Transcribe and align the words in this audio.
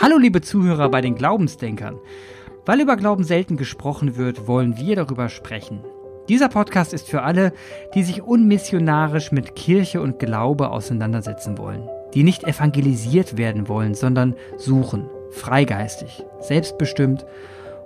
Hallo 0.00 0.16
liebe 0.16 0.40
Zuhörer 0.40 0.88
bei 0.90 1.00
den 1.00 1.16
Glaubensdenkern. 1.16 1.98
Weil 2.64 2.80
über 2.80 2.94
Glauben 2.94 3.24
selten 3.24 3.56
gesprochen 3.56 4.16
wird, 4.16 4.46
wollen 4.46 4.76
wir 4.76 4.94
darüber 4.94 5.28
sprechen. 5.28 5.80
Dieser 6.28 6.48
Podcast 6.48 6.94
ist 6.94 7.08
für 7.08 7.22
alle, 7.22 7.52
die 7.96 8.04
sich 8.04 8.22
unmissionarisch 8.22 9.32
mit 9.32 9.56
Kirche 9.56 10.00
und 10.00 10.20
Glaube 10.20 10.70
auseinandersetzen 10.70 11.58
wollen, 11.58 11.88
die 12.14 12.22
nicht 12.22 12.44
evangelisiert 12.44 13.36
werden 13.36 13.66
wollen, 13.66 13.94
sondern 13.94 14.36
suchen, 14.56 15.10
freigeistig, 15.32 16.24
selbstbestimmt 16.38 17.26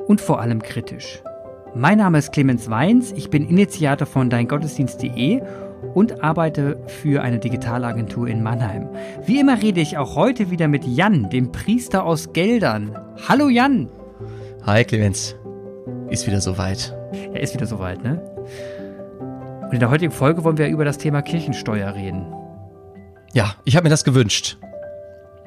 und 0.06 0.20
vor 0.20 0.38
allem 0.38 0.60
kritisch. 0.60 1.22
Mein 1.74 1.96
Name 1.96 2.18
ist 2.18 2.30
Clemens 2.32 2.68
Weins, 2.68 3.12
ich 3.12 3.30
bin 3.30 3.48
Initiator 3.48 4.06
von 4.06 4.28
deingottesdienst.de 4.28 5.40
und 5.94 6.22
arbeite 6.22 6.78
für 6.86 7.22
eine 7.22 7.38
Digitalagentur 7.38 8.28
in 8.28 8.42
Mannheim. 8.42 8.88
Wie 9.24 9.40
immer 9.40 9.60
rede 9.60 9.80
ich 9.80 9.98
auch 9.98 10.16
heute 10.16 10.50
wieder 10.50 10.68
mit 10.68 10.84
Jan, 10.84 11.30
dem 11.30 11.52
Priester 11.52 12.04
aus 12.04 12.32
Geldern. 12.32 12.96
Hallo 13.28 13.48
Jan. 13.48 13.88
Hi 14.64 14.84
Clemens. 14.84 15.36
Ist 16.08 16.26
wieder 16.26 16.40
soweit. 16.40 16.94
Er 17.32 17.40
ist 17.40 17.54
wieder 17.54 17.66
soweit, 17.66 18.02
ne? 18.02 18.20
Und 19.62 19.72
in 19.72 19.80
der 19.80 19.90
heutigen 19.90 20.12
Folge 20.12 20.44
wollen 20.44 20.58
wir 20.58 20.68
über 20.68 20.84
das 20.84 20.98
Thema 20.98 21.22
Kirchensteuer 21.22 21.94
reden. 21.94 22.26
Ja, 23.32 23.54
ich 23.64 23.76
habe 23.76 23.84
mir 23.84 23.90
das 23.90 24.04
gewünscht. 24.04 24.58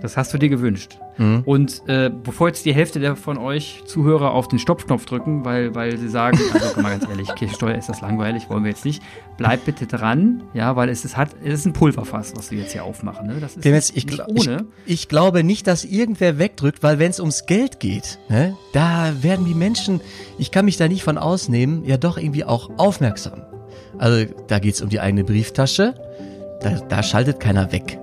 Das 0.01 0.17
hast 0.17 0.33
du 0.33 0.37
dir 0.37 0.49
gewünscht. 0.49 0.97
Mhm. 1.17 1.43
Und 1.45 1.81
äh, 1.87 2.09
bevor 2.09 2.47
jetzt 2.47 2.65
die 2.65 2.73
Hälfte 2.73 2.99
der 2.99 3.15
von 3.15 3.37
euch 3.37 3.83
Zuhörer 3.85 4.31
auf 4.31 4.47
den 4.47 4.59
Stopfknopf 4.59 5.05
drücken, 5.05 5.45
weil, 5.45 5.75
weil 5.75 5.97
sie 5.97 6.09
sagen, 6.09 6.39
also 6.53 6.81
mal 6.81 6.91
ganz 6.91 7.07
ehrlich, 7.07 7.33
Kirchsteuer 7.35 7.75
ist 7.75 7.89
das 7.89 8.01
langweilig, 8.01 8.49
wollen 8.49 8.63
wir 8.63 8.71
jetzt 8.71 8.85
nicht. 8.85 9.01
Bleibt 9.37 9.65
bitte 9.65 9.87
dran, 9.87 10.43
ja, 10.53 10.75
weil 10.75 10.89
es 10.89 11.05
ist, 11.05 11.17
hat, 11.17 11.29
es 11.43 11.53
ist 11.59 11.65
ein 11.65 11.73
Pulverfass, 11.73 12.33
was 12.35 12.51
wir 12.51 12.59
jetzt 12.59 12.71
hier 12.71 12.83
aufmachen. 12.83 13.27
Ne? 13.27 13.37
Das 13.39 13.55
ist 13.55 13.65
jetzt, 13.65 13.95
ich, 13.95 14.19
ohne. 14.27 14.65
Ich, 14.85 14.93
ich, 14.93 15.07
glaube 15.07 15.43
nicht, 15.43 15.67
dass 15.67 15.85
irgendwer 15.85 16.37
wegdrückt, 16.37 16.83
weil 16.83 16.99
wenn 16.99 17.11
es 17.11 17.19
ums 17.19 17.45
Geld 17.45 17.79
geht, 17.79 18.19
ne, 18.29 18.55
da 18.73 19.11
werden 19.21 19.45
die 19.45 19.53
Menschen, 19.53 20.01
ich 20.37 20.51
kann 20.51 20.65
mich 20.65 20.77
da 20.77 20.87
nicht 20.87 21.03
von 21.03 21.17
ausnehmen, 21.17 21.83
ja 21.85 21.97
doch 21.97 22.17
irgendwie 22.17 22.43
auch 22.43 22.69
aufmerksam. 22.77 23.41
Also 23.97 24.31
da 24.47 24.59
geht 24.59 24.75
es 24.75 24.81
um 24.81 24.89
die 24.89 24.99
eigene 24.99 25.23
Brieftasche, 25.23 25.95
da, 26.61 26.79
da 26.89 27.03
schaltet 27.03 27.39
keiner 27.39 27.71
weg. 27.71 27.99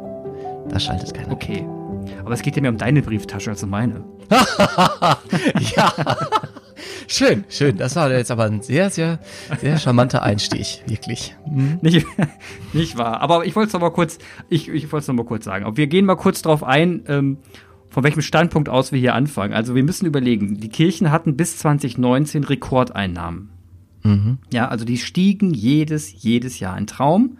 Da 0.68 0.78
schaltet 0.78 1.14
keiner 1.14 1.33
okay. 1.33 1.56
weg. 1.56 1.71
Aber 2.24 2.32
es 2.32 2.42
geht 2.42 2.56
ja 2.56 2.62
mehr 2.62 2.70
um 2.70 2.78
deine 2.78 3.02
Brieftasche 3.02 3.50
als 3.50 3.62
um 3.62 3.70
meine. 3.70 4.04
ja. 5.76 5.92
Schön, 7.08 7.44
schön. 7.48 7.76
Das 7.76 7.96
war 7.96 8.10
jetzt 8.10 8.30
aber 8.30 8.44
ein 8.44 8.62
sehr, 8.62 8.90
sehr, 8.90 9.18
sehr 9.60 9.78
charmanter 9.78 10.22
Einstieg, 10.22 10.82
wirklich. 10.86 11.36
Mhm. 11.46 11.78
Nicht, 11.82 12.06
nicht 12.72 12.96
wahr. 12.96 13.20
Aber 13.20 13.44
ich 13.44 13.54
wollte 13.56 13.68
es 13.68 13.72
noch 13.72 13.80
mal 13.80 13.90
kurz, 13.90 14.18
ich, 14.48 14.68
ich 14.68 14.90
wollte 14.92 15.02
es 15.02 15.08
noch 15.08 15.14
mal 15.14 15.24
kurz 15.24 15.44
sagen. 15.44 15.76
Wir 15.76 15.86
gehen 15.86 16.06
mal 16.06 16.16
kurz 16.16 16.42
darauf 16.42 16.64
ein, 16.64 17.02
ähm, 17.08 17.38
von 17.90 18.04
welchem 18.04 18.22
Standpunkt 18.22 18.68
aus 18.68 18.92
wir 18.92 18.98
hier 18.98 19.14
anfangen. 19.14 19.52
Also 19.52 19.74
wir 19.74 19.82
müssen 19.82 20.06
überlegen, 20.06 20.58
die 20.58 20.68
Kirchen 20.68 21.10
hatten 21.10 21.36
bis 21.36 21.58
2019 21.58 22.44
Rekordeinnahmen. 22.44 23.50
Mhm. 24.02 24.38
Ja, 24.52 24.68
also 24.68 24.84
die 24.84 24.98
stiegen 24.98 25.52
jedes, 25.52 26.22
jedes 26.22 26.58
Jahr. 26.60 26.74
Ein 26.74 26.86
Traum. 26.86 27.38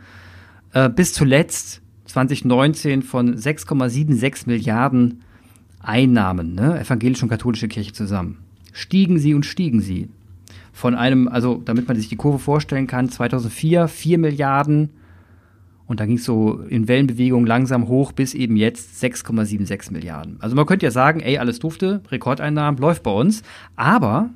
Äh, 0.73 0.89
bis 0.89 1.13
zuletzt 1.13 1.82
2019 2.13 3.03
von 3.03 3.35
6,76 3.37 4.43
Milliarden 4.47 5.23
Einnahmen, 5.81 6.55
ne, 6.55 6.79
evangelische 6.79 7.25
und 7.25 7.31
katholische 7.31 7.69
Kirche 7.69 7.93
zusammen. 7.93 8.39
Stiegen 8.73 9.19
sie 9.19 9.35
und 9.35 9.47
stiegen 9.47 9.81
sie. 9.81 10.09
Von 10.73 10.95
einem, 10.95 11.27
also 11.27 11.63
damit 11.65 11.89
man 11.89 11.97
sich 11.97 12.09
die 12.09 12.17
Kurve 12.17 12.39
vorstellen 12.39 12.87
kann, 12.87 13.09
2004 13.09 13.89
4 13.89 14.19
Milliarden 14.19 14.91
und 15.87 16.01
da 16.01 16.07
ging 16.07 16.17
es 16.17 16.25
so 16.25 16.61
in 16.69 16.87
Wellenbewegung 16.87 17.47
langsam 17.47 17.89
hoch 17.89 18.13
bis 18.13 18.35
eben 18.35 18.57
jetzt 18.57 19.03
6,76 19.03 19.93
Milliarden. 19.93 20.37
Also 20.41 20.55
man 20.55 20.67
könnte 20.67 20.87
ja 20.87 20.91
sagen, 20.91 21.21
ey, 21.21 21.39
alles 21.39 21.59
dufte, 21.59 22.03
Rekordeinnahmen, 22.11 22.81
läuft 22.81 23.03
bei 23.03 23.11
uns. 23.11 23.43
Aber 23.75 24.31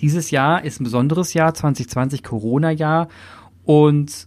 dieses 0.00 0.30
Jahr 0.30 0.64
ist 0.64 0.80
ein 0.80 0.84
besonderes 0.84 1.34
Jahr, 1.34 1.54
2020 1.54 2.22
Corona-Jahr. 2.22 3.08
Und 3.64 4.26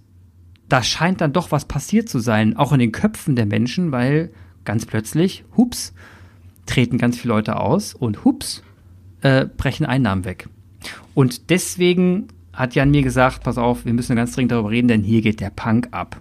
da 0.74 0.82
scheint 0.82 1.22
dann 1.22 1.34
doch 1.34 1.52
was 1.52 1.66
passiert 1.66 2.10
zu 2.10 2.18
sein, 2.18 2.58
auch 2.58 2.72
in 2.74 2.80
den 2.80 2.92
Köpfen 2.92 3.36
der 3.36 3.46
Menschen, 3.46 3.92
weil 3.92 4.32
ganz 4.66 4.88
plötzlich, 4.88 5.46
hups, 5.56 5.94
treten 6.66 6.98
ganz 6.98 7.20
viele 7.20 7.36
Leute 7.36 7.58
aus 7.58 7.94
und 7.94 8.26
hups, 8.26 8.64
äh, 9.22 9.46
brechen 9.46 9.86
Einnahmen 9.86 10.26
weg. 10.26 10.50
Und 11.14 11.52
deswegen 11.52 12.30
hat 12.54 12.74
Jan 12.74 12.90
mir 12.90 13.04
gesagt, 13.04 13.44
pass 13.44 13.60
auf, 13.60 13.86
wir 13.86 13.94
müssen 13.94 14.16
ganz 14.16 14.34
dringend 14.34 14.52
darüber 14.52 14.72
reden, 14.72 14.88
denn 14.88 15.04
hier 15.04 15.22
geht 15.22 15.42
der 15.42 15.52
Punk 15.52 15.90
ab. 15.92 16.20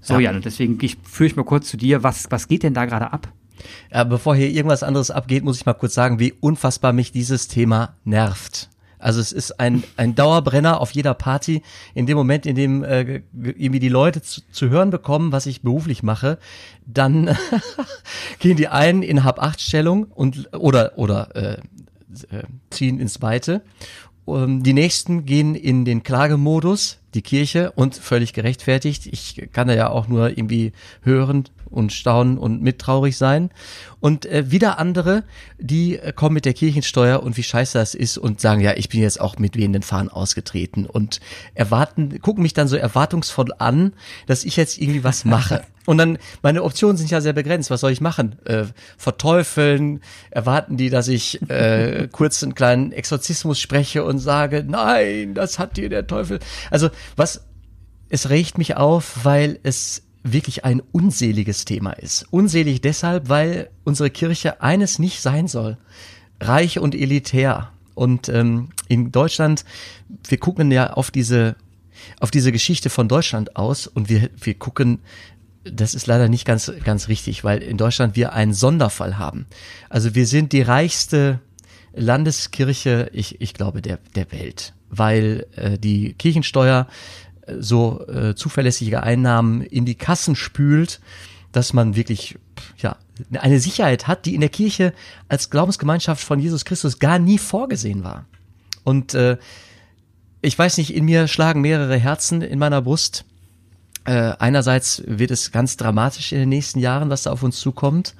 So, 0.00 0.14
ja. 0.14 0.20
Jan, 0.20 0.36
und 0.36 0.44
deswegen 0.44 0.78
ich, 0.80 0.98
führe 1.02 1.26
ich 1.26 1.34
mal 1.34 1.42
kurz 1.42 1.68
zu 1.68 1.76
dir. 1.76 2.04
Was, 2.04 2.30
was 2.30 2.46
geht 2.46 2.62
denn 2.62 2.74
da 2.74 2.84
gerade 2.84 3.12
ab? 3.12 3.32
Ja, 3.92 4.04
bevor 4.04 4.36
hier 4.36 4.48
irgendwas 4.48 4.84
anderes 4.84 5.10
abgeht, 5.10 5.42
muss 5.42 5.56
ich 5.56 5.66
mal 5.66 5.74
kurz 5.74 5.94
sagen, 5.94 6.20
wie 6.20 6.34
unfassbar 6.38 6.92
mich 6.92 7.10
dieses 7.10 7.48
Thema 7.48 7.96
nervt. 8.04 8.69
Also 9.00 9.20
es 9.20 9.32
ist 9.32 9.58
ein, 9.58 9.82
ein 9.96 10.14
Dauerbrenner 10.14 10.80
auf 10.80 10.92
jeder 10.92 11.14
Party. 11.14 11.62
In 11.94 12.06
dem 12.06 12.16
Moment, 12.16 12.46
in 12.46 12.54
dem 12.54 12.84
äh, 12.84 13.22
irgendwie 13.32 13.80
die 13.80 13.88
Leute 13.88 14.22
zu, 14.22 14.42
zu 14.50 14.68
hören 14.68 14.90
bekommen, 14.90 15.32
was 15.32 15.46
ich 15.46 15.62
beruflich 15.62 16.02
mache, 16.02 16.38
dann 16.86 17.36
gehen 18.38 18.56
die 18.56 18.68
einen 18.68 19.02
in 19.02 19.24
Hab-Acht-Stellung 19.24 20.04
und 20.04 20.54
oder 20.54 20.92
oder 20.96 21.34
äh, 21.34 21.52
äh, 22.30 22.42
ziehen 22.70 23.00
ins 23.00 23.22
Weite. 23.22 23.62
Um, 24.26 24.62
die 24.62 24.74
nächsten 24.74 25.24
gehen 25.24 25.54
in 25.54 25.84
den 25.84 26.02
Klagemodus, 26.02 26.99
die 27.14 27.22
Kirche 27.22 27.72
und 27.72 27.94
völlig 27.94 28.32
gerechtfertigt. 28.32 29.06
Ich 29.06 29.48
kann 29.52 29.68
da 29.68 29.74
ja 29.74 29.90
auch 29.90 30.08
nur 30.08 30.30
irgendwie 30.30 30.72
hören, 31.02 31.44
und 31.70 31.92
staunen 31.92 32.36
und 32.36 32.62
mittraurig 32.62 33.16
sein. 33.16 33.50
Und 34.00 34.26
äh, 34.26 34.50
wieder 34.50 34.78
andere, 34.78 35.24
die 35.58 35.98
äh, 35.98 36.12
kommen 36.12 36.34
mit 36.34 36.44
der 36.44 36.54
Kirchensteuer 36.54 37.22
und 37.22 37.36
wie 37.36 37.42
scheiße 37.42 37.78
das 37.78 37.94
ist 37.94 38.18
und 38.18 38.40
sagen, 38.40 38.60
ja, 38.60 38.74
ich 38.76 38.88
bin 38.88 39.00
jetzt 39.00 39.20
auch 39.20 39.38
mit 39.38 39.56
wehenden 39.56 39.82
Fahnen 39.82 40.08
ausgetreten 40.08 40.86
und 40.86 41.20
erwarten, 41.54 42.20
gucken 42.20 42.42
mich 42.42 42.54
dann 42.54 42.68
so 42.68 42.76
erwartungsvoll 42.76 43.52
an, 43.58 43.92
dass 44.26 44.44
ich 44.44 44.56
jetzt 44.56 44.78
irgendwie 44.78 45.04
was 45.04 45.24
mache. 45.24 45.62
Und 45.86 45.96
dann, 45.96 46.18
meine 46.42 46.62
Optionen 46.62 46.98
sind 46.98 47.10
ja 47.10 47.22
sehr 47.22 47.32
begrenzt. 47.32 47.70
Was 47.70 47.80
soll 47.80 47.90
ich 47.90 48.02
machen? 48.02 48.36
Äh, 48.44 48.64
verteufeln? 48.98 50.02
Erwarten 50.30 50.76
die, 50.76 50.90
dass 50.90 51.08
ich 51.08 51.40
äh, 51.50 52.06
kurz 52.12 52.42
einen 52.42 52.54
kleinen 52.54 52.92
Exorzismus 52.92 53.58
spreche 53.58 54.04
und 54.04 54.18
sage, 54.18 54.64
nein, 54.64 55.34
das 55.34 55.58
hat 55.58 55.78
dir 55.78 55.88
der 55.88 56.06
Teufel. 56.06 56.38
Also 56.70 56.90
was, 57.16 57.44
es 58.08 58.28
regt 58.28 58.58
mich 58.58 58.76
auf, 58.76 59.24
weil 59.24 59.58
es 59.62 60.02
wirklich 60.22 60.64
ein 60.64 60.82
unseliges 60.92 61.64
Thema 61.64 61.92
ist. 61.92 62.26
Unselig 62.30 62.80
deshalb, 62.80 63.28
weil 63.28 63.70
unsere 63.84 64.10
Kirche 64.10 64.60
eines 64.60 64.98
nicht 64.98 65.20
sein 65.20 65.48
soll. 65.48 65.78
Reich 66.40 66.78
und 66.78 66.94
elitär. 66.94 67.72
Und 67.94 68.28
ähm, 68.28 68.70
in 68.88 69.12
Deutschland, 69.12 69.64
wir 70.28 70.38
gucken 70.38 70.70
ja 70.70 70.92
auf 70.92 71.10
diese, 71.10 71.56
auf 72.18 72.30
diese 72.30 72.52
Geschichte 72.52 72.90
von 72.90 73.08
Deutschland 73.08 73.56
aus 73.56 73.86
und 73.86 74.08
wir, 74.08 74.30
wir 74.40 74.54
gucken, 74.54 75.00
das 75.64 75.94
ist 75.94 76.06
leider 76.06 76.28
nicht 76.28 76.46
ganz, 76.46 76.72
ganz 76.84 77.08
richtig, 77.08 77.44
weil 77.44 77.62
in 77.62 77.76
Deutschland 77.76 78.16
wir 78.16 78.32
einen 78.32 78.54
Sonderfall 78.54 79.18
haben. 79.18 79.46
Also 79.88 80.14
wir 80.14 80.26
sind 80.26 80.52
die 80.52 80.62
reichste 80.62 81.40
Landeskirche, 81.92 83.10
ich, 83.12 83.40
ich 83.40 83.54
glaube, 83.54 83.82
der, 83.82 83.98
der 84.14 84.30
Welt, 84.32 84.72
weil 84.90 85.46
äh, 85.56 85.78
die 85.78 86.14
Kirchensteuer 86.14 86.86
so 87.58 88.06
äh, 88.06 88.34
zuverlässige 88.34 89.02
Einnahmen 89.02 89.62
in 89.62 89.84
die 89.84 89.94
Kassen 89.94 90.36
spült, 90.36 91.00
dass 91.52 91.72
man 91.72 91.96
wirklich 91.96 92.38
ja 92.78 92.96
eine 93.32 93.60
Sicherheit 93.60 94.06
hat, 94.06 94.26
die 94.26 94.34
in 94.34 94.40
der 94.40 94.50
Kirche 94.50 94.92
als 95.28 95.50
Glaubensgemeinschaft 95.50 96.22
von 96.22 96.38
Jesus 96.38 96.64
Christus 96.64 96.98
gar 96.98 97.18
nie 97.18 97.38
vorgesehen 97.38 98.04
war. 98.04 98.26
Und 98.84 99.14
äh, 99.14 99.36
ich 100.42 100.58
weiß 100.58 100.78
nicht, 100.78 100.94
in 100.94 101.04
mir 101.04 101.28
schlagen 101.28 101.60
mehrere 101.60 101.98
Herzen 101.98 102.42
in 102.42 102.58
meiner 102.58 102.82
Brust. 102.82 103.24
Äh, 104.04 104.32
einerseits 104.38 105.02
wird 105.06 105.30
es 105.30 105.52
ganz 105.52 105.76
dramatisch 105.76 106.32
in 106.32 106.38
den 106.38 106.48
nächsten 106.48 106.78
Jahren, 106.78 107.10
was 107.10 107.24
da 107.24 107.32
auf 107.32 107.42
uns 107.42 107.60
zukommt 107.60 108.14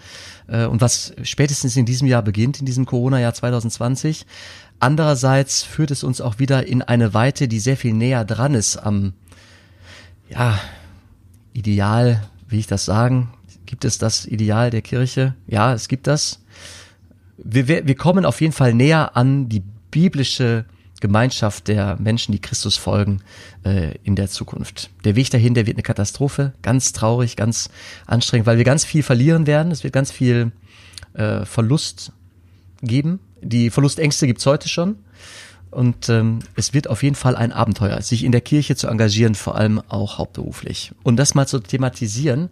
äh, 0.48 0.66
und 0.66 0.82
was 0.82 1.14
spätestens 1.22 1.76
in 1.76 1.86
diesem 1.86 2.06
Jahr 2.06 2.22
beginnt, 2.22 2.60
in 2.60 2.66
diesem 2.66 2.84
Corona-Jahr 2.84 3.32
2020. 3.32 4.26
Andererseits 4.80 5.62
führt 5.62 5.90
es 5.90 6.02
uns 6.02 6.22
auch 6.22 6.38
wieder 6.38 6.66
in 6.66 6.80
eine 6.80 7.12
Weite, 7.12 7.48
die 7.48 7.60
sehr 7.60 7.76
viel 7.76 7.92
näher 7.92 8.24
dran 8.24 8.54
ist 8.54 8.78
am, 8.78 9.12
ja, 10.30 10.58
Ideal, 11.52 12.22
wie 12.48 12.58
ich 12.58 12.66
das 12.66 12.86
sagen? 12.86 13.30
Gibt 13.66 13.84
es 13.84 13.98
das 13.98 14.24
Ideal 14.24 14.70
der 14.70 14.80
Kirche? 14.80 15.34
Ja, 15.46 15.74
es 15.74 15.88
gibt 15.88 16.06
das. 16.06 16.40
Wir, 17.36 17.68
wir, 17.68 17.86
wir 17.86 17.94
kommen 17.94 18.24
auf 18.24 18.40
jeden 18.40 18.54
Fall 18.54 18.72
näher 18.72 19.16
an 19.16 19.50
die 19.50 19.62
biblische 19.90 20.64
Gemeinschaft 21.00 21.68
der 21.68 21.96
Menschen, 22.00 22.32
die 22.32 22.40
Christus 22.40 22.76
folgen, 22.76 23.22
äh, 23.64 23.96
in 24.02 24.16
der 24.16 24.28
Zukunft. 24.28 24.90
Der 25.04 25.14
Weg 25.14 25.30
dahin, 25.30 25.54
der 25.54 25.66
wird 25.66 25.76
eine 25.76 25.82
Katastrophe, 25.82 26.52
ganz 26.62 26.92
traurig, 26.92 27.36
ganz 27.36 27.68
anstrengend, 28.06 28.46
weil 28.46 28.58
wir 28.58 28.64
ganz 28.64 28.84
viel 28.84 29.02
verlieren 29.02 29.46
werden. 29.46 29.72
Es 29.72 29.84
wird 29.84 29.92
ganz 29.92 30.10
viel 30.10 30.52
äh, 31.14 31.44
Verlust 31.44 32.12
geben 32.82 33.20
die 33.42 33.70
Verlustängste 33.70 34.26
gibt's 34.26 34.46
heute 34.46 34.68
schon. 34.68 34.96
Und 35.70 36.08
ähm, 36.08 36.40
es 36.56 36.74
wird 36.74 36.88
auf 36.88 37.02
jeden 37.02 37.14
Fall 37.14 37.36
ein 37.36 37.52
Abenteuer, 37.52 38.02
sich 38.02 38.24
in 38.24 38.32
der 38.32 38.40
Kirche 38.40 38.74
zu 38.74 38.88
engagieren, 38.88 39.36
vor 39.36 39.54
allem 39.54 39.80
auch 39.88 40.18
hauptberuflich. 40.18 40.92
Und 41.04 41.16
das 41.16 41.34
mal 41.34 41.46
zu 41.46 41.60
thematisieren, 41.60 42.50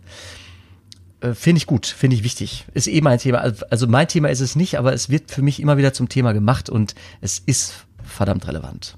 äh, 1.21 1.35
finde 1.35 1.59
ich 1.59 1.67
gut, 1.67 1.87
finde 1.87 2.15
ich 2.15 2.23
wichtig. 2.23 2.67
Ist 2.75 2.87
eh 2.87 3.01
mein 3.01 3.19
Thema. 3.19 3.39
Also 3.71 3.89
mein 3.89 4.07
Thema 4.07 4.29
ist 4.29 4.41
es 4.41 4.55
nicht, 4.55 4.79
aber 4.79 4.93
es 4.93 5.11
wird 5.11 5.33
für 5.33 5.43
mich 5.43 5.61
immer 5.61 5.77
wieder 5.77 5.93
zum 5.93 6.09
Thema 6.09 6.33
gemacht 6.33 6.71
und 6.71 6.95
es 7.21 7.41
ist 7.41 7.87
verdammt 8.05 8.47
relevant. 8.47 8.97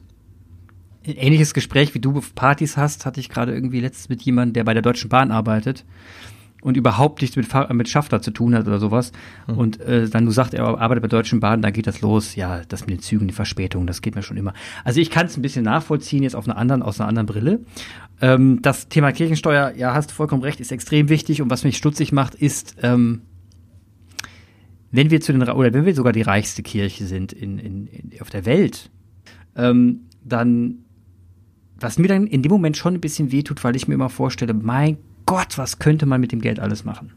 Ein 1.06 1.16
ähnliches 1.16 1.54
Gespräch, 1.54 1.94
wie 1.94 2.00
du 2.00 2.20
Partys 2.34 2.76
hast, 2.76 3.06
hatte 3.06 3.20
ich 3.20 3.30
gerade 3.30 3.54
irgendwie 3.54 3.80
letztens 3.80 4.10
mit 4.10 4.20
jemandem, 4.20 4.52
der 4.52 4.64
bei 4.64 4.74
der 4.74 4.82
Deutschen 4.82 5.08
Bahn 5.08 5.30
arbeitet 5.30 5.84
und 6.62 6.76
überhaupt 6.76 7.22
nichts 7.22 7.36
mit, 7.36 7.48
mit 7.72 7.88
Schafter 7.88 8.20
zu 8.22 8.30
tun 8.30 8.54
hat 8.54 8.66
oder 8.66 8.78
sowas. 8.78 9.12
Mhm. 9.46 9.58
Und 9.58 9.80
äh, 9.80 10.08
dann 10.08 10.26
du 10.26 10.30
sagst, 10.30 10.54
er 10.54 10.64
arbeitet 10.64 11.02
bei 11.02 11.08
Deutschen 11.08 11.40
Bahn, 11.40 11.62
da 11.62 11.70
geht 11.70 11.86
das 11.86 12.00
los. 12.00 12.34
Ja, 12.36 12.62
das 12.68 12.82
mit 12.82 12.90
den 12.90 13.00
Zügen, 13.00 13.28
die 13.28 13.34
Verspätung, 13.34 13.86
das 13.86 14.02
geht 14.02 14.14
mir 14.14 14.22
schon 14.22 14.36
immer. 14.36 14.52
Also 14.84 15.00
ich 15.00 15.10
kann 15.10 15.26
es 15.26 15.36
ein 15.36 15.42
bisschen 15.42 15.64
nachvollziehen, 15.64 16.22
jetzt 16.22 16.36
auf 16.36 16.46
einer 16.46 16.56
anderen, 16.56 16.82
aus 16.82 17.00
einer 17.00 17.08
anderen 17.08 17.26
Brille. 17.26 17.60
Ähm, 18.20 18.60
das 18.62 18.88
Thema 18.88 19.12
Kirchensteuer, 19.12 19.72
ja, 19.76 19.94
hast 19.94 20.10
du 20.10 20.14
vollkommen 20.14 20.42
recht, 20.42 20.60
ist 20.60 20.72
extrem 20.72 21.08
wichtig. 21.08 21.42
Und 21.42 21.50
was 21.50 21.64
mich 21.64 21.76
stutzig 21.76 22.12
macht, 22.12 22.34
ist, 22.34 22.76
ähm, 22.82 23.22
wenn 24.92 25.10
wir 25.10 25.20
zu 25.20 25.32
den, 25.32 25.42
oder 25.42 25.72
wenn 25.72 25.86
wir 25.86 25.94
sogar 25.94 26.12
die 26.12 26.22
reichste 26.22 26.62
Kirche 26.62 27.06
sind 27.06 27.32
in, 27.32 27.58
in, 27.58 27.86
in 27.86 28.20
auf 28.20 28.30
der 28.30 28.44
Welt, 28.44 28.90
ähm, 29.56 30.00
dann, 30.24 30.84
was 31.78 31.98
mir 31.98 32.08
dann 32.08 32.26
in 32.26 32.42
dem 32.42 32.50
Moment 32.50 32.76
schon 32.76 32.94
ein 32.94 33.00
bisschen 33.00 33.32
wehtut, 33.32 33.62
weil 33.64 33.76
ich 33.76 33.88
mir 33.88 33.94
immer 33.94 34.10
vorstelle, 34.10 34.52
mein 34.52 34.98
Gott, 35.30 35.58
was 35.58 35.78
könnte 35.78 36.06
man 36.06 36.20
mit 36.20 36.32
dem 36.32 36.40
Geld 36.40 36.58
alles 36.58 36.84
machen? 36.84 37.12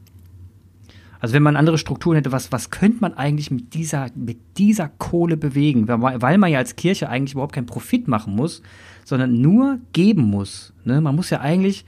Also 1.20 1.34
wenn 1.34 1.42
man 1.42 1.56
andere 1.56 1.80
Strukturen 1.80 2.18
hätte, 2.18 2.32
was, 2.32 2.52
was 2.52 2.70
könnte 2.70 3.00
man 3.02 3.16
eigentlich 3.16 3.50
mit 3.50 3.74
dieser, 3.74 4.12
mit 4.14 4.38
dieser 4.60 4.88
Kohle 4.88 5.36
bewegen? 5.36 5.88
Weil 5.88 6.38
man 6.38 6.52
ja 6.52 6.60
als 6.60 6.76
Kirche 6.76 7.10
eigentlich 7.10 7.34
überhaupt 7.34 7.56
keinen 7.56 7.66
Profit 7.66 8.08
machen 8.08 8.36
muss, 8.36 8.62
sondern 9.04 9.42
nur 9.42 9.80
geben 9.94 10.26
muss. 10.26 10.76
Ne? 10.84 11.02
Man 11.02 11.16
muss 11.16 11.32
ja 11.32 11.42
eigentlich, 11.42 11.86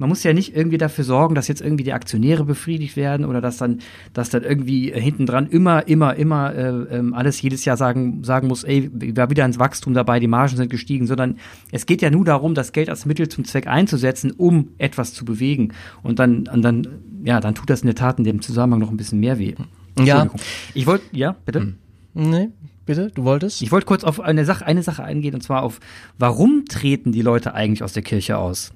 man 0.00 0.08
muss 0.08 0.22
ja 0.22 0.32
nicht 0.32 0.56
irgendwie 0.56 0.78
dafür 0.78 1.04
sorgen, 1.04 1.34
dass 1.34 1.46
jetzt 1.46 1.60
irgendwie 1.60 1.84
die 1.84 1.92
Aktionäre 1.92 2.44
befriedigt 2.44 2.96
werden 2.96 3.26
oder 3.26 3.42
dass 3.42 3.58
dann, 3.58 3.80
dass 4.14 4.30
dann 4.30 4.42
irgendwie 4.42 4.90
hinten 4.90 5.26
dran 5.26 5.46
immer, 5.46 5.86
immer, 5.86 6.16
immer 6.16 6.54
äh, 6.54 6.68
ähm, 6.96 7.12
alles 7.12 7.40
jedes 7.42 7.66
Jahr 7.66 7.76
sagen, 7.76 8.24
sagen 8.24 8.48
muss, 8.48 8.64
ey, 8.64 8.90
war 9.14 9.28
wieder 9.28 9.44
ins 9.44 9.58
Wachstum 9.58 9.92
dabei, 9.92 10.18
die 10.18 10.26
Margen 10.26 10.56
sind 10.56 10.70
gestiegen, 10.70 11.06
sondern 11.06 11.36
es 11.70 11.84
geht 11.84 12.00
ja 12.00 12.10
nur 12.10 12.24
darum, 12.24 12.54
das 12.54 12.72
Geld 12.72 12.88
als 12.88 13.04
Mittel 13.04 13.28
zum 13.28 13.44
Zweck 13.44 13.66
einzusetzen, 13.66 14.30
um 14.30 14.70
etwas 14.78 15.12
zu 15.12 15.26
bewegen. 15.26 15.74
Und 16.02 16.18
dann, 16.18 16.48
und 16.48 16.62
dann, 16.62 16.88
ja, 17.22 17.38
dann 17.40 17.54
tut 17.54 17.68
das 17.68 17.82
in 17.82 17.86
der 17.86 17.94
Tat 17.94 18.16
in 18.18 18.24
dem 18.24 18.40
Zusammenhang 18.40 18.80
noch 18.80 18.90
ein 18.90 18.96
bisschen 18.96 19.20
mehr 19.20 19.38
weh. 19.38 19.54
Ja. 20.02 20.30
Ich 20.72 20.86
wollte, 20.86 21.04
ja, 21.12 21.36
bitte? 21.44 21.60
Hm. 21.60 21.76
Nee, 22.14 22.48
bitte, 22.86 23.10
du 23.14 23.24
wolltest? 23.24 23.60
Ich 23.60 23.70
wollte 23.70 23.84
kurz 23.84 24.02
auf 24.02 24.18
eine 24.18 24.46
Sache, 24.46 24.64
eine 24.64 24.82
Sache 24.82 25.04
eingehen, 25.04 25.34
und 25.34 25.42
zwar 25.42 25.62
auf, 25.62 25.78
warum 26.18 26.64
treten 26.64 27.12
die 27.12 27.20
Leute 27.20 27.52
eigentlich 27.52 27.82
aus 27.82 27.92
der 27.92 28.02
Kirche 28.02 28.38
aus? 28.38 28.72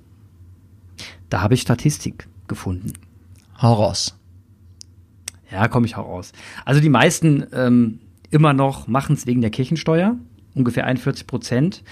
Da 1.35 1.43
habe 1.43 1.55
ich 1.55 1.63
Statistik 1.63 2.29
gefunden. 2.47 2.93
Hau 3.61 3.73
raus. 3.73 4.17
Ja, 5.51 5.67
komme 5.67 5.85
ich 5.85 5.97
auch 5.97 6.07
raus. 6.07 6.31
Also 6.65 6.81
die 6.81 6.89
meisten 6.89 7.45
ähm, 7.53 7.99
immer 8.31 8.53
noch 8.53 8.87
machen 8.87 9.15
es 9.15 9.27
wegen 9.27 9.41
der 9.41 9.51
Kirchensteuer, 9.51 10.17
ungefähr 10.55 10.87
41 10.87 11.27
Prozent. 11.27 11.83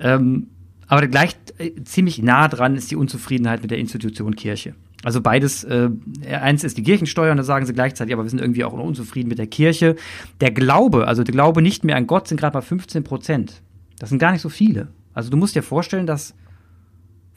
Ähm, 0.00 0.48
aber 0.88 1.06
gleich 1.06 1.36
äh, 1.58 1.80
ziemlich 1.84 2.24
nah 2.24 2.48
dran 2.48 2.74
ist 2.74 2.90
die 2.90 2.96
Unzufriedenheit 2.96 3.62
mit 3.62 3.70
der 3.70 3.78
Institution 3.78 4.34
Kirche. 4.34 4.74
Also 5.04 5.20
beides, 5.20 5.62
äh, 5.62 5.88
eins 6.28 6.64
ist 6.64 6.76
die 6.76 6.82
Kirchensteuer 6.82 7.30
und 7.30 7.36
da 7.36 7.44
sagen 7.44 7.66
sie 7.66 7.72
gleichzeitig, 7.72 8.12
aber 8.12 8.24
wir 8.24 8.30
sind 8.30 8.40
irgendwie 8.40 8.64
auch 8.64 8.72
unzufrieden 8.72 9.28
mit 9.28 9.38
der 9.38 9.46
Kirche. 9.46 9.94
Der 10.40 10.50
Glaube, 10.50 11.06
also 11.06 11.22
der 11.22 11.32
Glaube 11.32 11.62
nicht 11.62 11.84
mehr 11.84 11.94
an 11.94 12.08
Gott, 12.08 12.26
sind 12.26 12.40
gerade 12.40 12.54
mal 12.54 12.62
15 12.62 13.04
Prozent. 13.04 13.62
Das 14.00 14.08
sind 14.08 14.18
gar 14.18 14.32
nicht 14.32 14.42
so 14.42 14.48
viele. 14.48 14.88
Also 15.14 15.30
du 15.30 15.36
musst 15.36 15.54
dir 15.54 15.62
vorstellen, 15.62 16.08
dass 16.08 16.34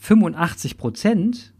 85 0.03 0.77
Prozent 0.77 1.53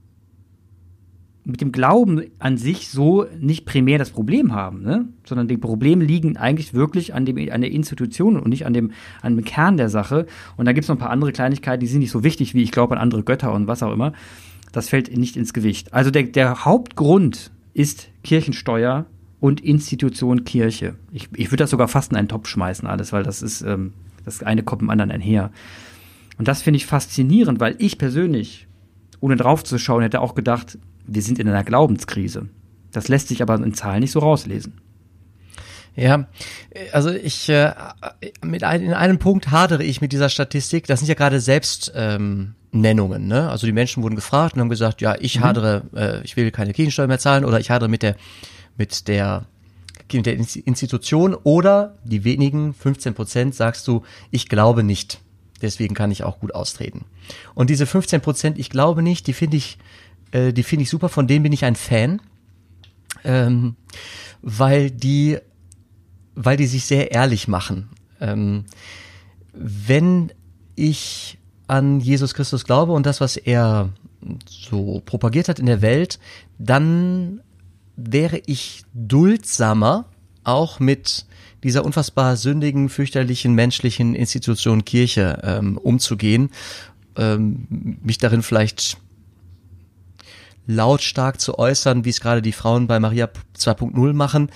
mit 1.46 1.62
dem 1.62 1.72
Glauben 1.72 2.24
an 2.40 2.58
sich 2.58 2.90
so 2.90 3.26
nicht 3.40 3.66
primär 3.66 3.98
das 3.98 4.10
Problem 4.10 4.54
haben, 4.54 4.82
ne? 4.82 5.08
sondern 5.26 5.48
die 5.48 5.58
Probleme 5.58 6.04
liegen 6.04 6.36
eigentlich 6.36 6.74
wirklich 6.74 7.14
an, 7.14 7.26
dem, 7.26 7.38
an 7.50 7.62
der 7.62 7.72
Institution 7.72 8.38
und 8.38 8.50
nicht 8.50 8.66
an 8.66 8.74
dem, 8.74 8.92
an 9.22 9.38
dem 9.38 9.46
Kern 9.46 9.78
der 9.78 9.88
Sache. 9.88 10.26
Und 10.58 10.66
da 10.66 10.74
gibt 10.74 10.84
es 10.84 10.90
noch 10.90 10.98
ein 10.98 11.00
paar 11.00 11.10
andere 11.10 11.32
Kleinigkeiten, 11.32 11.80
die 11.80 11.88
sind 11.88 12.02
nicht 12.02 12.12
so 12.12 12.24
wichtig 12.26 12.54
wie 12.54 12.64
ich 12.64 12.72
glaube 12.72 12.96
an 12.96 13.02
andere 13.02 13.24
Götter 13.24 13.54
und 13.54 13.68
was 13.68 13.82
auch 13.82 13.94
immer. 13.94 14.12
Das 14.74 14.90
fällt 14.90 15.16
nicht 15.16 15.38
ins 15.38 15.54
Gewicht. 15.54 15.94
Also 15.94 16.12
der, 16.12 16.24
der 16.24 16.66
Hauptgrund 16.66 17.52
ist 17.74 18.10
Kirchensteuer 18.26 19.06
und 19.40 19.62
Institution 19.62 20.44
Kirche. 20.44 20.96
Ich, 21.14 21.30
ich 21.34 21.48
würde 21.48 21.64
das 21.64 21.70
sogar 21.70 21.88
fast 21.88 22.12
in 22.12 22.18
einen 22.18 22.28
Topf 22.28 22.50
schmeißen, 22.50 22.88
alles, 22.88 23.14
weil 23.14 23.24
das 23.24 23.42
ist, 23.42 23.62
ähm, 23.62 23.94
das 24.26 24.44
eine 24.44 24.64
kommt 24.64 24.82
dem 24.82 24.90
anderen 24.90 25.12
einher. 25.12 25.52
Und 26.38 26.48
das 26.48 26.62
finde 26.62 26.78
ich 26.78 26.86
faszinierend, 26.86 27.60
weil 27.60 27.76
ich 27.80 27.98
persönlich, 27.98 28.68
ohne 29.20 29.36
drauf 29.36 29.64
zu 29.64 29.78
schauen, 29.78 30.02
hätte 30.02 30.22
auch 30.22 30.36
gedacht, 30.36 30.78
wir 31.06 31.22
sind 31.22 31.40
in 31.40 31.48
einer 31.48 31.64
Glaubenskrise. 31.64 32.50
Das 32.92 33.08
lässt 33.08 33.28
sich 33.28 33.42
aber 33.42 33.56
in 33.56 33.74
Zahlen 33.74 34.02
nicht 34.02 34.12
so 34.12 34.20
rauslesen. 34.20 34.74
Ja, 35.96 36.28
also 36.92 37.12
ich 37.12 37.50
äh, 37.50 37.72
mit 38.44 38.64
ein, 38.64 38.82
in 38.82 38.94
einem 38.94 39.20
Punkt 39.20 39.52
hadere 39.52 39.84
ich 39.84 40.02
mit 40.02 40.12
dieser 40.12 40.30
Statistik. 40.30 40.88
Das 40.88 41.00
sind 41.00 41.08
ja 41.08 41.14
gerade 41.14 41.40
Selbstnennungen. 41.40 43.22
Ähm, 43.22 43.28
ne? 43.28 43.50
Also 43.50 43.68
die 43.68 43.74
Menschen 43.74 44.02
wurden 44.02 44.16
gefragt 44.16 44.56
und 44.56 44.62
haben 44.62 44.70
gesagt, 44.70 45.02
ja, 45.02 45.16
ich 45.20 45.40
mhm. 45.40 45.44
hadere, 45.44 45.84
äh, 45.96 46.24
ich 46.24 46.36
will 46.36 46.50
keine 46.50 46.74
Kirchensteuer 46.74 47.08
mehr 47.08 47.20
zahlen 47.20 47.46
oder 47.46 47.60
ich 47.60 47.70
hadere 47.70 47.90
mit 47.90 48.02
der 48.02 48.16
mit 48.76 49.08
der 49.08 49.46
mit 50.12 50.26
der 50.26 50.36
Institution 50.36 51.36
oder 51.36 51.96
die 52.04 52.24
wenigen 52.24 52.74
15 52.74 53.14
Prozent 53.14 53.56
sagst 53.56 53.88
du, 53.88 54.04
ich 54.32 54.50
glaube 54.50 54.84
nicht 54.84 55.22
deswegen 55.64 55.96
kann 55.96 56.12
ich 56.12 56.24
auch 56.24 56.40
gut 56.40 56.54
austreten. 56.54 57.06
Und 57.56 57.70
diese 57.70 57.86
15 57.86 58.22
Prozent, 58.22 58.60
ich 58.60 58.70
glaube 58.70 59.02
nicht, 59.02 59.28
die 59.28 59.34
finde 59.34 59.58
ich, 59.58 59.78
äh, 60.32 60.54
die 60.54 60.64
finde 60.64 60.84
ich 60.84 60.90
super, 60.90 61.10
von 61.10 61.28
denen 61.28 61.44
bin 61.44 61.54
ich 61.54 61.66
ein 61.66 61.76
Fan, 61.76 62.22
ähm, 63.24 63.76
weil 64.42 64.92
die, 64.92 65.40
weil 66.36 66.58
die 66.58 66.68
sich 66.68 66.86
sehr 66.86 67.12
ehrlich 67.12 67.48
machen. 67.48 67.90
Ähm, 68.20 68.66
wenn 69.54 70.32
ich 70.76 71.38
an 71.68 72.00
Jesus 72.00 72.34
Christus 72.34 72.66
glaube 72.66 72.92
und 72.92 73.06
das, 73.06 73.22
was 73.22 73.38
er 73.38 73.90
so 74.48 75.02
propagiert 75.06 75.50
hat 75.50 75.60
in 75.60 75.66
der 75.66 75.82
Welt, 75.82 76.20
dann 76.58 77.42
wäre 77.96 78.42
ich 78.46 78.84
duldsamer 78.94 80.06
auch 80.44 80.80
mit 80.80 81.26
dieser 81.64 81.86
unfassbar 81.86 82.36
sündigen, 82.38 82.90
fürchterlichen 82.90 83.54
menschlichen 83.54 84.16
Institution 84.16 84.86
Kirche 84.86 85.40
ähm, 85.44 85.78
umzugehen, 85.78 86.50
ähm, 87.16 87.98
mich 88.02 88.18
darin 88.18 88.44
vielleicht 88.44 88.98
lautstark 90.68 91.40
zu 91.42 91.58
äußern, 91.58 92.06
wie 92.06 92.10
es 92.10 92.22
gerade 92.22 92.42
die 92.42 92.52
Frauen 92.52 92.88
bei 92.88 93.00
Maria 93.00 93.30
2.0 93.58 94.14
machen. 94.14 94.50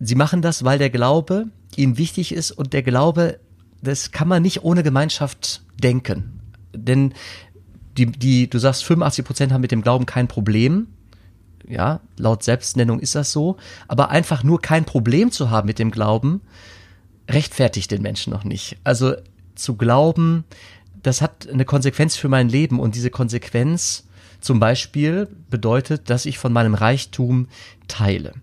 Sie 0.00 0.14
machen 0.14 0.42
das, 0.42 0.64
weil 0.64 0.78
der 0.78 0.90
Glaube 0.90 1.46
ihnen 1.76 1.98
wichtig 1.98 2.32
ist 2.32 2.50
und 2.50 2.72
der 2.72 2.82
Glaube, 2.82 3.38
das 3.82 4.10
kann 4.10 4.28
man 4.28 4.42
nicht 4.42 4.62
ohne 4.64 4.82
Gemeinschaft 4.82 5.62
denken. 5.82 6.40
Denn 6.74 7.14
die, 7.96 8.06
die, 8.06 8.48
du 8.50 8.58
sagst, 8.58 8.84
85 8.84 9.24
Prozent 9.24 9.52
haben 9.52 9.60
mit 9.62 9.72
dem 9.72 9.82
Glauben 9.82 10.06
kein 10.06 10.28
Problem 10.28 10.88
ja, 11.68 12.00
laut 12.16 12.42
Selbstnennung 12.42 13.00
ist 13.00 13.14
das 13.14 13.32
so, 13.32 13.56
aber 13.88 14.10
einfach 14.10 14.42
nur 14.42 14.60
kein 14.60 14.84
Problem 14.84 15.30
zu 15.30 15.50
haben 15.50 15.66
mit 15.66 15.78
dem 15.78 15.90
Glauben, 15.90 16.40
rechtfertigt 17.28 17.90
den 17.90 18.02
Menschen 18.02 18.32
noch 18.32 18.44
nicht. 18.44 18.76
Also 18.84 19.14
zu 19.54 19.76
glauben, 19.76 20.44
das 21.02 21.22
hat 21.22 21.48
eine 21.48 21.64
Konsequenz 21.64 22.16
für 22.16 22.28
mein 22.28 22.48
Leben 22.48 22.80
und 22.80 22.94
diese 22.94 23.10
Konsequenz 23.10 24.06
zum 24.40 24.60
Beispiel 24.60 25.28
bedeutet, 25.50 26.10
dass 26.10 26.26
ich 26.26 26.38
von 26.38 26.52
meinem 26.52 26.74
Reichtum 26.74 27.48
teile. 27.88 28.34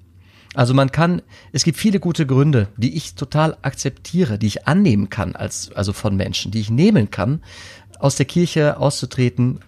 Also 0.53 0.73
man 0.73 0.91
kann, 0.91 1.21
es 1.51 1.63
gibt 1.63 1.77
viele 1.77 1.99
gute 1.99 2.27
Gründe, 2.27 2.67
die 2.77 2.95
ich 2.95 3.15
total 3.15 3.57
akzeptiere, 3.61 4.37
die 4.37 4.47
ich 4.47 4.67
annehmen 4.67 5.09
kann 5.09 5.35
als, 5.35 5.71
also 5.73 5.93
von 5.93 6.15
Menschen, 6.15 6.51
die 6.51 6.59
ich 6.59 6.69
nehmen 6.69 7.09
kann, 7.09 7.41
aus 7.99 8.15
der 8.15 8.25
Kirche 8.25 8.77
auszutreten 8.77 9.59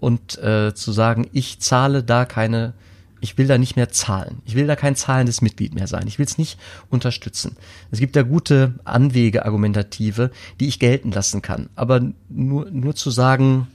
und 0.00 0.38
äh, 0.38 0.74
zu 0.74 0.92
sagen, 0.92 1.28
ich 1.32 1.60
zahle 1.60 2.02
da 2.02 2.24
keine, 2.24 2.74
ich 3.20 3.36
will 3.36 3.46
da 3.46 3.58
nicht 3.58 3.76
mehr 3.76 3.88
zahlen. 3.88 4.42
Ich 4.44 4.54
will 4.54 4.66
da 4.66 4.76
kein 4.76 4.96
zahlendes 4.96 5.42
Mitglied 5.42 5.74
mehr 5.74 5.86
sein. 5.86 6.06
Ich 6.06 6.18
will 6.18 6.26
es 6.26 6.38
nicht 6.38 6.58
unterstützen. 6.88 7.56
Es 7.90 7.98
gibt 7.98 8.14
da 8.14 8.22
gute 8.22 8.74
Anwege, 8.84 9.44
argumentative, 9.44 10.30
die 10.60 10.68
ich 10.68 10.78
gelten 10.78 11.10
lassen 11.10 11.42
kann. 11.42 11.68
Aber 11.74 12.00
nur, 12.28 12.70
nur 12.70 12.94
zu 12.94 13.10
sagen, 13.10 13.68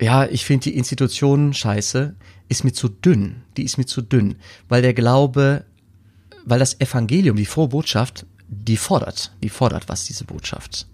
ja, 0.00 0.26
ich 0.26 0.44
finde 0.44 0.64
die 0.64 0.76
Institution 0.76 1.54
scheiße, 1.54 2.14
ist 2.48 2.64
mir 2.64 2.72
zu 2.72 2.88
dünn. 2.88 3.42
Die 3.56 3.64
ist 3.64 3.78
mir 3.78 3.86
zu 3.86 4.02
dünn. 4.02 4.36
Weil 4.68 4.82
der 4.82 4.94
Glaube, 4.94 5.64
weil 6.44 6.58
das 6.58 6.80
Evangelium, 6.80 7.36
die 7.36 7.46
frohe 7.46 7.68
Botschaft, 7.68 8.26
die 8.48 8.76
fordert, 8.76 9.32
die 9.42 9.48
fordert 9.48 9.88
was, 9.88 10.04
diese 10.04 10.24
Botschaft. 10.24 10.86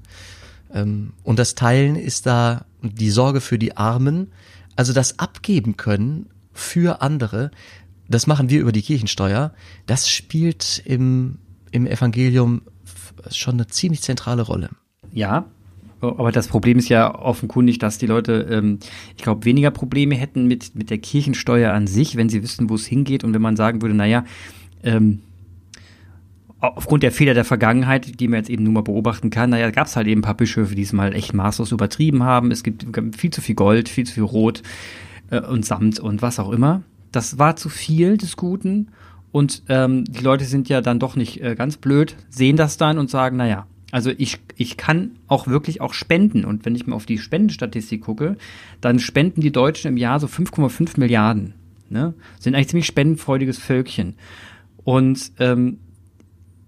Ähm, 0.72 1.12
und 1.22 1.38
das 1.38 1.54
Teilen 1.54 1.96
ist 1.96 2.26
da 2.26 2.64
die 2.82 3.10
Sorge 3.10 3.40
für 3.40 3.58
die 3.58 3.76
Armen, 3.76 4.32
also 4.76 4.92
das 4.92 5.18
Abgeben 5.18 5.76
können 5.76 6.26
für 6.52 7.02
andere, 7.02 7.50
das 8.08 8.26
machen 8.26 8.50
wir 8.50 8.60
über 8.60 8.72
die 8.72 8.82
Kirchensteuer, 8.82 9.52
das 9.86 10.10
spielt 10.10 10.82
im, 10.84 11.38
im 11.70 11.86
Evangelium 11.86 12.62
schon 13.30 13.54
eine 13.54 13.66
ziemlich 13.68 14.02
zentrale 14.02 14.42
Rolle. 14.42 14.70
Ja, 15.12 15.46
aber 16.00 16.32
das 16.32 16.48
Problem 16.48 16.78
ist 16.78 16.88
ja 16.88 17.14
offenkundig, 17.14 17.78
dass 17.78 17.98
die 17.98 18.06
Leute, 18.06 18.46
ähm, 18.50 18.80
ich 19.16 19.22
glaube, 19.22 19.44
weniger 19.44 19.70
Probleme 19.70 20.16
hätten 20.16 20.46
mit, 20.46 20.74
mit 20.74 20.90
der 20.90 20.98
Kirchensteuer 20.98 21.72
an 21.72 21.86
sich, 21.86 22.16
wenn 22.16 22.28
sie 22.28 22.42
wüssten, 22.42 22.68
wo 22.68 22.74
es 22.74 22.86
hingeht. 22.86 23.22
Und 23.22 23.34
wenn 23.34 23.42
man 23.42 23.56
sagen 23.56 23.82
würde, 23.82 23.94
naja, 23.94 24.24
ähm, 24.82 25.20
aufgrund 26.62 27.02
der 27.02 27.12
Fehler 27.12 27.34
der 27.34 27.44
Vergangenheit, 27.44 28.20
die 28.20 28.28
man 28.28 28.38
jetzt 28.38 28.50
eben 28.50 28.62
nur 28.62 28.72
mal 28.72 28.82
beobachten 28.82 29.30
kann, 29.30 29.50
naja, 29.50 29.70
gab 29.70 29.88
es 29.88 29.96
halt 29.96 30.06
eben 30.06 30.20
ein 30.20 30.24
paar 30.24 30.36
Bischöfe, 30.36 30.74
die 30.74 30.82
es 30.82 30.92
mal 30.92 31.12
echt 31.14 31.34
maßlos 31.34 31.72
übertrieben 31.72 32.22
haben. 32.22 32.50
Es 32.50 32.62
gibt 32.62 32.86
viel 33.16 33.30
zu 33.30 33.40
viel 33.40 33.56
Gold, 33.56 33.88
viel 33.88 34.06
zu 34.06 34.14
viel 34.14 34.22
Rot 34.22 34.62
äh, 35.30 35.40
und 35.40 35.66
Samt 35.66 35.98
und 35.98 36.22
was 36.22 36.38
auch 36.38 36.50
immer. 36.50 36.82
Das 37.10 37.38
war 37.38 37.56
zu 37.56 37.68
viel 37.68 38.16
des 38.16 38.36
Guten. 38.36 38.88
Und 39.32 39.62
ähm, 39.68 40.04
die 40.04 40.22
Leute 40.22 40.44
sind 40.44 40.68
ja 40.68 40.80
dann 40.80 40.98
doch 40.98 41.16
nicht 41.16 41.42
äh, 41.42 41.54
ganz 41.56 41.78
blöd, 41.78 42.16
sehen 42.28 42.56
das 42.56 42.76
dann 42.76 42.98
und 42.98 43.10
sagen, 43.10 43.38
naja, 43.38 43.66
also 43.90 44.10
ich, 44.16 44.38
ich 44.56 44.76
kann 44.76 45.12
auch 45.26 45.46
wirklich 45.48 45.80
auch 45.80 45.94
spenden. 45.94 46.44
Und 46.44 46.64
wenn 46.64 46.76
ich 46.76 46.86
mir 46.86 46.94
auf 46.94 47.06
die 47.06 47.18
Spendenstatistik 47.18 48.02
gucke, 48.02 48.36
dann 48.80 48.98
spenden 48.98 49.40
die 49.40 49.52
Deutschen 49.52 49.88
im 49.88 49.96
Jahr 49.96 50.20
so 50.20 50.26
5,5 50.26 50.98
Milliarden. 51.00 51.54
Ne? 51.88 52.14
Sind 52.38 52.54
eigentlich 52.54 52.68
ziemlich 52.68 52.86
spendenfreudiges 52.86 53.58
Völkchen. 53.58 54.14
Und 54.84 55.32
ähm, 55.38 55.78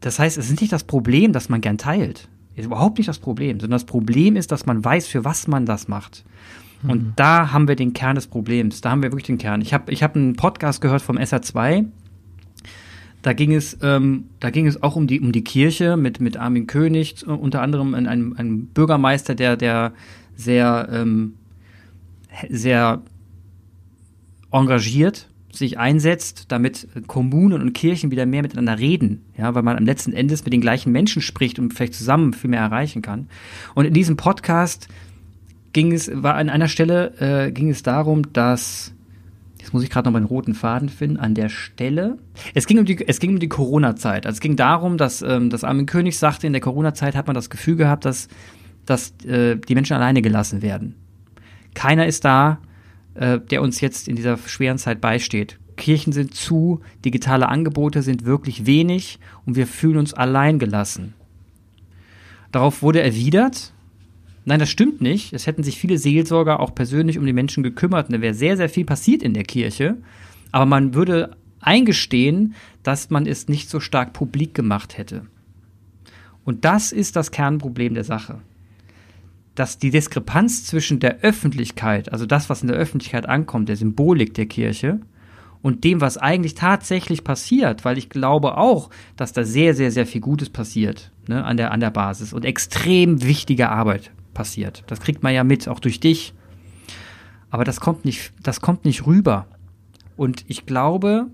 das 0.04 0.18
heißt, 0.18 0.36
es 0.36 0.50
ist 0.50 0.60
nicht 0.60 0.72
das 0.72 0.84
Problem, 0.84 1.32
dass 1.32 1.48
man 1.48 1.62
gern 1.62 1.78
teilt. 1.78 2.28
Ist 2.56 2.66
überhaupt 2.66 2.98
nicht 2.98 3.08
das 3.08 3.18
Problem, 3.18 3.58
sondern 3.58 3.76
das 3.76 3.86
Problem 3.86 4.36
ist, 4.36 4.52
dass 4.52 4.66
man 4.66 4.84
weiß, 4.84 5.06
für 5.06 5.24
was 5.24 5.48
man 5.48 5.64
das 5.64 5.88
macht. 5.88 6.24
Und 6.86 7.02
mhm. 7.02 7.12
da 7.16 7.52
haben 7.52 7.68
wir 7.68 7.74
den 7.74 7.94
Kern 7.94 8.14
des 8.14 8.26
Problems. 8.26 8.82
Da 8.82 8.90
haben 8.90 9.02
wir 9.02 9.10
wirklich 9.12 9.28
den 9.28 9.38
Kern. 9.38 9.62
Ich 9.62 9.72
habe 9.72 9.90
ich 9.90 10.02
hab 10.02 10.14
einen 10.14 10.36
Podcast 10.36 10.82
gehört 10.82 11.00
vom 11.00 11.16
SR2. 11.16 11.86
Da 13.22 13.32
ging 13.32 13.54
es, 13.54 13.78
ähm, 13.80 14.24
da 14.40 14.50
ging 14.50 14.66
es 14.66 14.82
auch 14.82 14.94
um 14.94 15.06
die, 15.06 15.20
um 15.20 15.32
die 15.32 15.42
Kirche 15.42 15.96
mit, 15.96 16.20
mit 16.20 16.36
Armin 16.36 16.66
König, 16.66 17.26
unter 17.26 17.62
anderem 17.62 17.94
einem, 17.94 18.34
einem 18.36 18.66
Bürgermeister, 18.66 19.34
der, 19.34 19.56
der 19.56 19.94
sehr, 20.36 20.86
ähm, 20.92 21.36
sehr 22.50 23.00
engagiert 24.52 25.30
sich 25.56 25.78
einsetzt, 25.78 26.46
damit 26.48 26.88
Kommunen 27.06 27.62
und 27.62 27.72
Kirchen 27.72 28.10
wieder 28.10 28.26
mehr 28.26 28.42
miteinander 28.42 28.78
reden, 28.78 29.24
ja, 29.36 29.54
weil 29.54 29.62
man 29.62 29.76
am 29.76 29.84
letzten 29.84 30.12
Endes 30.12 30.44
mit 30.44 30.52
den 30.52 30.60
gleichen 30.60 30.92
Menschen 30.92 31.22
spricht 31.22 31.58
und 31.58 31.72
vielleicht 31.72 31.94
zusammen 31.94 32.32
viel 32.32 32.50
mehr 32.50 32.60
erreichen 32.60 33.02
kann. 33.02 33.28
Und 33.74 33.84
in 33.84 33.94
diesem 33.94 34.16
Podcast 34.16 34.88
ging 35.72 35.92
es, 35.92 36.10
war 36.12 36.34
an 36.34 36.48
einer 36.48 36.68
Stelle 36.68 37.46
äh, 37.46 37.52
ging 37.52 37.70
es 37.70 37.82
darum, 37.82 38.32
dass 38.32 38.94
Jetzt 39.64 39.72
muss 39.72 39.82
ich 39.82 39.88
gerade 39.88 40.06
noch 40.06 40.12
meinen 40.12 40.26
roten 40.26 40.52
Faden 40.52 40.90
finden. 40.90 41.16
An 41.16 41.34
der 41.34 41.48
Stelle. 41.48 42.18
Es 42.52 42.66
ging 42.66 42.78
um 42.78 42.84
die, 42.84 43.08
es 43.08 43.18
ging 43.18 43.30
um 43.30 43.38
die 43.38 43.48
Corona-Zeit. 43.48 44.26
Also 44.26 44.36
es 44.36 44.40
ging 44.42 44.56
darum, 44.56 44.98
dass, 44.98 45.22
ähm, 45.22 45.48
dass 45.48 45.64
Armin 45.64 45.86
König 45.86 46.18
sagte, 46.18 46.46
in 46.46 46.52
der 46.52 46.60
Corona-Zeit 46.60 47.16
hat 47.16 47.28
man 47.28 47.34
das 47.34 47.48
Gefühl 47.48 47.76
gehabt, 47.76 48.04
dass, 48.04 48.28
dass 48.84 49.14
äh, 49.24 49.56
die 49.56 49.74
Menschen 49.74 49.96
alleine 49.96 50.20
gelassen 50.20 50.60
werden. 50.60 50.96
Keiner 51.72 52.06
ist 52.06 52.26
da, 52.26 52.58
äh, 53.14 53.38
der 53.40 53.62
uns 53.62 53.80
jetzt 53.80 54.08
in 54.08 54.16
dieser 54.16 54.36
schweren 54.38 54.78
Zeit 54.78 55.00
beisteht. 55.00 55.58
Kirchen 55.76 56.12
sind 56.12 56.34
zu, 56.34 56.80
digitale 57.04 57.48
Angebote 57.48 58.02
sind 58.02 58.24
wirklich 58.24 58.66
wenig 58.66 59.18
und 59.44 59.56
wir 59.56 59.66
fühlen 59.66 59.98
uns 59.98 60.14
allein 60.14 60.58
gelassen. 60.58 61.14
Darauf 62.52 62.82
wurde 62.82 63.02
erwidert, 63.02 63.72
nein, 64.44 64.60
das 64.60 64.70
stimmt 64.70 65.00
nicht. 65.00 65.32
Es 65.32 65.46
hätten 65.46 65.64
sich 65.64 65.78
viele 65.78 65.98
Seelsorger 65.98 66.60
auch 66.60 66.74
persönlich 66.74 67.18
um 67.18 67.26
die 67.26 67.32
Menschen 67.32 67.62
gekümmert 67.64 68.08
und 68.08 68.14
da 68.14 68.20
wäre 68.20 68.34
sehr, 68.34 68.56
sehr 68.56 68.68
viel 68.68 68.84
passiert 68.84 69.22
in 69.22 69.34
der 69.34 69.44
Kirche. 69.44 69.96
Aber 70.52 70.66
man 70.66 70.94
würde 70.94 71.36
eingestehen, 71.60 72.54
dass 72.84 73.10
man 73.10 73.26
es 73.26 73.48
nicht 73.48 73.68
so 73.68 73.80
stark 73.80 74.12
publik 74.12 74.54
gemacht 74.54 74.98
hätte. 74.98 75.26
Und 76.44 76.64
das 76.64 76.92
ist 76.92 77.16
das 77.16 77.30
Kernproblem 77.30 77.94
der 77.94 78.04
Sache 78.04 78.40
dass 79.54 79.78
die 79.78 79.90
Diskrepanz 79.90 80.64
zwischen 80.64 81.00
der 81.00 81.20
Öffentlichkeit, 81.20 82.12
also 82.12 82.26
das, 82.26 82.50
was 82.50 82.62
in 82.62 82.68
der 82.68 82.76
Öffentlichkeit 82.76 83.26
ankommt, 83.28 83.68
der 83.68 83.76
Symbolik 83.76 84.34
der 84.34 84.46
Kirche, 84.46 85.00
und 85.62 85.82
dem, 85.84 86.02
was 86.02 86.18
eigentlich 86.18 86.54
tatsächlich 86.54 87.24
passiert, 87.24 87.86
weil 87.86 87.96
ich 87.96 88.10
glaube 88.10 88.58
auch, 88.58 88.90
dass 89.16 89.32
da 89.32 89.44
sehr, 89.44 89.74
sehr, 89.74 89.90
sehr 89.90 90.06
viel 90.06 90.20
Gutes 90.20 90.50
passiert 90.50 91.10
ne, 91.26 91.42
an, 91.42 91.56
der, 91.56 91.72
an 91.72 91.80
der 91.80 91.90
Basis 91.90 92.34
und 92.34 92.44
extrem 92.44 93.22
wichtige 93.22 93.70
Arbeit 93.70 94.10
passiert. 94.34 94.84
Das 94.88 95.00
kriegt 95.00 95.22
man 95.22 95.32
ja 95.32 95.42
mit, 95.42 95.66
auch 95.66 95.80
durch 95.80 96.00
dich. 96.00 96.34
Aber 97.48 97.64
das 97.64 97.80
kommt 97.80 98.04
nicht, 98.04 98.34
das 98.42 98.60
kommt 98.60 98.84
nicht 98.84 99.06
rüber. 99.06 99.46
Und 100.16 100.44
ich 100.48 100.66
glaube, 100.66 101.28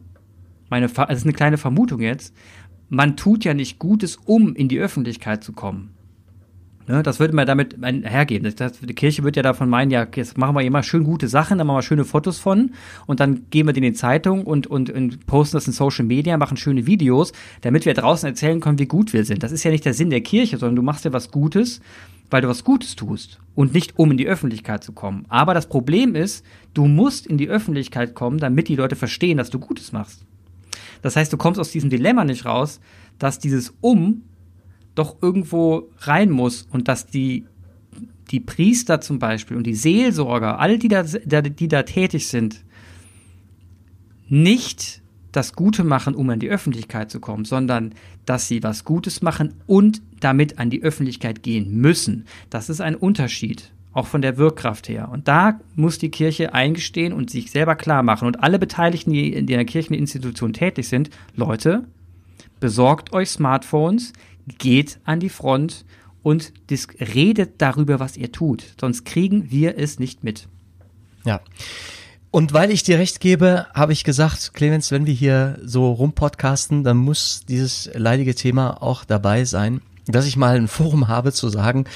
meine, 0.69 0.87
es 0.87 0.93
ist 0.93 1.25
eine 1.25 1.33
kleine 1.33 1.59
Vermutung 1.59 2.01
jetzt, 2.01 2.33
man 2.89 3.17
tut 3.17 3.45
ja 3.45 3.53
nicht 3.53 3.81
Gutes, 3.81 4.17
um 4.17 4.55
in 4.55 4.69
die 4.69 4.79
Öffentlichkeit 4.79 5.43
zu 5.43 5.53
kommen. 5.53 5.91
Ne, 6.91 7.05
das 7.05 7.21
würde 7.21 7.37
man 7.37 7.47
damit 7.47 7.77
hergeben. 7.81 8.53
Das, 8.57 8.73
die 8.81 8.95
Kirche 8.95 9.23
wird 9.23 9.37
ja 9.37 9.45
davon 9.45 9.69
meinen, 9.71 9.93
ja, 9.93 10.09
jetzt 10.13 10.37
machen 10.37 10.57
wir 10.57 10.63
immer 10.63 10.83
schön 10.83 11.05
gute 11.05 11.29
Sachen, 11.29 11.59
dann 11.59 11.69
machen 11.69 11.77
wir 11.77 11.83
schöne 11.83 12.05
Fotos 12.05 12.41
von 12.41 12.73
und 13.07 13.21
dann 13.21 13.47
geben 13.51 13.69
wir 13.69 13.73
die 13.73 13.79
in 13.79 13.93
die 13.93 13.93
Zeitung 13.93 14.45
und, 14.45 14.67
und, 14.67 14.91
und 14.91 15.25
posten 15.27 15.57
das 15.57 15.69
in 15.69 15.73
Social 15.73 16.05
Media, 16.05 16.37
machen 16.37 16.57
schöne 16.57 16.89
Videos, 16.89 17.33
damit 17.61 17.87
wir 17.87 17.95
draußen 17.95 18.29
erzählen 18.29 18.59
können, 18.59 18.81
wie 18.81 18.87
gut 18.87 19.13
wir 19.13 19.25
sind. 19.25 19.45
Das 19.45 19.53
ist 19.53 19.63
ja 19.63 19.71
nicht 19.71 19.85
der 19.85 19.95
Sinn 19.95 20.11
der 20.11 20.23
Kirche, 20.23 20.59
sondern 20.59 20.75
du 20.75 20.83
machst 20.83 21.05
ja 21.05 21.13
was 21.13 21.31
Gutes, 21.31 21.81
weil 22.29 22.43
du 22.43 22.49
was 22.49 22.65
Gutes 22.65 22.97
tust 22.97 23.39
und 23.55 23.73
nicht 23.73 23.97
um 23.97 24.11
in 24.11 24.17
die 24.17 24.27
Öffentlichkeit 24.27 24.83
zu 24.83 24.91
kommen. 24.91 25.27
Aber 25.29 25.55
das 25.55 25.69
Problem 25.69 26.17
ist, 26.17 26.45
du 26.75 26.87
musst 26.87 27.25
in 27.25 27.39
die 27.39 27.49
Öffentlichkeit 27.49 28.17
kommen, 28.17 28.39
damit 28.39 28.67
die 28.67 28.75
Leute 28.75 28.97
verstehen, 28.97 29.39
dass 29.39 29.51
du 29.51 29.61
Gutes 29.61 29.93
machst. 29.93 30.25
Das 31.03 31.15
heißt, 31.15 31.33
du 31.33 31.37
kommst 31.37 31.61
aus 31.61 31.71
diesem 31.71 31.89
Dilemma 31.89 32.25
nicht 32.25 32.47
raus, 32.47 32.81
dass 33.21 33.39
dieses 33.39 33.75
Um 33.81 34.23
doch 35.01 35.17
irgendwo 35.23 35.89
rein 36.01 36.31
muss 36.31 36.69
und 36.71 36.87
dass 36.87 37.07
die, 37.07 37.47
die 38.31 38.41
Priester 38.41 39.01
zum 39.01 39.19
Beispiel 39.19 39.57
und 39.57 39.67
die 39.67 39.75
Seelsorger, 39.75 40.61
all 40.61 40.79
die 40.79 40.89
da, 40.89 41.03
die 41.03 41.69
da 41.69 41.83
tätig 41.83 42.29
sind, 42.29 42.63
nicht 44.29 45.01
das 45.33 45.55
Gute 45.55 45.85
machen, 45.85 46.15
um 46.15 46.29
an 46.29 46.39
die 46.39 46.51
Öffentlichkeit 46.51 47.11
zu 47.11 47.19
kommen, 47.19 47.45
sondern 47.45 47.95
dass 48.27 48.47
sie 48.47 48.63
was 48.63 48.85
Gutes 48.85 49.23
machen 49.23 49.55
und 49.67 50.03
damit 50.21 50.59
an 50.59 50.69
die 50.69 50.83
Öffentlichkeit 50.83 51.43
gehen 51.43 51.81
müssen. 51.81 52.27
Das 52.51 52.69
ist 52.69 52.81
ein 52.81 52.95
Unterschied, 52.95 53.73
auch 53.93 54.07
von 54.07 54.21
der 54.21 54.37
Wirkkraft 54.37 54.89
her. 54.89 55.09
Und 55.11 55.29
da 55.29 55.61
muss 55.77 55.99
die 55.99 56.11
Kirche 56.11 56.53
eingestehen 56.53 57.13
und 57.13 57.31
sich 57.31 57.51
selber 57.51 57.75
klar 57.75 58.03
machen. 58.03 58.27
Und 58.27 58.43
alle 58.43 58.59
Beteiligten, 58.59 59.13
die 59.13 59.33
in 59.33 59.47
der 59.47 59.65
Kircheninstitution 59.65 60.53
tätig 60.53 60.89
sind, 60.89 61.11
Leute, 61.37 61.87
besorgt 62.61 63.13
euch 63.13 63.31
Smartphones, 63.31 64.13
geht 64.59 64.99
an 65.05 65.21
die 65.21 65.29
Front 65.29 65.85
und 66.23 66.53
redet 67.01 67.55
darüber, 67.59 68.01
was 68.01 68.17
ihr 68.17 68.33
tut. 68.33 68.65
Sonst 68.81 69.05
kriegen 69.05 69.51
wir 69.51 69.79
es 69.79 69.99
nicht 69.99 70.25
mit. 70.25 70.49
Ja. 71.25 71.41
Und 72.31 72.53
weil 72.53 72.71
ich 72.71 72.83
dir 72.85 72.99
recht 72.99 73.21
gebe, 73.21 73.67
habe 73.75 73.93
ich 73.93 74.05
gesagt, 74.05 74.55
Clemens, 74.55 74.93
wenn 74.93 75.07
wir 75.07 75.15
hier 75.15 75.59
so 75.65 75.91
rumpodcasten, 75.91 76.85
dann 76.85 76.97
muss 76.97 77.45
dieses 77.49 77.91
leidige 77.95 78.35
Thema 78.35 78.83
auch 78.83 79.05
dabei 79.05 79.45
sein, 79.45 79.81
dass 80.07 80.27
ich 80.27 80.37
mal 80.37 80.57
ein 80.57 80.69
Forum 80.69 81.09
habe 81.09 81.33
zu 81.33 81.49
sagen, 81.49 81.87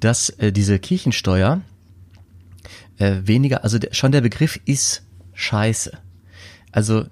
dass 0.00 0.30
äh, 0.30 0.50
diese 0.50 0.78
Kirchensteuer 0.78 1.60
äh, 2.98 3.20
weniger, 3.24 3.64
also 3.64 3.78
der, 3.78 3.92
schon 3.92 4.12
der 4.12 4.22
Begriff 4.22 4.58
ist 4.64 5.02
scheiße. 5.34 5.92
Also 6.70 7.04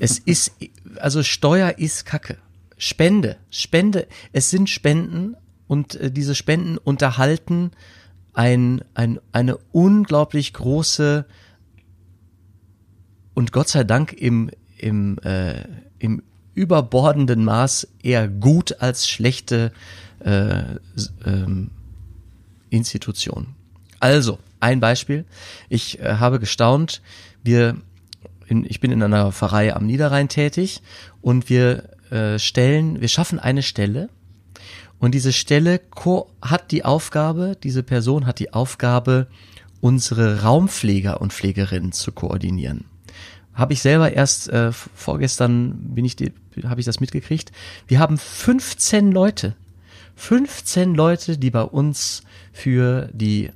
es 0.00 0.18
ist, 0.24 0.52
also 0.98 1.22
Steuer 1.22 1.78
ist 1.78 2.04
Kacke. 2.04 2.38
Spende, 2.76 3.36
Spende, 3.50 4.06
es 4.32 4.50
sind 4.50 4.68
Spenden 4.68 5.36
und 5.66 5.94
äh, 5.96 6.10
diese 6.10 6.34
Spenden 6.34 6.78
unterhalten 6.78 7.70
ein, 8.32 8.82
ein, 8.94 9.20
eine 9.32 9.56
unglaublich 9.72 10.52
große 10.52 11.24
und 13.34 13.52
Gott 13.52 13.68
sei 13.68 13.84
Dank 13.84 14.12
im, 14.12 14.50
im, 14.78 15.18
äh, 15.18 15.64
im 15.98 16.22
überbordenden 16.54 17.44
Maß 17.44 17.88
eher 18.02 18.28
gut 18.28 18.80
als 18.80 19.08
schlechte 19.08 19.72
äh, 20.20 20.62
ähm, 21.24 21.70
Institution. 22.70 23.48
Also, 24.00 24.38
ein 24.60 24.80
Beispiel. 24.80 25.24
Ich 25.68 26.00
äh, 26.00 26.16
habe 26.16 26.40
gestaunt, 26.40 27.02
wir 27.42 27.76
in, 28.46 28.64
ich 28.64 28.80
bin 28.80 28.90
in 28.90 29.02
einer 29.02 29.32
Pfarrei 29.32 29.74
am 29.74 29.86
Niederrhein 29.86 30.28
tätig 30.28 30.82
und 31.20 31.48
wir 31.48 31.90
äh, 32.14 32.38
Stellen, 32.38 33.00
wir 33.00 33.08
schaffen 33.08 33.38
eine 33.38 33.62
Stelle 33.62 34.08
und 34.98 35.14
diese 35.14 35.32
Stelle 35.32 35.80
hat 36.40 36.70
die 36.70 36.84
Aufgabe, 36.84 37.56
diese 37.62 37.82
Person 37.82 38.26
hat 38.26 38.38
die 38.38 38.52
Aufgabe, 38.54 39.26
unsere 39.80 40.42
Raumpfleger 40.42 41.20
und 41.20 41.32
Pflegerinnen 41.32 41.92
zu 41.92 42.12
koordinieren. 42.12 42.86
Habe 43.52 43.74
ich 43.74 43.82
selber 43.82 44.12
erst 44.12 44.48
äh, 44.48 44.72
vorgestern 44.72 45.94
bin 45.94 46.04
ich 46.04 46.16
habe 46.64 46.80
ich 46.80 46.86
das 46.86 47.00
mitgekriegt. 47.00 47.52
Wir 47.86 47.98
haben 47.98 48.16
15 48.16 49.12
Leute, 49.12 49.56
15 50.16 50.94
Leute, 50.94 51.36
die 51.36 51.50
bei 51.50 51.62
uns 51.62 52.22
für 52.52 53.10
die 53.12 53.50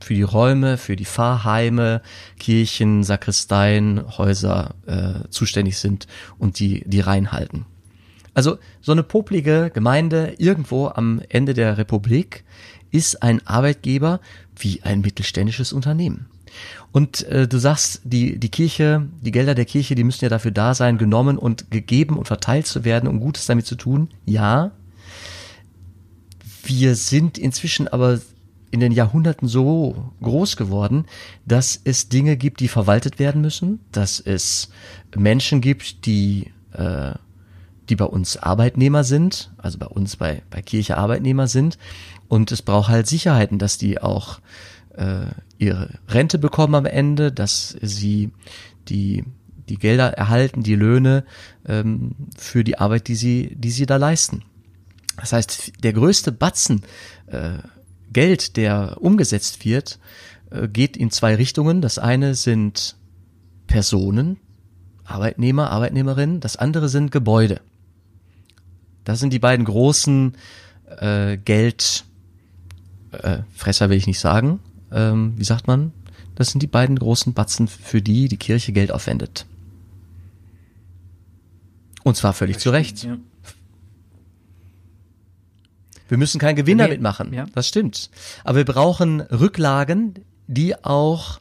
für 0.00 0.14
die 0.14 0.22
Räume, 0.22 0.76
für 0.76 0.96
die 0.96 1.06
Pfarrheime, 1.06 2.02
Kirchen, 2.38 3.02
Sakristeien, 3.02 4.16
Häuser 4.18 4.74
äh, 4.86 5.28
zuständig 5.30 5.78
sind 5.78 6.06
und 6.38 6.58
die 6.58 6.84
die 6.86 7.00
reinhalten. 7.00 7.66
Also 8.34 8.58
so 8.80 8.92
eine 8.92 9.02
poplige 9.02 9.70
Gemeinde 9.72 10.34
irgendwo 10.38 10.88
am 10.88 11.22
Ende 11.28 11.54
der 11.54 11.78
Republik 11.78 12.44
ist 12.90 13.22
ein 13.22 13.46
Arbeitgeber 13.46 14.20
wie 14.56 14.82
ein 14.82 15.00
mittelständisches 15.00 15.72
Unternehmen. 15.72 16.26
Und 16.92 17.24
äh, 17.24 17.48
du 17.48 17.58
sagst, 17.58 18.02
die, 18.04 18.38
die 18.38 18.48
Kirche, 18.48 19.08
die 19.20 19.32
Gelder 19.32 19.54
der 19.54 19.64
Kirche, 19.64 19.94
die 19.94 20.04
müssen 20.04 20.24
ja 20.24 20.28
dafür 20.28 20.52
da 20.52 20.74
sein, 20.74 20.98
genommen 20.98 21.38
und 21.38 21.70
gegeben 21.70 22.16
und 22.16 22.26
verteilt 22.26 22.66
zu 22.66 22.84
werden, 22.84 23.08
um 23.08 23.20
Gutes 23.20 23.46
damit 23.46 23.66
zu 23.66 23.74
tun. 23.74 24.10
Ja. 24.24 24.70
Wir 26.64 26.94
sind 26.94 27.36
inzwischen 27.36 27.88
aber 27.88 28.20
in 28.70 28.80
den 28.80 28.92
Jahrhunderten 28.92 29.48
so 29.48 30.12
groß 30.22 30.56
geworden, 30.56 31.06
dass 31.46 31.80
es 31.84 32.08
Dinge 32.08 32.36
gibt, 32.36 32.60
die 32.60 32.68
verwaltet 32.68 33.18
werden 33.18 33.40
müssen, 33.40 33.80
dass 33.92 34.18
es 34.18 34.70
Menschen 35.14 35.60
gibt, 35.60 36.06
die, 36.06 36.52
äh, 36.72 37.12
die 37.88 37.96
bei 37.96 38.04
uns 38.04 38.36
Arbeitnehmer 38.36 39.04
sind, 39.04 39.52
also 39.58 39.78
bei 39.78 39.86
uns 39.86 40.16
bei, 40.16 40.42
bei 40.50 40.62
Kirche 40.62 40.96
Arbeitnehmer 40.96 41.46
sind. 41.46 41.78
Und 42.28 42.52
es 42.52 42.62
braucht 42.62 42.88
halt 42.88 43.06
Sicherheiten, 43.06 43.58
dass 43.58 43.78
die 43.78 44.00
auch 44.00 44.40
äh, 44.96 45.26
ihre 45.58 45.90
Rente 46.08 46.38
bekommen 46.38 46.74
am 46.74 46.86
Ende, 46.86 47.32
dass 47.32 47.76
sie 47.80 48.30
die, 48.88 49.24
die 49.68 49.76
Gelder 49.76 50.12
erhalten, 50.14 50.62
die 50.62 50.74
Löhne 50.74 51.24
ähm, 51.66 52.14
für 52.36 52.64
die 52.64 52.78
Arbeit, 52.78 53.08
die 53.08 53.16
sie, 53.16 53.54
die 53.56 53.70
sie 53.70 53.86
da 53.86 53.96
leisten. 53.96 54.42
Das 55.16 55.32
heißt, 55.32 55.84
der 55.84 55.92
größte 55.92 56.32
Batzen 56.32 56.82
äh, 57.26 57.58
Geld, 58.12 58.56
der 58.56 58.96
umgesetzt 59.00 59.64
wird, 59.64 59.98
äh, 60.50 60.68
geht 60.68 60.96
in 60.96 61.10
zwei 61.10 61.34
Richtungen. 61.34 61.82
Das 61.82 61.98
eine 61.98 62.34
sind 62.34 62.96
Personen, 63.66 64.38
Arbeitnehmer, 65.04 65.70
Arbeitnehmerinnen, 65.70 66.40
das 66.40 66.56
andere 66.56 66.88
sind 66.88 67.10
Gebäude. 67.10 67.60
Das 69.04 69.20
sind 69.20 69.32
die 69.32 69.38
beiden 69.38 69.64
großen 69.64 70.34
äh, 70.98 71.36
Geldfresser, 71.36 72.06
äh, 73.86 73.90
will 73.90 73.96
ich 73.96 74.06
nicht 74.06 74.20
sagen. 74.20 74.60
Ähm, 74.90 75.34
wie 75.36 75.44
sagt 75.44 75.66
man? 75.66 75.92
Das 76.34 76.50
sind 76.50 76.62
die 76.62 76.66
beiden 76.66 76.98
großen 76.98 77.32
Batzen, 77.32 77.68
für 77.68 78.02
die 78.02 78.28
die 78.28 78.38
Kirche 78.38 78.72
Geld 78.72 78.90
aufwendet. 78.90 79.46
Und 82.02 82.16
zwar 82.16 82.32
völlig 82.32 82.58
zu 82.58 82.70
Recht. 82.70 83.04
Ja. 83.04 83.16
Wir 86.08 86.18
müssen 86.18 86.38
keinen 86.38 86.56
Gewinn 86.56 86.76
nee, 86.78 86.84
damit 86.84 87.00
machen. 87.00 87.32
Ja. 87.32 87.46
Das 87.54 87.68
stimmt. 87.68 88.10
Aber 88.42 88.58
wir 88.58 88.64
brauchen 88.64 89.20
Rücklagen, 89.20 90.14
die 90.48 90.84
auch 90.84 91.40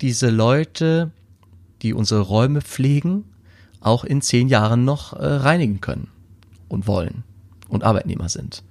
diese 0.00 0.30
Leute, 0.30 1.12
die 1.82 1.92
unsere 1.92 2.20
Räume 2.20 2.60
pflegen, 2.60 3.24
auch 3.80 4.04
in 4.04 4.20
zehn 4.22 4.48
Jahren 4.48 4.84
noch 4.84 5.12
äh, 5.12 5.24
reinigen 5.24 5.80
können 5.80 6.08
und 6.74 6.86
wollen 6.86 7.24
und 7.68 7.84
Arbeitnehmer 7.84 8.28
sind. 8.28 8.62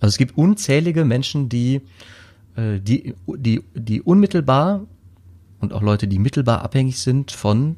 Also 0.00 0.12
es 0.12 0.18
gibt 0.18 0.36
unzählige 0.36 1.04
Menschen, 1.04 1.48
die, 1.48 1.80
äh, 2.54 2.78
die, 2.80 3.14
die, 3.26 3.62
die 3.74 4.02
unmittelbar 4.02 4.82
und 5.60 5.72
auch 5.72 5.82
Leute, 5.82 6.06
die 6.06 6.18
mittelbar 6.18 6.62
abhängig 6.62 6.98
sind 6.98 7.32
von 7.32 7.76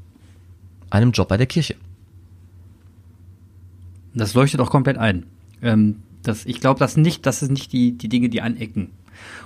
einem 0.91 1.13
Job 1.13 1.29
bei 1.29 1.37
der 1.37 1.47
Kirche. 1.47 1.77
Das 4.15 4.35
leuchtet 4.35 4.61
auch 4.61 4.71
komplett 4.71 4.99
ein. 4.99 5.27
Ähm, 5.63 6.03
das, 6.23 6.45
ich 6.45 6.61
glaube, 6.61 6.81
das 6.81 6.97
nicht, 6.97 7.25
das 7.25 7.41
sind 7.41 7.53
nicht 7.53 7.73
die, 7.73 7.93
die 7.93 8.09
Dinge, 8.09 8.29
die 8.29 8.43
anecken. 8.43 8.91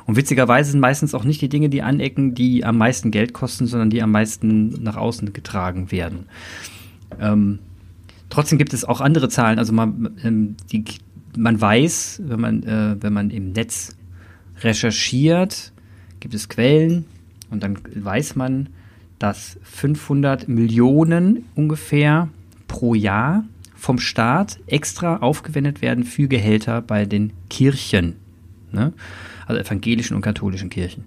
Und 0.07 0.17
witzigerweise 0.17 0.73
sind 0.73 0.81
meistens 0.81 1.15
auch 1.15 1.25
nicht 1.25 1.41
die 1.41 1.49
Dinge, 1.49 1.69
die 1.69 1.83
anecken, 1.83 2.35
die 2.35 2.65
am 2.65 2.79
meisten 2.79 3.11
Geld 3.11 3.33
kosten, 3.33 3.67
sondern 3.67 3.91
die 3.91 4.03
am 4.03 4.11
meisten 4.11 4.83
nach 4.83 4.97
außen 4.97 5.33
getragen 5.33 5.91
werden. 5.91 6.27
Ähm, 7.21 7.59
trotzdem 8.33 8.57
gibt 8.59 8.73
es 8.73 8.85
auch 8.85 9.01
andere 9.01 9.29
Zahlen. 9.29 9.59
Also 9.59 9.73
man, 9.73 10.17
ähm, 10.25 10.57
die, 10.73 10.85
man 11.37 11.61
weiß, 11.61 12.23
wenn 12.25 12.41
man, 12.41 12.63
äh, 12.63 12.97
wenn 12.99 13.13
man 13.13 13.31
im 13.31 13.53
Netz 13.53 13.95
recherchiert, 14.61 15.73
gibt 16.19 16.35
es 16.35 16.49
Quellen 16.49 17.05
und 17.51 17.63
dann 17.63 17.79
weiß 17.95 18.37
man, 18.37 18.71
dass 19.19 19.59
500 19.63 20.49
Millionen 20.49 21.45
ungefähr 21.55 22.29
pro 22.69 22.95
Jahr 22.95 23.45
vom 23.75 23.99
Staat 23.99 24.59
extra 24.67 25.19
aufgewendet 25.19 25.83
werden 25.83 26.05
für 26.05 26.27
Gehälter 26.27 26.81
bei 26.81 27.05
den 27.05 27.33
Kirchen, 27.51 28.17
ne? 28.71 28.93
also 29.47 29.61
evangelischen 29.61 30.17
und 30.17 30.23
katholischen 30.23 30.71
Kirchen. 30.71 31.05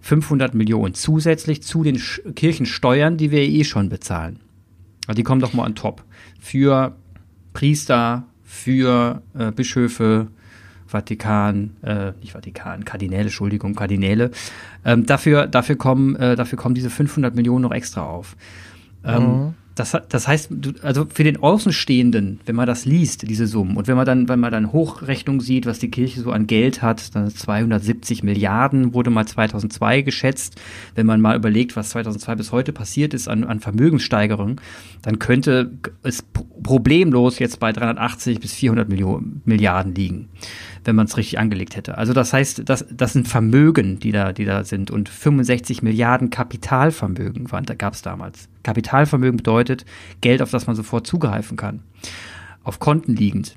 500 0.00 0.54
Millionen 0.54 0.94
zusätzlich 0.94 1.62
zu 1.62 1.84
den 1.84 1.98
Sch 1.98 2.20
Kirchensteuern, 2.34 3.16
die 3.16 3.30
wir 3.30 3.42
eh 3.42 3.64
schon 3.64 3.88
bezahlen. 3.88 4.40
Also 5.06 5.16
die 5.16 5.22
kommen 5.22 5.40
doch 5.40 5.52
mal 5.52 5.64
on 5.64 5.74
top. 5.74 6.04
Für 6.46 6.94
Priester, 7.54 8.22
für 8.44 9.20
äh, 9.36 9.50
Bischöfe, 9.50 10.28
Vatikan, 10.86 11.74
äh, 11.82 12.12
nicht 12.20 12.34
Vatikan, 12.34 12.84
Kardinäle, 12.84 13.24
Entschuldigung, 13.24 13.74
Kardinäle. 13.74 14.30
Ähm, 14.84 15.06
dafür, 15.06 15.48
dafür, 15.48 15.74
kommen, 15.74 16.14
äh, 16.14 16.36
dafür 16.36 16.56
kommen 16.56 16.76
diese 16.76 16.88
500 16.88 17.34
Millionen 17.34 17.62
noch 17.62 17.72
extra 17.72 18.02
auf. 18.04 18.36
Ähm, 19.04 19.22
mhm. 19.22 19.54
Das, 19.76 19.94
das 20.08 20.26
heißt, 20.26 20.50
also 20.82 21.06
für 21.12 21.22
den 21.22 21.36
Außenstehenden, 21.36 22.40
wenn 22.46 22.56
man 22.56 22.66
das 22.66 22.86
liest, 22.86 23.28
diese 23.28 23.46
Summen, 23.46 23.76
und 23.76 23.86
wenn 23.86 23.96
man 23.96 24.06
dann, 24.06 24.26
wenn 24.26 24.40
man 24.40 24.50
dann 24.50 24.72
Hochrechnung 24.72 25.42
sieht, 25.42 25.66
was 25.66 25.78
die 25.78 25.90
Kirche 25.90 26.22
so 26.22 26.32
an 26.32 26.46
Geld 26.46 26.80
hat, 26.80 27.14
dann 27.14 27.30
270 27.30 28.22
Milliarden 28.22 28.94
wurde 28.94 29.10
mal 29.10 29.26
2002 29.26 30.00
geschätzt. 30.00 30.58
Wenn 30.94 31.04
man 31.04 31.20
mal 31.20 31.36
überlegt, 31.36 31.76
was 31.76 31.90
2002 31.90 32.36
bis 32.36 32.52
heute 32.52 32.72
passiert 32.72 33.12
ist 33.12 33.28
an, 33.28 33.44
an 33.44 33.60
Vermögenssteigerung, 33.60 34.62
dann 35.02 35.18
könnte 35.18 35.72
es 36.02 36.24
problemlos 36.62 37.38
jetzt 37.38 37.60
bei 37.60 37.70
380 37.70 38.40
bis 38.40 38.54
400 38.54 38.88
Millionen, 38.88 39.42
Milliarden 39.44 39.94
liegen 39.94 40.30
wenn 40.86 40.96
man 40.96 41.06
es 41.06 41.16
richtig 41.16 41.38
angelegt 41.38 41.76
hätte. 41.76 41.98
Also 41.98 42.12
das 42.12 42.32
heißt, 42.32 42.68
das, 42.68 42.86
das 42.90 43.12
sind 43.12 43.28
Vermögen, 43.28 43.98
die 43.98 44.12
da, 44.12 44.32
die 44.32 44.44
da 44.44 44.64
sind 44.64 44.90
und 44.90 45.08
65 45.08 45.82
Milliarden 45.82 46.30
Kapitalvermögen 46.30 47.46
da 47.66 47.74
gab 47.74 47.94
es 47.94 48.02
damals. 48.02 48.48
Kapitalvermögen 48.62 49.38
bedeutet 49.38 49.84
Geld, 50.20 50.42
auf 50.42 50.50
das 50.50 50.66
man 50.66 50.76
sofort 50.76 51.06
zugreifen 51.06 51.56
kann, 51.56 51.80
auf 52.62 52.78
Konten 52.78 53.16
liegend. 53.16 53.56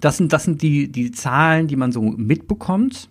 Das 0.00 0.16
sind, 0.16 0.32
das 0.32 0.44
sind 0.44 0.62
die, 0.62 0.90
die 0.90 1.10
Zahlen, 1.10 1.66
die 1.66 1.76
man 1.76 1.92
so 1.92 2.02
mitbekommt. 2.02 3.08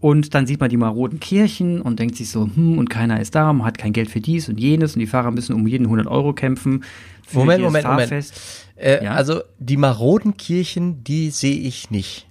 Und 0.00 0.34
dann 0.34 0.46
sieht 0.46 0.60
man 0.60 0.70
die 0.70 0.76
maroden 0.76 1.18
Kirchen 1.18 1.80
und 1.80 1.98
denkt 1.98 2.16
sich 2.16 2.30
so, 2.30 2.48
hm, 2.54 2.78
und 2.78 2.88
keiner 2.88 3.20
ist 3.20 3.34
da, 3.34 3.52
man 3.52 3.66
hat 3.66 3.78
kein 3.78 3.92
Geld 3.92 4.08
für 4.08 4.20
dies 4.20 4.48
und 4.48 4.60
jenes 4.60 4.94
und 4.94 5.00
die 5.00 5.06
Fahrer 5.06 5.32
müssen 5.32 5.54
um 5.54 5.66
jeden 5.66 5.86
100 5.86 6.06
Euro 6.06 6.32
kämpfen. 6.34 6.84
Moment, 7.32 7.62
Moment, 7.62 7.84
Fahrfest. 7.84 8.32
Moment. 8.34 8.67
Äh, 8.78 9.04
ja? 9.04 9.14
Also 9.14 9.42
die 9.58 9.76
maroden 9.76 10.36
Kirchen, 10.36 11.04
die 11.04 11.30
sehe 11.30 11.58
ich 11.58 11.90
nicht. 11.90 12.26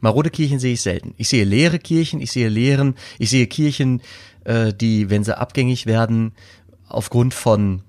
Marode 0.00 0.30
Kirchen 0.30 0.58
sehe 0.58 0.74
ich 0.74 0.80
selten. 0.80 1.14
Ich 1.16 1.28
sehe 1.28 1.44
leere 1.44 1.78
Kirchen, 1.78 2.20
ich 2.20 2.30
sehe 2.30 2.48
leeren, 2.48 2.94
ich 3.18 3.30
sehe 3.30 3.46
Kirchen, 3.46 4.00
äh, 4.44 4.72
die, 4.72 5.10
wenn 5.10 5.24
sie 5.24 5.36
abgängig 5.36 5.86
werden, 5.86 6.32
aufgrund 6.88 7.34
von 7.34 7.82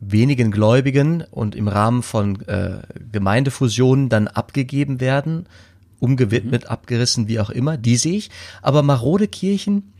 wenigen 0.00 0.50
Gläubigen 0.50 1.24
und 1.30 1.54
im 1.54 1.68
Rahmen 1.68 2.02
von 2.02 2.40
äh, 2.42 2.82
Gemeindefusionen 3.10 4.08
dann 4.08 4.28
abgegeben 4.28 5.00
werden, 5.00 5.46
umgewidmet, 5.98 6.64
mhm. 6.64 6.68
abgerissen, 6.68 7.28
wie 7.28 7.40
auch 7.40 7.50
immer, 7.50 7.76
die 7.76 7.96
sehe 7.96 8.16
ich. 8.16 8.30
Aber 8.62 8.82
marode 8.82 9.28
Kirchen, 9.28 9.92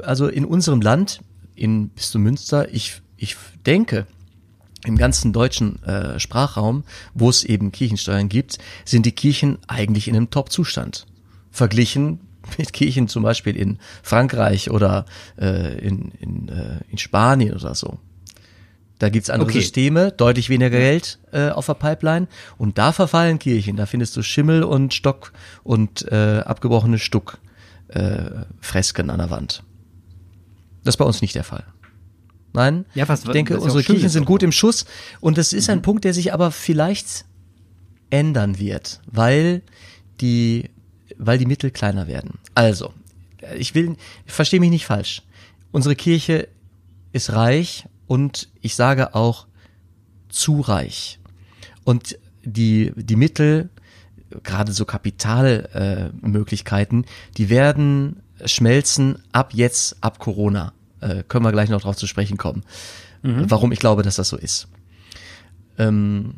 also 0.00 0.26
in 0.28 0.44
unserem 0.44 0.80
Land, 0.80 1.20
in 1.54 1.90
Bistum 1.90 2.22
Münster, 2.22 2.72
ich, 2.72 3.00
ich 3.16 3.36
denke, 3.64 4.06
im 4.84 4.98
ganzen 4.98 5.32
deutschen 5.32 5.82
äh, 5.84 6.18
Sprachraum, 6.18 6.84
wo 7.14 7.30
es 7.30 7.44
eben 7.44 7.72
Kirchensteuern 7.72 8.28
gibt, 8.28 8.58
sind 8.84 9.06
die 9.06 9.12
Kirchen 9.12 9.58
eigentlich 9.68 10.08
in 10.08 10.16
einem 10.16 10.30
Top-Zustand. 10.30 11.06
Verglichen 11.50 12.20
mit 12.58 12.72
Kirchen 12.72 13.08
zum 13.08 13.22
Beispiel 13.22 13.56
in 13.56 13.78
Frankreich 14.02 14.70
oder 14.70 15.06
äh, 15.38 15.78
in, 15.78 16.12
in, 16.20 16.48
äh, 16.48 16.80
in 16.88 16.98
Spanien 16.98 17.54
oder 17.54 17.74
so. 17.74 17.98
Da 18.98 19.08
gibt's 19.08 19.30
andere 19.30 19.50
okay. 19.50 19.60
Systeme, 19.60 20.12
deutlich 20.12 20.48
weniger 20.48 20.70
Geld 20.70 21.18
äh, 21.32 21.48
auf 21.48 21.66
der 21.66 21.74
Pipeline 21.74 22.28
und 22.56 22.78
da 22.78 22.92
verfallen 22.92 23.40
Kirchen. 23.40 23.76
Da 23.76 23.86
findest 23.86 24.16
du 24.16 24.22
Schimmel 24.22 24.62
und 24.62 24.94
Stock 24.94 25.32
und 25.64 26.06
äh, 26.12 26.42
abgebrochene 26.44 27.00
Stuck 27.00 27.38
äh, 27.88 28.44
Fresken 28.60 29.10
an 29.10 29.18
der 29.18 29.30
Wand. 29.30 29.64
Das 30.84 30.94
ist 30.94 30.98
bei 30.98 31.04
uns 31.04 31.20
nicht 31.20 31.34
der 31.34 31.42
Fall. 31.42 31.64
Nein, 32.54 32.84
ja, 32.94 33.08
was, 33.08 33.24
ich 33.24 33.30
denke, 33.30 33.58
unsere 33.58 33.82
Kirchen 33.82 34.10
sind 34.10 34.26
gut 34.26 34.42
im 34.42 34.52
Schuss 34.52 34.84
und 35.20 35.38
es 35.38 35.52
ist 35.52 35.68
mhm. 35.68 35.74
ein 35.74 35.82
Punkt, 35.82 36.04
der 36.04 36.12
sich 36.12 36.34
aber 36.34 36.50
vielleicht 36.50 37.24
ändern 38.10 38.58
wird, 38.58 39.00
weil 39.06 39.62
die, 40.20 40.70
weil 41.16 41.38
die 41.38 41.46
Mittel 41.46 41.70
kleiner 41.70 42.06
werden. 42.06 42.38
Also, 42.54 42.92
ich 43.56 43.74
will, 43.74 43.96
ich 44.26 44.32
verstehe 44.32 44.60
mich 44.60 44.70
nicht 44.70 44.86
falsch. 44.86 45.22
Unsere 45.70 45.96
Kirche 45.96 46.48
ist 47.12 47.32
reich 47.32 47.86
und 48.06 48.48
ich 48.60 48.74
sage 48.74 49.14
auch 49.14 49.46
zu 50.28 50.60
reich. 50.60 51.18
Und 51.84 52.18
die, 52.44 52.92
die 52.96 53.16
Mittel, 53.16 53.70
gerade 54.42 54.72
so 54.72 54.84
Kapitalmöglichkeiten, 54.84 57.04
äh, 57.04 57.06
die 57.36 57.48
werden 57.48 58.22
schmelzen 58.44 59.22
ab 59.32 59.54
jetzt, 59.54 59.96
ab 60.00 60.18
Corona. 60.18 60.72
Äh, 61.02 61.24
können 61.26 61.44
wir 61.44 61.52
gleich 61.52 61.68
noch 61.68 61.82
drauf 61.82 61.96
zu 61.96 62.06
sprechen 62.06 62.38
kommen, 62.38 62.64
mhm. 63.22 63.50
warum 63.50 63.72
ich 63.72 63.78
glaube, 63.78 64.02
dass 64.02 64.16
das 64.16 64.28
so 64.28 64.36
ist. 64.36 64.68
Ähm, 65.78 66.36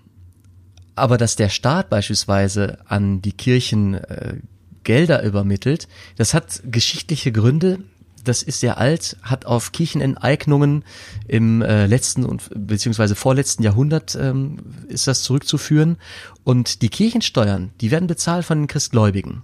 aber 0.96 1.18
dass 1.18 1.36
der 1.36 1.48
Staat 1.48 1.90
beispielsweise 1.90 2.78
an 2.86 3.20
die 3.20 3.32
Kirchen 3.32 3.94
äh, 3.94 4.36
Gelder 4.84 5.22
übermittelt. 5.22 5.88
Das 6.16 6.34
hat 6.34 6.62
geschichtliche 6.64 7.32
Gründe. 7.32 7.80
Das 8.22 8.42
ist 8.42 8.60
sehr 8.60 8.78
alt, 8.78 9.18
hat 9.22 9.44
auf 9.44 9.72
Kirchenenteignungen 9.72 10.84
im 11.28 11.60
äh, 11.60 11.86
letzten 11.86 12.24
und 12.24 12.48
beziehungsweise 12.54 13.14
vorletzten 13.14 13.62
Jahrhundert 13.62 14.14
ähm, 14.14 14.58
ist 14.88 15.06
das 15.06 15.22
zurückzuführen. 15.22 15.98
Und 16.42 16.80
die 16.80 16.88
Kirchensteuern, 16.88 17.72
die 17.80 17.90
werden 17.90 18.06
bezahlt 18.06 18.46
von 18.46 18.60
den 18.60 18.66
Christgläubigen. 18.66 19.42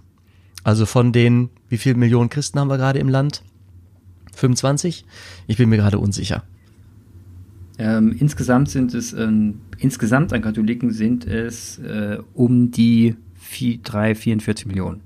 Also 0.63 0.85
von 0.85 1.11
den, 1.11 1.49
wie 1.69 1.77
viele 1.77 1.95
Millionen 1.95 2.29
Christen 2.29 2.59
haben 2.59 2.69
wir 2.69 2.77
gerade 2.77 2.99
im 2.99 3.09
Land? 3.09 3.43
25? 4.35 5.05
Ich 5.47 5.57
bin 5.57 5.69
mir 5.69 5.77
gerade 5.77 5.99
unsicher. 5.99 6.43
Ähm, 7.77 8.15
insgesamt 8.19 8.69
sind 8.69 8.93
es, 8.93 9.13
ähm, 9.13 9.61
insgesamt 9.77 10.33
an 10.33 10.41
Katholiken 10.41 10.91
sind 10.91 11.25
es 11.25 11.79
äh, 11.79 12.19
um 12.33 12.71
die 12.71 13.15
4, 13.35 13.79
3, 13.79 14.15
44 14.15 14.65
Millionen. 14.67 15.01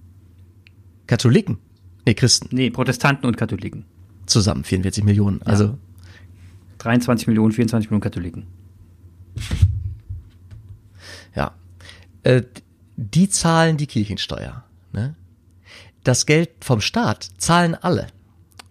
Katholiken? 1.07 1.57
Nee, 2.05 2.13
Christen. 2.13 2.49
Nee, 2.51 2.69
Protestanten 2.69 3.27
und 3.27 3.37
Katholiken. 3.37 3.85
Zusammen 4.25 4.63
44 4.63 5.03
Millionen. 5.03 5.39
Ja. 5.39 5.45
Also 5.45 5.77
23 6.79 7.27
Millionen, 7.27 7.51
24 7.51 7.89
Millionen 7.89 8.01
Katholiken. 8.01 8.43
Ja. 11.35 11.53
Äh, 12.23 12.43
die 12.97 13.29
zahlen 13.29 13.77
die 13.77 13.87
Kirchensteuer. 13.87 14.63
Ne? 14.93 15.15
Das 16.03 16.25
Geld 16.25 16.49
vom 16.61 16.81
Staat 16.81 17.29
zahlen 17.37 17.75
alle. 17.75 18.07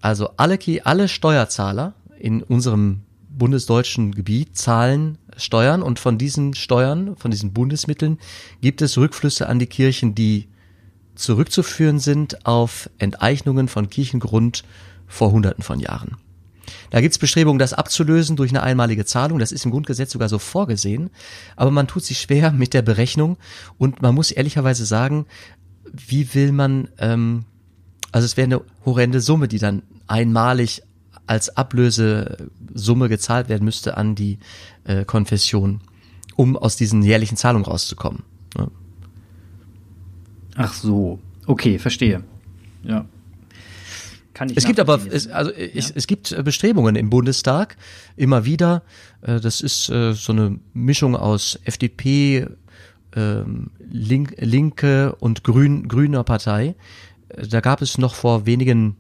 Also 0.05 0.33
alle, 0.37 0.59
alle 0.85 1.09
Steuerzahler 1.09 1.95
in 2.19 2.43
unserem 2.43 3.05
bundesdeutschen 3.31 4.15
Gebiet 4.15 4.55
zahlen 4.55 5.17
Steuern 5.39 5.81
und 5.81 5.99
von 5.99 6.19
diesen 6.19 6.53
Steuern, 6.53 7.17
von 7.17 7.31
diesen 7.31 7.55
Bundesmitteln 7.55 8.19
gibt 8.61 8.83
es 8.83 8.99
Rückflüsse 8.99 9.49
an 9.49 9.59
die 9.59 9.67
Kirchen, 9.67 10.15
die 10.15 10.49
zurückzuführen 11.15 12.01
sind 12.01 12.45
auf 12.45 12.91
Enteignungen 12.99 13.67
von 13.67 13.89
Kirchengrund 13.89 14.65
vor 15.07 15.33
Hunderten 15.33 15.65
von 15.65 15.81
Jahren. 15.81 16.19
Da 16.91 17.01
gibt 17.01 17.13
es 17.15 17.19
Bestrebungen, 17.19 17.59
das 17.59 17.73
abzulösen 17.73 18.37
durch 18.37 18.51
eine 18.51 18.63
einmalige 18.63 19.07
Zahlung. 19.07 19.39
Das 19.39 19.53
ist 19.53 19.65
im 19.65 19.71
Grundgesetz 19.71 20.13
sogar 20.13 20.29
so 20.29 20.39
vorgesehen. 20.39 21.09
Aber 21.57 21.71
man 21.71 21.87
tut 21.87 22.05
sich 22.05 22.21
schwer 22.21 22.53
mit 22.53 22.75
der 22.75 22.83
Berechnung 22.83 23.39
und 23.79 24.03
man 24.03 24.15
muss 24.15 24.33
ehrlicherweise 24.33 24.85
sagen, 24.85 25.25
wie 25.91 26.35
will 26.35 26.53
man, 26.53 26.89
ähm, 26.99 27.47
also 28.15 28.27
es 28.27 28.37
wäre 28.37 28.45
eine 28.45 28.61
horrende 28.85 29.21
Summe, 29.21 29.49
die 29.49 29.59
dann 29.59 29.83
einmalig 30.07 30.83
als 31.27 31.57
Ablösesumme 31.57 33.09
gezahlt 33.09 33.49
werden 33.49 33.65
müsste 33.65 33.97
an 33.97 34.15
die 34.15 34.39
äh, 34.85 35.05
Konfession, 35.05 35.81
um 36.37 36.57
aus 36.57 36.77
diesen 36.77 37.03
jährlichen 37.03 37.37
Zahlungen 37.37 37.65
rauszukommen. 37.65 38.23
Ja. 38.57 38.69
Ach 40.55 40.73
so, 40.75 41.19
okay, 41.47 41.81
verstehe. 41.81 42.23
Ja. 42.85 43.05
Kann 44.33 44.49
ich 44.49 44.59
es 44.59 44.65
gibt 44.65 44.79
aber, 44.79 45.01
es, 45.11 45.27
also 45.27 45.51
ja. 45.51 45.57
es, 45.75 45.91
es 45.91 46.07
gibt 46.07 46.31
äh, 46.31 46.41
Bestrebungen 46.45 46.95
im 46.95 47.11
Bundestag 47.11 47.77
immer 48.15 48.45
wieder. 48.45 48.85
Äh, 49.23 49.41
das 49.41 49.61
ist 49.61 49.89
äh, 49.89 50.13
so 50.13 50.33
eine 50.33 50.61
Mischung 50.73 51.17
aus 51.17 51.59
FDP, 51.65 52.47
ähm, 53.17 53.73
Link, 53.91 54.37
Linke 54.39 55.17
und 55.17 55.43
Grün, 55.43 55.89
Grüner 55.89 56.23
Partei. 56.23 56.77
Da 57.37 57.61
gab 57.61 57.83
es 57.83 57.99
noch 57.99 58.15
vor 58.15 58.47
wenigen 58.47 58.97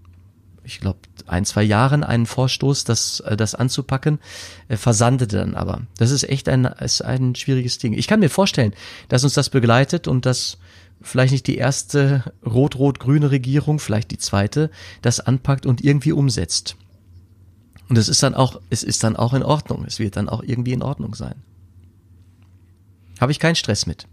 ich 0.65 0.81
glaube, 0.81 0.99
ein, 1.27 1.45
zwei 1.45 1.63
Jahren 1.63 2.03
einen 2.03 2.27
Vorstoß, 2.27 2.85
das, 2.85 3.21
äh, 3.21 3.37
das 3.37 3.55
anzupacken, 3.55 4.19
äh, 4.69 4.77
versandete 4.77 5.37
dann 5.37 5.55
aber. 5.55 5.83
Das 5.99 6.11
ist 6.11 6.25
echt 6.25 6.49
ein, 6.49 6.65
ist 6.65 7.03
ein 7.03 7.35
schwieriges 7.35 7.79
Ding. 7.79 7.93
Ich 7.93 8.07
kann 8.07 8.21
mir 8.21 8.31
vorstellen, 8.31 8.75
dass 9.09 9.25
uns 9.25 9.35
das 9.35 9.51
begleitet 9.51 10.09
und 10.09 10.27
dass 10.27 10.59
vielleicht 11.03 11.33
nicht 11.33 11.47
die 11.47 11.57
erste 11.57 12.33
rot-rot-grüne 12.45 13.31
Regierung, 13.31 13.79
vielleicht 13.79 14.11
die 14.11 14.19
zweite, 14.19 14.71
das 15.03 15.21
anpackt 15.21 15.67
und 15.67 15.85
irgendwie 15.85 16.13
umsetzt. 16.13 16.77
Und 17.89 17.99
es 17.99 18.09
ist 18.09 18.23
dann 18.23 18.35
auch, 18.35 18.61
es 18.71 18.83
ist 18.83 19.05
dann 19.05 19.17
auch 19.17 19.35
in 19.35 19.43
Ordnung. 19.43 19.85
Es 19.87 19.99
wird 19.99 20.17
dann 20.17 20.31
auch 20.31 20.43
irgendwie 20.43 20.73
in 20.73 20.83
Ordnung 20.83 21.15
sein. 21.15 21.35
Habe 23.21 23.33
ich 23.33 23.39
keinen 23.39 23.57
Stress 23.57 23.87
mit. 23.87 24.07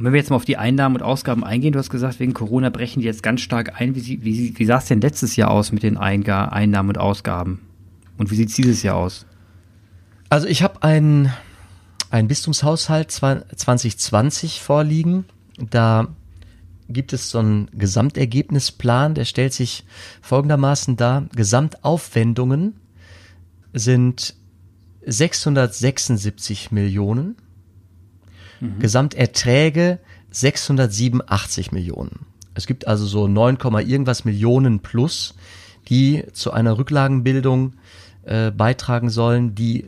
Und 0.00 0.06
wenn 0.06 0.14
wir 0.14 0.18
jetzt 0.18 0.30
mal 0.30 0.36
auf 0.36 0.46
die 0.46 0.56
Einnahmen 0.56 0.96
und 0.96 1.02
Ausgaben 1.02 1.44
eingehen, 1.44 1.74
du 1.74 1.78
hast 1.78 1.90
gesagt, 1.90 2.20
wegen 2.20 2.32
Corona 2.32 2.70
brechen 2.70 3.00
die 3.00 3.06
jetzt 3.06 3.22
ganz 3.22 3.42
stark 3.42 3.78
ein. 3.82 3.94
Wie, 3.94 4.24
wie, 4.24 4.58
wie 4.58 4.64
sah 4.64 4.78
es 4.78 4.86
denn 4.86 5.02
letztes 5.02 5.36
Jahr 5.36 5.50
aus 5.50 5.72
mit 5.72 5.82
den 5.82 5.98
Einnahmen 5.98 6.88
und 6.88 6.96
Ausgaben? 6.96 7.60
Und 8.16 8.30
wie 8.30 8.36
sieht 8.36 8.48
es 8.48 8.54
dieses 8.54 8.82
Jahr 8.82 8.96
aus? 8.96 9.26
Also 10.30 10.46
ich 10.46 10.62
habe 10.62 10.82
einen, 10.82 11.30
einen 12.08 12.28
Bistumshaushalt 12.28 13.10
2020 13.10 14.62
vorliegen. 14.62 15.26
Da 15.58 16.08
gibt 16.88 17.12
es 17.12 17.28
so 17.28 17.40
einen 17.40 17.68
Gesamtergebnisplan, 17.74 19.12
der 19.12 19.26
stellt 19.26 19.52
sich 19.52 19.84
folgendermaßen 20.22 20.96
dar. 20.96 21.26
Gesamtaufwendungen 21.36 22.76
sind 23.74 24.34
676 25.04 26.70
Millionen 26.70 27.36
Mhm. 28.60 28.78
Gesamterträge 28.78 29.98
687 30.30 31.72
Millionen. 31.72 32.26
Es 32.54 32.66
gibt 32.66 32.86
also 32.86 33.06
so 33.06 33.26
9, 33.26 33.58
irgendwas 33.86 34.24
Millionen 34.24 34.80
plus, 34.80 35.34
die 35.88 36.24
zu 36.32 36.52
einer 36.52 36.78
Rücklagenbildung 36.78 37.74
äh, 38.24 38.50
beitragen 38.50 39.10
sollen, 39.10 39.54
die, 39.54 39.86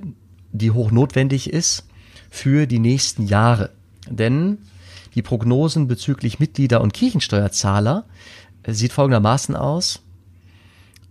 die 0.52 0.70
hoch 0.70 0.90
notwendig 0.90 1.50
ist 1.50 1.86
für 2.30 2.66
die 2.66 2.78
nächsten 2.78 3.26
Jahre. 3.26 3.70
Denn 4.08 4.58
die 5.14 5.22
Prognosen 5.22 5.86
bezüglich 5.86 6.40
Mitglieder 6.40 6.80
und 6.80 6.94
Kirchensteuerzahler 6.94 8.04
äh, 8.62 8.72
sieht 8.72 8.92
folgendermaßen 8.92 9.54
aus. 9.54 10.00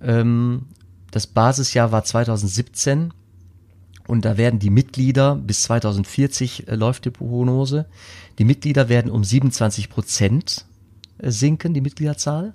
Ähm, 0.01 0.63
das 1.11 1.27
Basisjahr 1.27 1.91
war 1.91 2.03
2017 2.03 3.13
und 4.11 4.25
da 4.25 4.35
werden 4.35 4.59
die 4.59 4.69
Mitglieder, 4.69 5.37
bis 5.37 5.63
2040 5.63 6.67
äh, 6.67 6.75
läuft 6.75 7.05
die 7.05 7.11
Prognose, 7.11 7.85
die 8.39 8.43
Mitglieder 8.43 8.89
werden 8.89 9.09
um 9.09 9.23
27 9.23 9.89
Prozent 9.89 10.65
äh, 11.19 11.31
sinken, 11.31 11.73
die 11.73 11.79
Mitgliederzahl. 11.79 12.53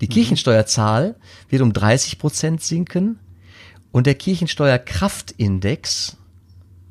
Die 0.00 0.06
mhm. 0.06 0.12
Kirchensteuerzahl 0.12 1.16
wird 1.50 1.60
um 1.60 1.74
30 1.74 2.18
Prozent 2.18 2.62
sinken 2.62 3.18
und 3.92 4.06
der 4.06 4.14
Kirchensteuerkraftindex 4.14 6.16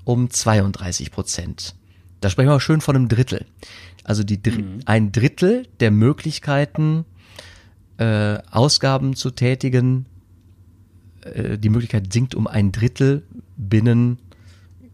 um 0.04 0.30
32 0.30 1.10
Prozent. 1.10 1.74
Da 2.22 2.30
sprechen 2.30 2.50
wir 2.50 2.60
schön 2.60 2.82
von 2.82 2.96
einem 2.96 3.08
Drittel. 3.08 3.48
Also 4.04 4.24
die 4.24 4.40
Dr 4.40 4.62
mhm. 4.62 4.82
ein 4.86 5.14
Drittel 5.14 5.68
der 5.80 5.90
Möglichkeiten, 5.90 7.06
äh, 7.98 8.38
Ausgaben 8.52 9.16
zu 9.16 9.32
tätigen, 9.32 10.06
äh, 11.26 11.58
die 11.58 11.70
Möglichkeit 11.70 12.12
sinkt 12.12 12.36
um 12.36 12.48
ein 12.48 12.72
Drittel 12.72 13.24
binnen 13.58 14.20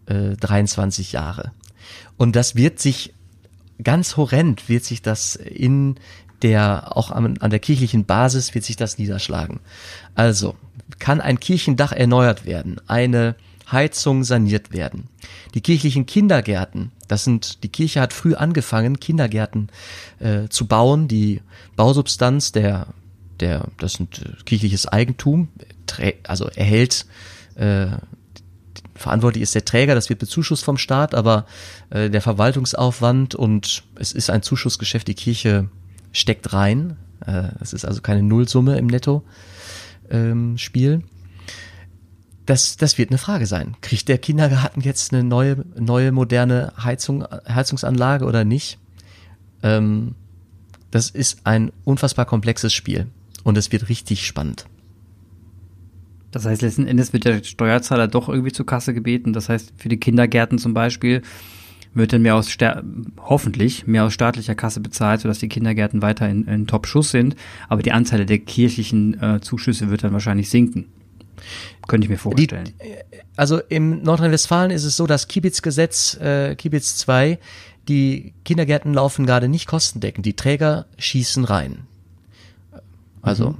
äh, 0.05 0.35
23 0.37 1.11
Jahre. 1.11 1.51
Und 2.17 2.35
das 2.35 2.55
wird 2.55 2.79
sich 2.79 3.13
ganz 3.83 4.17
horrend, 4.17 4.69
wird 4.69 4.83
sich 4.83 5.01
das 5.01 5.35
in 5.35 5.95
der, 6.41 6.97
auch 6.97 7.11
an, 7.11 7.37
an 7.39 7.49
der 7.49 7.59
kirchlichen 7.59 8.05
Basis 8.05 8.53
wird 8.55 8.65
sich 8.65 8.75
das 8.75 8.97
niederschlagen. 8.97 9.59
Also, 10.15 10.55
kann 10.99 11.21
ein 11.21 11.39
Kirchendach 11.39 11.91
erneuert 11.91 12.45
werden, 12.45 12.81
eine 12.87 13.35
Heizung 13.71 14.23
saniert 14.23 14.73
werden. 14.73 15.07
Die 15.53 15.61
kirchlichen 15.61 16.05
Kindergärten, 16.05 16.91
das 17.07 17.23
sind, 17.23 17.63
die 17.63 17.69
Kirche 17.69 18.01
hat 18.01 18.13
früh 18.13 18.35
angefangen, 18.35 18.99
Kindergärten 18.99 19.69
äh, 20.19 20.47
zu 20.49 20.67
bauen. 20.67 21.07
Die 21.07 21.41
Bausubstanz 21.75 22.51
der, 22.51 22.87
der, 23.39 23.67
das 23.79 23.93
sind 23.93 24.19
äh, 24.19 24.43
kirchliches 24.43 24.87
Eigentum, 24.87 25.47
also 26.27 26.47
erhält 26.47 27.05
äh, 27.55 27.87
verantwortlich 28.95 29.43
ist 29.43 29.55
der 29.55 29.65
Träger, 29.65 29.95
das 29.95 30.07
wird 30.09 30.19
bezuschusst 30.19 30.63
vom 30.63 30.77
Staat, 30.77 31.15
aber 31.15 31.45
äh, 31.89 32.09
der 32.09 32.21
Verwaltungsaufwand 32.21 33.35
und 33.35 33.83
es 33.95 34.13
ist 34.13 34.29
ein 34.29 34.43
Zuschussgeschäft, 34.43 35.07
die 35.07 35.15
Kirche 35.15 35.69
steckt 36.13 36.53
rein. 36.53 36.97
Äh, 37.25 37.49
es 37.59 37.73
ist 37.73 37.85
also 37.85 38.01
keine 38.01 38.23
Nullsumme 38.23 38.77
im 38.77 38.87
Netto-Spiel. 38.87 40.93
Ähm, 40.93 41.03
das, 42.45 42.77
das 42.77 42.97
wird 42.97 43.09
eine 43.09 43.17
Frage 43.17 43.45
sein. 43.45 43.75
Kriegt 43.81 44.07
der 44.09 44.17
Kindergarten 44.17 44.81
jetzt 44.81 45.13
eine 45.13 45.23
neue, 45.23 45.63
neue 45.77 46.11
moderne 46.11 46.73
Heizung, 46.81 47.25
Heizungsanlage 47.47 48.25
oder 48.25 48.43
nicht? 48.43 48.79
Ähm, 49.63 50.15
das 50.89 51.09
ist 51.09 51.41
ein 51.45 51.71
unfassbar 51.85 52.25
komplexes 52.25 52.73
Spiel 52.73 53.07
und 53.43 53.57
es 53.57 53.71
wird 53.71 53.89
richtig 53.89 54.27
spannend. 54.27 54.65
Das 56.31 56.45
heißt, 56.45 56.61
letzten 56.61 56.87
Endes 56.87 57.13
wird 57.13 57.25
der 57.25 57.43
Steuerzahler 57.43 58.07
doch 58.07 58.29
irgendwie 58.29 58.51
zur 58.51 58.65
Kasse 58.65 58.93
gebeten. 58.93 59.33
Das 59.33 59.49
heißt, 59.49 59.73
für 59.77 59.89
die 59.89 59.99
Kindergärten 59.99 60.57
zum 60.57 60.73
Beispiel 60.73 61.21
wird 61.93 62.13
dann 62.13 62.21
mehr 62.21 62.35
aus 62.35 62.47
hoffentlich 63.19 63.85
mehr 63.85 64.05
aus 64.05 64.13
staatlicher 64.13 64.55
Kasse 64.55 64.79
bezahlt, 64.79 65.21
sodass 65.21 65.39
die 65.39 65.49
Kindergärten 65.49 66.01
weiter 66.01 66.29
in, 66.29 66.45
in 66.47 66.67
Top-Schuss 66.67 67.11
sind. 67.11 67.35
Aber 67.67 67.81
die 67.81 67.91
Anzahl 67.91 68.25
der 68.25 68.39
kirchlichen 68.39 69.21
äh, 69.21 69.41
Zuschüsse 69.41 69.89
wird 69.89 70.03
dann 70.03 70.13
wahrscheinlich 70.13 70.49
sinken. 70.49 70.87
Könnte 71.87 72.05
ich 72.05 72.09
mir 72.09 72.17
vorstellen. 72.17 72.65
Die, 72.65 72.73
also 73.35 73.59
im 73.59 74.03
Nordrhein-Westfalen 74.03 74.71
ist 74.71 74.83
es 74.83 74.95
so, 74.95 75.07
dass 75.07 75.27
Kiebitz-Gesetz, 75.27 76.15
äh, 76.21 76.55
Kiebitz 76.55 76.95
2, 76.97 77.39
die 77.87 78.33
Kindergärten 78.45 78.93
laufen 78.93 79.25
gerade 79.25 79.49
nicht 79.49 79.67
kostendeckend. 79.67 80.25
Die 80.25 80.35
Träger 80.35 80.85
schießen 80.97 81.43
rein. 81.43 81.87
Also 83.21 83.49
mhm. 83.49 83.55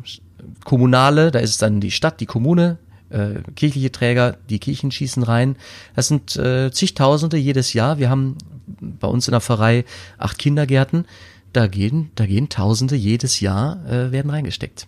Kommunale, 0.64 1.32
da 1.32 1.40
ist 1.40 1.52
es 1.52 1.58
dann 1.58 1.82
die 1.82 1.92
Stadt, 1.92 2.20
die 2.20 2.26
Kommune, 2.26 2.78
äh, 3.10 3.42
kirchliche 3.56 3.92
Träger, 3.92 4.38
die 4.50 4.60
Kirchen 4.60 4.92
schießen 4.92 5.24
rein. 5.24 5.56
Das 5.96 6.08
sind 6.08 6.36
äh, 6.38 6.72
zigtausende 6.72 7.38
jedes 7.38 7.74
Jahr. 7.74 7.98
Wir 7.98 8.10
haben 8.10 8.38
bei 8.80 9.08
uns 9.08 9.28
in 9.28 9.32
der 9.32 9.42
Pfarrei 9.42 9.86
acht 10.18 10.38
Kindergärten. 10.38 11.06
Da 11.54 11.68
gehen, 11.68 12.12
da 12.16 12.26
gehen 12.26 12.48
Tausende 12.48 12.96
jedes 12.96 13.42
Jahr 13.42 13.86
äh, 13.86 14.12
werden 14.12 14.32
reingesteckt. 14.32 14.88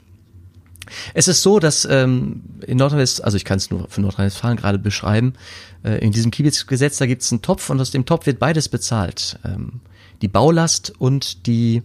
Es 1.13 1.28
ist 1.28 1.42
so, 1.42 1.60
dass 1.60 1.86
ähm, 1.86 2.44
in 2.66 2.78
Nordrhein-Westfalen, 2.78 3.26
also 3.26 3.38
ich 3.38 3.46
kann 3.46 3.58
es 3.58 3.70
nur 3.70 3.88
für 3.89 4.02
Nordrhein-Westfalen 4.02 4.58
gerade 4.58 4.80
beschreiben, 4.80 5.34
äh, 5.84 6.00
in 6.00 6.12
diesem 6.12 6.32
Kiebitz-Gesetz, 6.32 6.98
da 6.98 7.06
gibt 7.06 7.22
es 7.22 7.32
einen 7.32 7.42
Topf 7.42 7.70
und 7.70 7.80
aus 7.80 7.92
dem 7.92 8.06
Topf 8.06 8.26
wird 8.26 8.39
beides 8.39 8.70
bezahlt. 8.70 9.39
Ähm, 9.46 9.82
die 10.22 10.28
Baulast 10.28 10.94
und 11.00 11.48
die 11.48 11.84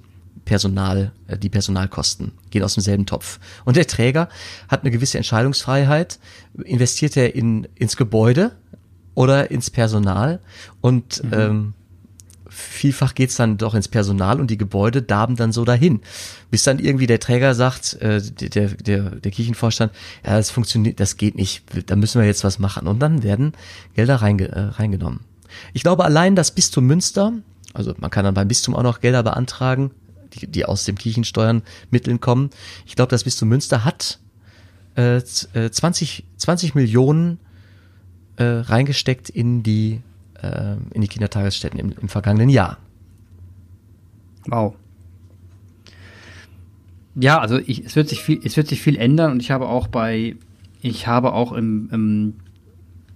Personal, 0.49 1.13
äh, 1.27 1.37
die 1.37 1.51
Personalkosten 1.51 2.33
gehen 2.51 2.63
aus 2.63 2.75
demselben 2.75 3.05
Topf. 3.05 3.39
Und 3.67 3.77
der 3.77 3.87
Träger 3.87 4.31
hat 4.69 4.81
eine 4.81 4.91
gewisse 4.91 5.19
Entscheidungsfreiheit. 5.19 6.19
Investiert 6.65 7.17
er 7.19 7.35
in, 7.35 7.69
ins 7.75 7.97
Gebäude 7.97 8.53
oder 9.15 9.51
ins 9.51 9.69
Personal? 9.69 10.41
Und 10.81 11.23
mhm. 11.23 11.33
ähm, 11.35 11.75
vielfach 12.49 13.15
geht's 13.15 13.37
dann 13.37 13.59
doch 13.59 13.75
ins 13.75 13.89
Personal 13.89 14.41
und 14.41 14.51
die 14.51 14.57
Gebäude 14.57 15.03
darben 15.03 15.37
dann 15.37 15.53
so 15.53 15.67
dahin. 15.67 16.01
Bis 16.51 16.65
dann 16.65 16.79
irgendwie 16.79 17.07
der 17.07 17.21
Träger 17.21 17.55
sagt, 17.55 18.01
äh, 18.01 18.23
der, 18.23 18.69
der, 18.69 19.11
der 19.17 19.31
Kirchenvorstand, 19.31 19.93
ja, 20.25 20.39
das 20.39 20.51
funktioniert, 20.51 20.99
das 20.99 21.19
geht 21.19 21.37
nicht, 21.37 21.63
da 21.91 21.95
müssen 21.95 22.23
wir 22.23 22.27
jetzt 22.27 22.43
was 22.43 22.59
machen. 22.59 22.89
Und 22.89 23.01
dann 23.01 23.23
werden 23.23 23.53
Gelder 23.95 24.17
reinge, 24.17 24.49
äh, 24.49 24.61
reingenommen. 24.61 25.21
Ich 25.75 25.83
glaube 25.83 26.07
allein 26.07 26.37
das 26.37 26.53
Bistum 26.53 26.87
Münster, 26.87 27.35
also 27.75 27.95
man 27.99 28.11
kann 28.11 28.25
dann 28.25 28.35
beim 28.35 28.49
Bistum 28.49 28.75
auch 28.75 28.83
noch 28.83 29.01
Gelder 29.01 29.23
beantragen, 29.23 29.91
die, 30.35 30.47
die 30.47 30.65
aus 30.65 30.85
dem 30.85 30.97
Kirchensteuern 30.97 31.63
Mitteln 31.91 32.21
kommen. 32.21 32.51
Ich 32.87 32.97
glaube, 32.97 33.11
das 33.11 33.25
Bistum 33.25 33.49
Münster 33.49 33.85
hat 33.85 34.19
äh, 34.95 35.21
20, 35.21 36.25
20 36.37 36.75
äh, 36.75 36.79
Millionen 36.79 37.39
äh, 38.37 38.45
reingesteckt 38.45 39.31
in 39.31 39.63
die 39.63 40.01
äh, 40.43 40.77
in 40.93 41.01
die 41.01 41.09
Kindertagesstätten 41.09 41.79
im, 41.79 41.93
im 42.01 42.09
vergangenen 42.09 42.49
Jahr. 42.49 42.79
Wow. 44.47 44.75
Ja, 47.15 47.41
also 47.41 47.59
ich, 47.59 47.85
es 47.85 47.97
wird 47.97 48.09
sich 48.09 48.23
viel, 48.23 48.41
es 48.45 48.57
wird 48.57 48.69
sich 48.69 48.81
viel 48.81 48.97
ändern 48.97 49.33
und 49.33 49.43
ich 49.43 49.51
habe 49.51 49.69
auch 49.69 49.89
bei, 49.89 50.37
ich 50.81 51.09
habe 51.09 51.33
auch 51.33 51.53
im, 51.53 51.89
im 51.93 52.35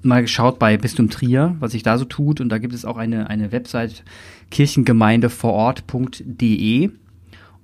mal 0.03 0.23
geschaut 0.23 0.59
bei 0.59 0.77
Bistum 0.77 1.09
Trier, 1.11 1.55
was 1.61 1.71
sich 1.73 1.85
da 1.85 1.99
so 1.99 2.05
tut 2.05 2.41
und 2.41 2.49
da 2.49 2.59
gibt 2.59 2.75
es 2.75 2.85
auch 2.85 2.97
eine, 2.97 3.31
eine 3.31 3.53
Website 3.53 4.03
kirchengemeindevorort.de 4.51 6.91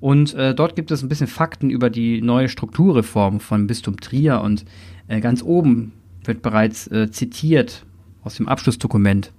und 0.00 0.34
äh, 0.34 0.54
dort 0.54 0.76
gibt 0.76 0.90
es 0.90 1.02
ein 1.02 1.08
bisschen 1.08 1.26
Fakten 1.26 1.70
über 1.70 1.90
die 1.90 2.22
neue 2.22 2.48
Strukturreform 2.48 3.40
von 3.40 3.66
Bistum 3.66 3.98
Trier 4.00 4.40
und 4.40 4.64
äh, 5.08 5.20
ganz 5.20 5.42
oben 5.42 5.92
wird 6.24 6.42
bereits 6.42 6.86
äh, 6.88 7.10
zitiert 7.10 7.84
aus 8.22 8.36
dem 8.36 8.48
Abschlussdokument 8.48 9.32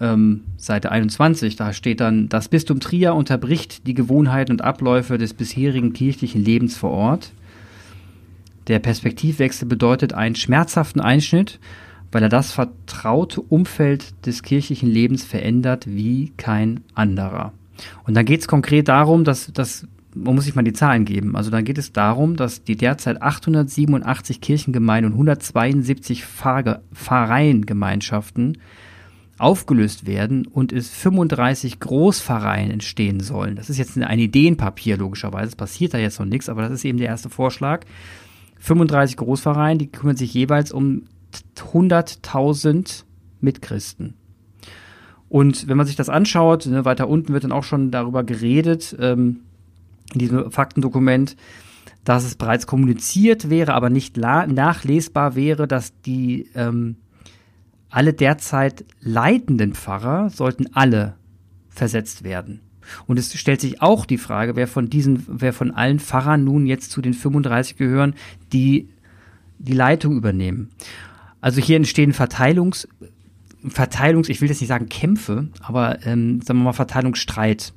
ähm, 0.00 0.42
Seite 0.56 0.92
21, 0.92 1.56
da 1.56 1.72
steht 1.72 2.00
dann, 2.00 2.28
das 2.28 2.48
Bistum 2.48 2.80
Trier 2.80 3.14
unterbricht 3.14 3.86
die 3.86 3.94
Gewohnheiten 3.94 4.52
und 4.52 4.62
Abläufe 4.62 5.18
des 5.18 5.34
bisherigen 5.34 5.92
kirchlichen 5.92 6.44
Lebens 6.44 6.76
vor 6.76 6.90
Ort. 6.90 7.32
Der 8.68 8.78
Perspektivwechsel 8.78 9.66
bedeutet 9.66 10.12
einen 10.12 10.34
schmerzhaften 10.34 11.00
Einschnitt, 11.00 11.58
weil 12.12 12.22
er 12.22 12.28
das 12.28 12.52
vertraute 12.52 13.40
Umfeld 13.40 14.26
des 14.26 14.42
kirchlichen 14.42 14.88
Lebens 14.88 15.24
verändert 15.24 15.86
wie 15.86 16.32
kein 16.36 16.80
anderer. 16.94 17.52
Und 18.04 18.14
dann 18.14 18.24
geht 18.24 18.40
es 18.40 18.48
konkret 18.48 18.88
darum, 18.88 19.24
dass, 19.24 19.52
dass 19.52 19.86
man 20.14 20.34
muss 20.34 20.44
sich 20.44 20.54
mal 20.54 20.62
die 20.62 20.72
Zahlen 20.72 21.04
geben. 21.04 21.36
Also 21.36 21.50
dann 21.50 21.64
geht 21.64 21.76
es 21.78 21.92
darum, 21.92 22.36
dass 22.36 22.62
die 22.64 22.76
derzeit 22.76 23.20
887 23.22 24.40
Kirchengemeinden 24.40 25.12
und 25.12 25.18
172 25.18 26.24
Pfarreiengemeinschaften 26.24 28.56
aufgelöst 29.38 30.06
werden 30.06 30.46
und 30.46 30.72
es 30.72 30.90
35 30.90 31.78
Großvereine 31.78 32.72
entstehen 32.72 33.20
sollen. 33.20 33.54
Das 33.54 33.70
ist 33.70 33.78
jetzt 33.78 33.96
ein 33.96 34.18
Ideenpapier 34.18 34.96
logischerweise, 34.96 35.48
es 35.48 35.56
passiert 35.56 35.94
da 35.94 35.98
jetzt 35.98 36.18
noch 36.18 36.26
nichts, 36.26 36.48
aber 36.48 36.62
das 36.62 36.72
ist 36.72 36.84
eben 36.84 36.98
der 36.98 37.06
erste 37.08 37.30
Vorschlag. 37.30 37.84
35 38.58 39.16
Großvereine, 39.16 39.78
die 39.78 39.86
kümmern 39.86 40.16
sich 40.16 40.34
jeweils 40.34 40.72
um 40.72 41.04
100.000 41.56 43.04
Mitchristen. 43.40 44.14
Und 45.28 45.68
wenn 45.68 45.76
man 45.76 45.86
sich 45.86 45.96
das 45.96 46.08
anschaut, 46.08 46.66
ne, 46.66 46.84
weiter 46.84 47.08
unten 47.08 47.32
wird 47.32 47.44
dann 47.44 47.52
auch 47.52 47.64
schon 47.64 47.90
darüber 47.90 48.24
geredet, 48.24 48.96
ähm, 48.98 49.40
in 50.12 50.18
diesem 50.20 50.50
Faktendokument, 50.50 51.36
dass 52.04 52.24
es 52.24 52.36
bereits 52.36 52.66
kommuniziert 52.66 53.50
wäre, 53.50 53.74
aber 53.74 53.90
nicht 53.90 54.16
nachlesbar 54.16 55.34
wäre, 55.34 55.68
dass 55.68 56.00
die 56.00 56.48
ähm, 56.54 56.96
alle 57.90 58.14
derzeit 58.14 58.84
leitenden 59.00 59.74
Pfarrer 59.74 60.30
sollten 60.30 60.74
alle 60.74 61.16
versetzt 61.68 62.24
werden. 62.24 62.60
Und 63.06 63.18
es 63.18 63.36
stellt 63.36 63.60
sich 63.60 63.82
auch 63.82 64.06
die 64.06 64.16
Frage, 64.16 64.56
wer 64.56 64.66
von 64.66 64.88
diesen, 64.88 65.24
wer 65.28 65.52
von 65.52 65.70
allen 65.70 66.00
Pfarrern 66.00 66.44
nun 66.44 66.66
jetzt 66.66 66.90
zu 66.90 67.02
den 67.02 67.12
35 67.12 67.76
gehören, 67.76 68.14
die 68.52 68.88
die 69.58 69.74
Leitung 69.74 70.16
übernehmen. 70.16 70.70
Also 71.40 71.60
hier 71.60 71.76
entstehen 71.76 72.12
Verteilungs, 72.12 72.88
Verteilungs, 73.66 74.28
ich 74.28 74.40
will 74.40 74.48
jetzt 74.48 74.60
nicht 74.60 74.68
sagen 74.68 74.88
Kämpfe, 74.88 75.48
aber 75.60 76.04
ähm, 76.06 76.40
sagen 76.42 76.60
wir 76.60 76.64
mal 76.64 76.72
Verteilungsstreit 76.72 77.72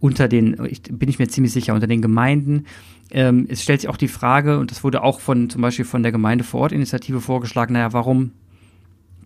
unter 0.00 0.26
den, 0.26 0.56
ich, 0.68 0.82
bin 0.82 1.08
ich 1.08 1.18
mir 1.18 1.28
ziemlich 1.28 1.52
sicher, 1.52 1.74
unter 1.74 1.86
den 1.86 2.02
Gemeinden. 2.02 2.64
Ähm, 3.10 3.46
es 3.48 3.62
stellt 3.62 3.82
sich 3.82 3.90
auch 3.90 3.96
die 3.96 4.08
Frage, 4.08 4.58
und 4.58 4.70
das 4.70 4.82
wurde 4.82 5.02
auch 5.02 5.20
von 5.20 5.48
zum 5.48 5.62
Beispiel 5.62 5.84
von 5.84 6.02
der 6.02 6.12
Gemeinde 6.12 6.44
vor 6.44 6.60
Ort 6.60 6.72
Initiative 6.72 7.20
vorgeschlagen, 7.20 7.74
naja, 7.74 7.92
warum 7.92 8.32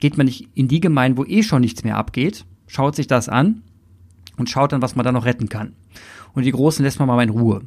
geht 0.00 0.16
man 0.18 0.26
nicht 0.26 0.48
in 0.54 0.68
die 0.68 0.80
Gemeinde, 0.80 1.18
wo 1.18 1.24
eh 1.24 1.42
schon 1.42 1.62
nichts 1.62 1.84
mehr 1.84 1.96
abgeht, 1.96 2.44
schaut 2.66 2.96
sich 2.96 3.06
das 3.06 3.28
an 3.28 3.62
und 4.36 4.50
schaut 4.50 4.72
dann, 4.72 4.82
was 4.82 4.96
man 4.96 5.04
da 5.04 5.12
noch 5.12 5.24
retten 5.24 5.48
kann. 5.48 5.72
Und 6.34 6.44
die 6.44 6.52
Großen 6.52 6.84
lässt 6.84 6.98
man 6.98 7.08
mal 7.08 7.22
in 7.22 7.30
Ruhe. 7.30 7.62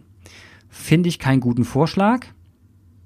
Finde 0.70 1.10
ich 1.10 1.18
keinen 1.18 1.40
guten 1.40 1.66
Vorschlag. 1.66 2.28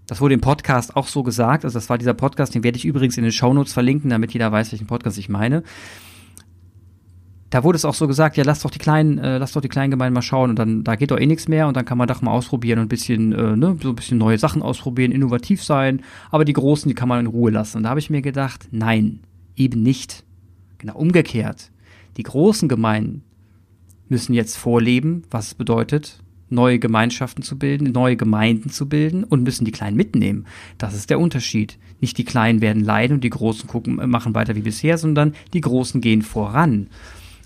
Das 0.08 0.20
wurde 0.20 0.34
im 0.34 0.42
Podcast 0.42 0.96
auch 0.96 1.08
so 1.08 1.24
gesagt. 1.24 1.64
Also 1.64 1.78
das 1.78 1.90
war 1.90 1.98
dieser 1.98 2.14
Podcast, 2.14 2.54
den 2.56 2.64
werde 2.64 2.78
ich 2.78 2.86
übrigens 2.86 3.18
in 3.18 3.24
den 3.24 3.32
Shownotes 3.32 3.74
verlinken, 3.74 4.10
damit 4.10 4.34
jeder 4.34 4.52
weiß, 4.52 4.72
welchen 4.72 4.88
Podcast 4.88 5.18
ich 5.18 5.30
meine. 5.30 5.64
Da 7.50 7.64
wurde 7.64 7.76
es 7.76 7.86
auch 7.86 7.94
so 7.94 8.08
gesagt, 8.08 8.36
ja, 8.36 8.44
lass 8.44 8.62
doch 8.62 8.72
die 8.72 8.80
kleinen, 8.80 9.20
äh, 9.20 9.38
lass 9.38 9.52
doch 9.52 9.62
die 9.62 9.70
kleinen 9.70 9.92
Gemeinden 9.92 10.16
mal 10.16 10.24
schauen 10.24 10.50
und 10.50 10.58
dann, 10.58 10.84
da 10.84 10.96
geht 10.96 11.12
doch 11.12 11.20
eh 11.20 11.28
nichts 11.28 11.48
mehr 11.48 11.68
und 11.68 11.78
dann 11.78 11.86
kann 11.86 12.00
man 12.00 12.08
doch 12.08 12.24
mal 12.24 12.32
ausprobieren 12.32 12.80
und 12.80 12.86
ein 12.86 12.90
bisschen, 12.90 13.32
äh, 13.32 13.56
ne, 13.56 13.78
so 13.80 13.90
ein 13.90 13.96
bisschen 13.96 14.18
neue 14.18 14.40
Sachen 14.40 14.64
ausprobieren, 14.64 15.12
innovativ 15.12 15.64
sein, 15.64 16.02
aber 16.32 16.46
die 16.46 16.54
großen, 16.54 16.90
die 16.90 16.96
kann 16.96 17.08
man 17.08 17.20
in 17.20 17.28
Ruhe 17.28 17.52
lassen. 17.52 17.78
Und 17.78 17.84
da 17.84 17.90
habe 17.90 18.00
ich 18.00 18.10
mir 18.10 18.24
gedacht, 18.24 18.68
nein, 18.72 19.20
eben 19.56 19.84
nicht. 19.84 20.24
Genau 20.80 20.98
umgekehrt. 20.98 21.70
Die 22.18 22.24
großen 22.24 22.68
Gemeinden 22.68 23.24
müssen 24.10 24.34
jetzt 24.34 24.58
vorleben, 24.58 25.22
was 25.30 25.48
es 25.48 25.54
bedeutet, 25.54 26.23
neue 26.54 26.80
Gemeinschaften 26.80 27.44
zu 27.44 27.58
bilden, 27.58 27.92
neue 27.92 28.16
Gemeinden 28.16 28.70
zu 28.70 28.88
bilden 28.88 29.24
und 29.24 29.44
müssen 29.44 29.66
die 29.66 29.72
Kleinen 29.72 29.98
mitnehmen. 29.98 30.46
Das 30.78 30.94
ist 30.94 31.10
der 31.10 31.20
Unterschied. 31.20 31.78
Nicht 32.00 32.18
die 32.18 32.26
Kleinen 32.26 32.62
werden 32.62 32.84
leiden 32.84 33.16
und 33.16 33.24
die 33.24 33.30
Großen 33.30 33.68
gucken, 33.68 33.96
machen 34.10 34.36
weiter 34.36 34.56
wie 34.56 34.62
bisher, 34.62 34.98
sondern 34.98 35.36
die 35.54 35.62
Großen 35.62 36.02
gehen 36.02 36.22
voran. 36.22 36.88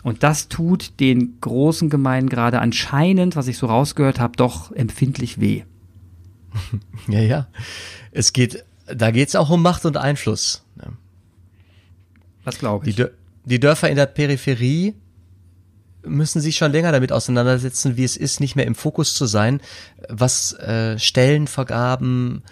Und 0.03 0.23
das 0.23 0.47
tut 0.47 0.99
den 0.99 1.39
großen 1.41 1.89
Gemeinden 1.89 2.29
gerade 2.29 2.61
anscheinend, 2.61 3.35
was 3.35 3.47
ich 3.47 3.57
so 3.57 3.67
rausgehört 3.67 4.19
habe, 4.19 4.37
doch 4.37 4.71
empfindlich 4.71 5.39
weh. 5.39 5.63
Ja, 7.07 7.21
ja. 7.21 7.47
Es 8.11 8.33
geht, 8.33 8.65
da 8.85 9.11
geht 9.11 9.29
es 9.29 9.35
auch 9.35 9.49
um 9.49 9.61
Macht 9.61 9.85
und 9.85 9.95
Einfluss. 9.95 10.63
Was 12.43 12.59
glaube 12.59 12.89
ich. 12.89 12.95
Die, 12.95 13.05
die 13.45 13.59
Dörfer 13.59 13.89
in 13.89 13.97
der 13.97 14.05
Peripherie 14.05 14.93
müssen 16.07 16.41
sich 16.41 16.55
schon 16.55 16.71
länger 16.71 16.91
damit 16.91 17.11
auseinandersetzen, 17.11 17.97
wie 17.97 18.03
es 18.03 18.17
ist, 18.17 18.39
nicht 18.39 18.55
mehr 18.55 18.65
im 18.65 18.75
Fokus 18.75 19.13
zu 19.13 19.25
sein, 19.25 19.61
was 20.09 20.53
äh, 20.53 20.97
Stellenvergaben, 20.97 22.43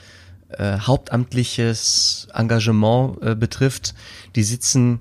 äh, 0.49 0.79
hauptamtliches 0.79 2.27
Engagement 2.33 3.21
äh, 3.21 3.35
betrifft. 3.35 3.95
Die 4.35 4.43
sitzen 4.43 4.99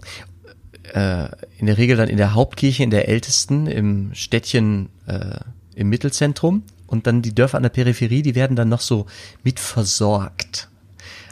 äh, 0.92 1.28
in 1.58 1.66
der 1.66 1.78
Regel 1.78 1.96
dann 1.96 2.08
in 2.08 2.16
der 2.16 2.34
Hauptkirche, 2.34 2.82
in 2.82 2.90
der 2.90 3.08
ältesten, 3.08 3.66
im 3.66 4.14
Städtchen 4.14 4.88
äh, 5.06 5.38
im 5.74 5.88
Mittelzentrum 5.88 6.62
und 6.86 7.06
dann 7.06 7.22
die 7.22 7.34
Dörfer 7.34 7.56
an 7.56 7.62
der 7.62 7.70
Peripherie, 7.70 8.22
die 8.22 8.34
werden 8.34 8.56
dann 8.56 8.68
noch 8.68 8.80
so 8.80 9.06
mit 9.42 9.58
versorgt. 9.58 10.68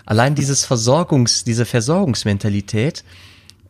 Allein 0.04 0.35
dieses 0.35 0.64
Versorgungs, 0.64 1.44
diese 1.44 1.64
Versorgungsmentalität, 1.64 3.04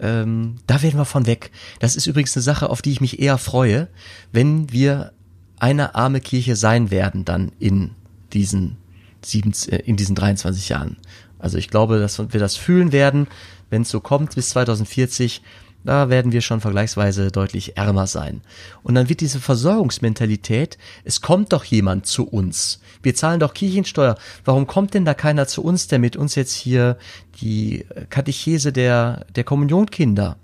ähm, 0.02 0.56
da 0.66 0.82
werden 0.82 0.98
wir 0.98 1.04
von 1.04 1.26
weg. 1.26 1.50
Das 1.78 1.96
ist 1.96 2.06
übrigens 2.06 2.36
eine 2.36 2.42
Sache, 2.42 2.68
auf 2.68 2.82
die 2.82 2.92
ich 2.92 3.00
mich 3.00 3.20
eher 3.20 3.38
freue, 3.38 3.88
wenn 4.32 4.70
wir 4.72 5.12
eine 5.58 5.94
arme 5.94 6.20
Kirche 6.20 6.56
sein 6.56 6.90
werden 6.90 7.24
dann 7.24 7.52
in 7.60 7.92
diesen 8.32 8.76
sieben, 9.22 9.52
äh, 9.68 9.76
in 9.76 9.96
diesen 9.96 10.16
23 10.16 10.68
Jahren. 10.68 10.96
Also 11.38 11.56
ich 11.56 11.68
glaube, 11.68 11.98
dass 11.98 12.18
wir 12.18 12.40
das 12.40 12.56
fühlen 12.56 12.92
werden, 12.92 13.28
wenn 13.70 13.82
es 13.82 13.90
so 13.90 14.00
kommt 14.00 14.34
bis 14.34 14.50
2040. 14.50 15.40
Da 15.84 16.08
werden 16.08 16.32
wir 16.32 16.42
schon 16.42 16.60
vergleichsweise 16.60 17.30
deutlich 17.32 17.76
ärmer 17.76 18.06
sein. 18.06 18.42
Und 18.82 18.94
dann 18.94 19.08
wird 19.08 19.20
diese 19.20 19.40
Versorgungsmentalität, 19.40 20.78
es 21.04 21.20
kommt 21.20 21.52
doch 21.52 21.64
jemand 21.64 22.06
zu 22.06 22.28
uns. 22.28 22.80
Wir 23.02 23.14
zahlen 23.14 23.40
doch 23.40 23.52
Kirchensteuer. 23.52 24.16
Warum 24.44 24.66
kommt 24.66 24.94
denn 24.94 25.04
da 25.04 25.14
keiner 25.14 25.48
zu 25.48 25.62
uns, 25.62 25.88
der 25.88 25.98
mit 25.98 26.16
uns 26.16 26.36
jetzt 26.36 26.54
hier 26.54 26.98
die 27.40 27.84
Katechese 28.10 28.72
der, 28.72 29.26
der 29.34 29.44
Kommunionkinder 29.44 30.36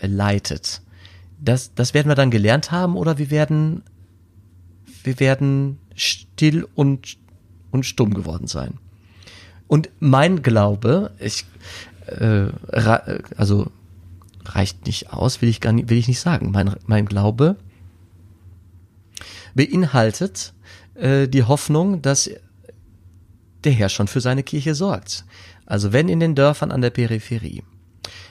leitet? 0.00 0.80
Das, 1.40 1.74
das 1.74 1.92
werden 1.92 2.08
wir 2.08 2.14
dann 2.14 2.30
gelernt 2.30 2.70
haben 2.70 2.96
oder 2.96 3.18
wir 3.18 3.30
werden, 3.30 3.82
wir 5.02 5.18
werden 5.18 5.78
still 5.96 6.66
und, 6.74 7.16
und 7.72 7.84
stumm 7.84 8.14
geworden 8.14 8.46
sein. 8.46 8.78
Und 9.66 9.90
mein 9.98 10.42
Glaube, 10.42 11.10
ich, 11.18 11.46
äh, 12.06 12.46
also 13.36 13.70
reicht 14.46 14.86
nicht 14.86 15.12
aus, 15.12 15.42
will 15.42 15.48
ich 15.48 15.60
gar 15.60 15.72
nicht, 15.72 15.88
will 15.90 15.98
ich 15.98 16.08
nicht 16.08 16.20
sagen. 16.20 16.50
Mein, 16.50 16.74
mein 16.86 17.06
Glaube 17.06 17.56
beinhaltet 19.54 20.52
äh, 20.94 21.28
die 21.28 21.44
Hoffnung, 21.44 22.02
dass 22.02 22.30
der 23.62 23.72
Herr 23.72 23.88
schon 23.88 24.08
für 24.08 24.20
seine 24.20 24.42
Kirche 24.42 24.74
sorgt. 24.74 25.24
Also 25.66 25.92
wenn 25.92 26.08
in 26.08 26.20
den 26.20 26.34
Dörfern 26.34 26.70
an 26.70 26.82
der 26.82 26.90
Peripherie 26.90 27.62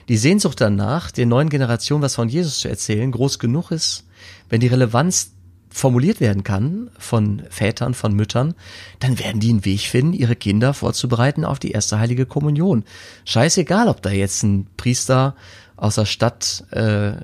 die 0.08 0.16
Sehnsucht 0.16 0.60
danach, 0.60 1.10
der 1.10 1.26
neuen 1.26 1.48
Generation 1.48 2.02
was 2.02 2.14
von 2.14 2.28
Jesus 2.28 2.60
zu 2.60 2.68
erzählen, 2.68 3.10
groß 3.10 3.38
genug 3.38 3.70
ist, 3.70 4.04
wenn 4.48 4.60
die 4.60 4.66
Relevanz 4.66 5.33
formuliert 5.74 6.20
werden 6.20 6.44
kann 6.44 6.88
von 7.00 7.42
Vätern, 7.50 7.94
von 7.94 8.14
Müttern, 8.14 8.54
dann 9.00 9.18
werden 9.18 9.40
die 9.40 9.50
einen 9.50 9.64
Weg 9.64 9.80
finden, 9.80 10.12
ihre 10.12 10.36
Kinder 10.36 10.72
vorzubereiten 10.72 11.44
auf 11.44 11.58
die 11.58 11.72
erste 11.72 11.98
heilige 11.98 12.26
Kommunion. 12.26 12.84
Scheißegal, 13.24 13.88
ob 13.88 14.00
da 14.00 14.10
jetzt 14.10 14.44
ein 14.44 14.68
Priester 14.76 15.34
aus 15.74 15.96
der 15.96 16.04
Stadt 16.04 16.64
äh, 16.70 17.14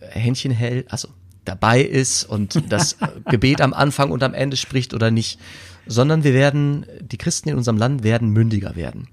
Händchen 0.00 0.50
hält, 0.50 0.90
also 0.90 1.10
dabei 1.44 1.80
ist 1.82 2.24
und 2.24 2.60
das 2.72 2.96
Gebet 3.30 3.60
am 3.60 3.72
Anfang 3.72 4.10
und 4.10 4.24
am 4.24 4.34
Ende 4.34 4.56
spricht 4.56 4.92
oder 4.92 5.12
nicht, 5.12 5.38
sondern 5.86 6.24
wir 6.24 6.34
werden, 6.34 6.86
die 7.00 7.18
Christen 7.18 7.50
in 7.50 7.56
unserem 7.56 7.78
Land 7.78 8.02
werden 8.02 8.30
mündiger 8.30 8.74
werden. 8.74 9.06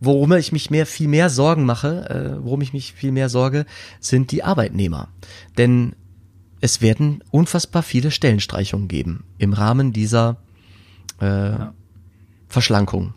Worum 0.00 0.32
ich 0.32 0.50
mich 0.50 0.70
mehr, 0.70 0.86
viel 0.86 1.08
mehr 1.08 1.28
Sorgen 1.28 1.66
mache, 1.66 2.08
äh, 2.08 2.42
worum 2.42 2.62
ich 2.62 2.72
mich 2.72 2.94
viel 2.94 3.12
mehr 3.12 3.28
sorge, 3.28 3.66
sind 4.00 4.32
die 4.32 4.42
Arbeitnehmer. 4.42 5.08
Denn 5.58 5.94
es 6.62 6.80
werden 6.80 7.22
unfassbar 7.30 7.82
viele 7.82 8.10
Stellenstreichungen 8.10 8.88
geben 8.88 9.24
im 9.36 9.52
Rahmen 9.52 9.92
dieser 9.92 10.38
äh, 11.20 11.26
ja. 11.26 11.74
Verschlankung, 12.46 13.14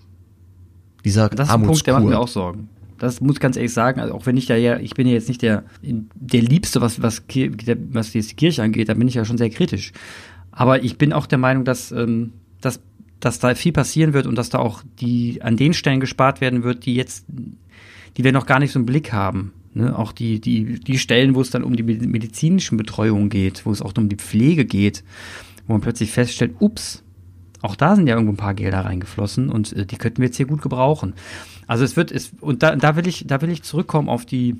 dieser 1.05 1.29
Das 1.29 1.47
ist 1.47 1.53
ein 1.53 1.63
Punkt, 1.63 1.85
der 1.85 1.93
macht 1.93 2.05
mir 2.05 2.19
auch 2.19 2.27
Sorgen. 2.27 2.69
Das 2.97 3.21
muss 3.21 3.35
ich 3.35 3.39
ganz 3.39 3.55
ehrlich 3.55 3.73
sagen, 3.73 3.99
also 3.99 4.15
auch 4.15 4.25
wenn 4.25 4.35
ich 4.35 4.47
da 4.47 4.55
ja, 4.55 4.79
ich 4.79 4.95
bin 4.95 5.05
ja 5.05 5.13
jetzt 5.13 5.27
nicht 5.27 5.43
der, 5.43 5.63
der 5.83 6.41
Liebste, 6.41 6.81
was, 6.81 7.01
was, 7.03 7.21
was 7.27 8.13
jetzt 8.13 8.31
die 8.31 8.35
Kirche 8.35 8.63
angeht, 8.63 8.89
da 8.89 8.95
bin 8.95 9.07
ich 9.07 9.13
ja 9.13 9.25
schon 9.25 9.37
sehr 9.37 9.51
kritisch. 9.51 9.91
Aber 10.51 10.83
ich 10.83 10.97
bin 10.97 11.13
auch 11.13 11.27
der 11.27 11.37
Meinung, 11.37 11.65
dass, 11.65 11.91
ähm, 11.91 12.33
dass, 12.61 12.79
dass 13.19 13.37
da 13.39 13.53
viel 13.53 13.73
passieren 13.73 14.13
wird 14.13 14.25
und 14.25 14.35
dass 14.35 14.49
da 14.49 14.57
auch 14.57 14.81
die 14.99 15.43
an 15.43 15.55
den 15.55 15.73
Stellen 15.73 15.99
gespart 15.99 16.41
werden 16.41 16.63
wird, 16.63 16.85
die 16.85 16.95
jetzt, 16.95 17.25
die 18.17 18.23
wir 18.23 18.31
noch 18.31 18.47
gar 18.47 18.59
nicht 18.59 18.71
so 18.71 18.79
im 18.79 18.87
Blick 18.87 19.13
haben. 19.13 19.53
Ne, 19.77 19.93
auch 19.99 20.13
die, 20.13 20.39
die, 20.39 20.79
die 20.79 20.97
Stellen, 20.97 21.35
wo 21.35 21.41
es 21.41 21.49
dann 21.49 21.61
um 21.61 21.75
die 21.75 21.83
medizinischen 21.83 22.77
Betreuung 22.77 23.27
geht, 23.27 23.65
wo 23.65 23.73
es 23.73 23.81
auch 23.81 23.91
um 23.97 24.07
die 24.07 24.15
Pflege 24.15 24.63
geht, 24.63 25.03
wo 25.67 25.73
man 25.73 25.81
plötzlich 25.81 26.11
feststellt, 26.11 26.55
ups, 26.59 27.03
auch 27.61 27.75
da 27.75 27.97
sind 27.97 28.07
ja 28.07 28.15
irgendwo 28.15 28.31
ein 28.31 28.37
paar 28.37 28.53
Gelder 28.53 28.85
reingeflossen 28.85 29.49
und 29.49 29.73
äh, 29.73 29.85
die 29.85 29.97
könnten 29.97 30.19
wir 30.21 30.27
jetzt 30.27 30.37
hier 30.37 30.45
gut 30.45 30.61
gebrauchen. 30.61 31.13
Also 31.67 31.83
es 31.83 31.97
wird, 31.97 32.13
es, 32.13 32.31
und 32.39 32.63
da, 32.63 32.77
da 32.77 32.95
will 32.95 33.05
ich, 33.05 33.27
da 33.27 33.41
will 33.41 33.49
ich 33.49 33.63
zurückkommen 33.63 34.07
auf 34.07 34.25
die 34.25 34.55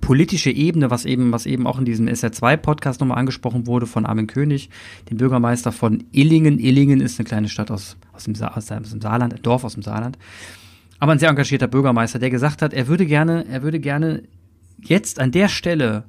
politische 0.00 0.50
Ebene, 0.50 0.90
was 0.90 1.04
eben, 1.04 1.30
was 1.30 1.46
eben 1.46 1.64
auch 1.64 1.78
in 1.78 1.84
diesem 1.84 2.08
SR2-Podcast 2.08 2.98
nochmal 3.00 3.18
angesprochen 3.18 3.68
wurde 3.68 3.86
von 3.86 4.06
Armin 4.06 4.26
König, 4.26 4.70
dem 5.08 5.18
Bürgermeister 5.18 5.70
von 5.70 6.02
Illingen. 6.10 6.58
Illingen 6.58 7.00
ist 7.00 7.20
eine 7.20 7.28
kleine 7.28 7.48
Stadt 7.48 7.70
aus, 7.70 7.96
aus, 8.12 8.24
dem, 8.24 8.34
Sa 8.34 8.48
aus 8.48 8.66
dem 8.66 9.00
Saarland, 9.00 9.34
ein 9.34 9.42
Dorf 9.42 9.62
aus 9.62 9.74
dem 9.74 9.84
Saarland 9.84 10.18
aber 10.98 11.12
ein 11.12 11.18
sehr 11.18 11.28
engagierter 11.28 11.68
Bürgermeister, 11.68 12.18
der 12.18 12.30
gesagt 12.30 12.62
hat, 12.62 12.72
er 12.72 12.88
würde 12.88 13.06
gerne, 13.06 13.46
er 13.48 13.62
würde 13.62 13.80
gerne 13.80 14.22
jetzt 14.80 15.20
an 15.20 15.32
der 15.32 15.48
Stelle 15.48 16.04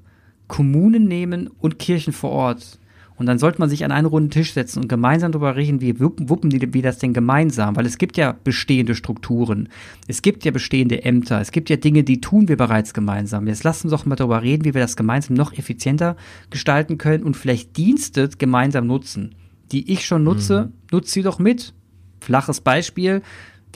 Kommunen 0.47 1.05
nehmen 1.05 1.49
und 1.59 1.79
Kirchen 1.79 2.13
vor 2.13 2.31
Ort. 2.31 2.79
Und 3.17 3.25
dann 3.25 3.39
sollte 3.39 3.59
man 3.59 3.67
sich 3.67 3.83
an 3.83 3.91
einen 3.91 4.05
runden 4.05 4.29
Tisch 4.29 4.53
setzen 4.53 4.83
und 4.83 4.87
gemeinsam 4.87 5.31
darüber 5.31 5.55
reden, 5.55 5.81
wie 5.81 5.99
wuppen 5.99 6.51
die 6.51 6.73
wie 6.73 6.83
das 6.83 6.99
denn 6.99 7.13
gemeinsam? 7.13 7.75
Weil 7.75 7.87
es 7.87 7.97
gibt 7.97 8.15
ja 8.15 8.35
bestehende 8.43 8.93
Strukturen, 8.93 9.69
es 10.07 10.21
gibt 10.21 10.45
ja 10.45 10.51
bestehende 10.51 11.03
Ämter, 11.03 11.41
es 11.41 11.51
gibt 11.51 11.71
ja 11.71 11.77
Dinge, 11.77 12.03
die 12.03 12.21
tun 12.21 12.47
wir 12.47 12.57
bereits 12.57 12.93
gemeinsam. 12.93 13.47
Jetzt 13.47 13.63
lassen 13.63 13.87
uns 13.87 13.91
doch 13.91 14.05
mal 14.05 14.15
darüber 14.15 14.43
reden, 14.43 14.65
wie 14.65 14.75
wir 14.75 14.81
das 14.81 14.95
gemeinsam 14.95 15.35
noch 15.35 15.51
effizienter 15.53 16.15
gestalten 16.51 16.99
können 16.99 17.23
und 17.23 17.35
vielleicht 17.35 17.75
Dienste 17.75 18.29
gemeinsam 18.37 18.85
nutzen. 18.85 19.33
Die 19.71 19.91
ich 19.91 20.05
schon 20.05 20.23
nutze, 20.23 20.65
mhm. 20.65 20.73
nutze 20.91 21.11
sie 21.11 21.23
doch 21.23 21.39
mit. 21.39 21.73
Flaches 22.21 22.61
Beispiel 22.61 23.23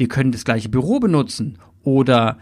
wir 0.01 0.07
können 0.07 0.31
das 0.31 0.45
gleiche 0.45 0.67
Büro 0.67 0.99
benutzen 0.99 1.59
oder 1.83 2.39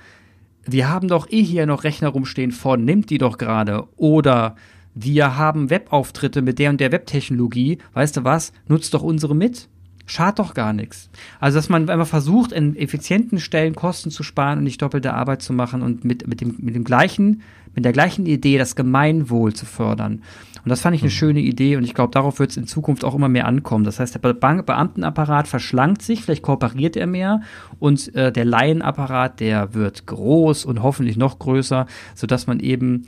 wir 0.64 0.88
haben 0.88 1.10
doch 1.10 1.30
eh 1.30 1.44
hier 1.44 1.66
noch 1.66 1.84
Rechner 1.84 2.08
rumstehen 2.08 2.54
von, 2.54 2.86
nimmt 2.86 3.10
die 3.10 3.18
doch 3.18 3.38
gerade 3.38 3.84
oder 3.98 4.56
wir 4.96 5.36
haben 5.36 5.70
Webauftritte 5.70 6.42
mit 6.42 6.58
der 6.58 6.70
und 6.70 6.80
der 6.80 6.94
Webtechnologie, 6.94 7.80
weißt 7.92 8.16
du 8.16 8.24
was, 8.24 8.54
nutzt 8.70 8.94
doch 8.94 9.04
unsere 9.04 9.36
mit. 9.36 9.68
Schadet 10.06 10.40
doch 10.40 10.54
gar 10.54 10.72
nichts. 10.72 11.10
Also, 11.42 11.58
dass 11.58 11.68
man 11.68 11.90
einfach 11.90 12.08
versucht, 12.08 12.54
in 12.54 12.78
effizienten 12.78 13.40
Stellen 13.40 13.76
Kosten 13.76 14.10
zu 14.10 14.24
sparen 14.24 14.60
und 14.60 14.64
nicht 14.64 14.82
doppelte 14.82 15.14
Arbeit 15.14 15.42
zu 15.42 15.52
machen 15.52 15.82
und 15.82 16.06
mit, 16.06 16.28
mit, 16.28 16.40
dem, 16.40 16.56
mit 16.60 16.76
dem 16.76 16.86
gleichen, 16.86 17.42
mit 17.76 17.84
der 17.84 17.92
gleichen 17.92 18.26
Idee 18.26 18.58
das 18.58 18.78
Gemeinwohl 18.78 19.52
zu 19.52 19.66
fördern. 19.66 20.24
Und 20.64 20.70
das 20.70 20.82
fand 20.82 20.96
ich 20.96 21.02
eine 21.02 21.10
mhm. 21.10 21.16
schöne 21.16 21.40
Idee 21.40 21.76
und 21.76 21.84
ich 21.84 21.94
glaube, 21.94 22.12
darauf 22.12 22.40
wird 22.40 22.52
es 22.52 22.58
in 22.58 22.68
Zukunft 22.68 23.04
auch 23.04 23.16
immer 23.16 23.30
mehr 23.30 23.48
ankommen. 23.48 23.84
Das 23.84 24.00
heißt, 24.00 24.14
der 24.14 24.20
Be 24.20 24.34
Beamtenapparat 24.34 25.48
verschlankt 25.48 26.02
sich, 26.02 26.24
vielleicht 26.24 26.44
kooperiert 26.44 26.96
er 26.96 27.08
mehr 27.08 27.42
und 27.80 28.14
äh, 28.16 28.32
der 28.32 28.46
Laienapparat, 28.46 29.40
der 29.40 29.74
wird 29.74 30.06
groß 30.08 30.66
und 30.66 30.84
hoffentlich 30.84 31.18
noch 31.18 31.40
größer, 31.40 31.86
sodass 32.16 32.48
man 32.48 32.60
eben 32.60 33.08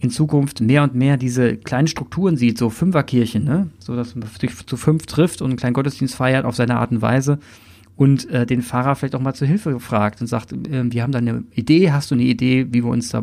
in 0.00 0.10
Zukunft 0.10 0.60
mehr 0.60 0.82
und 0.82 0.94
mehr 0.94 1.16
diese 1.16 1.56
kleinen 1.56 1.88
Strukturen 1.88 2.36
sieht, 2.36 2.58
so 2.58 2.68
Fünferkirchen, 2.70 3.44
ne? 3.44 3.70
so 3.78 3.96
dass 3.96 4.14
man 4.14 4.28
sich 4.28 4.66
zu 4.66 4.76
fünf 4.76 5.06
trifft 5.06 5.40
und 5.40 5.48
einen 5.48 5.56
kleinen 5.56 5.74
Gottesdienst 5.74 6.14
feiert 6.14 6.44
auf 6.44 6.54
seine 6.54 6.76
Art 6.76 6.90
und 6.90 7.00
Weise 7.00 7.38
und 7.96 8.28
äh, 8.30 8.44
den 8.44 8.62
Pfarrer 8.62 8.96
vielleicht 8.96 9.14
auch 9.14 9.20
mal 9.20 9.34
zur 9.34 9.48
Hilfe 9.48 9.78
fragt 9.80 10.20
und 10.20 10.26
sagt, 10.26 10.52
äh, 10.52 10.92
wir 10.92 11.02
haben 11.02 11.12
da 11.12 11.18
eine 11.18 11.44
Idee, 11.54 11.92
hast 11.92 12.10
du 12.10 12.14
eine 12.14 12.24
Idee, 12.24 12.66
wie 12.70 12.84
wir 12.84 12.90
uns 12.90 13.08
da, 13.10 13.22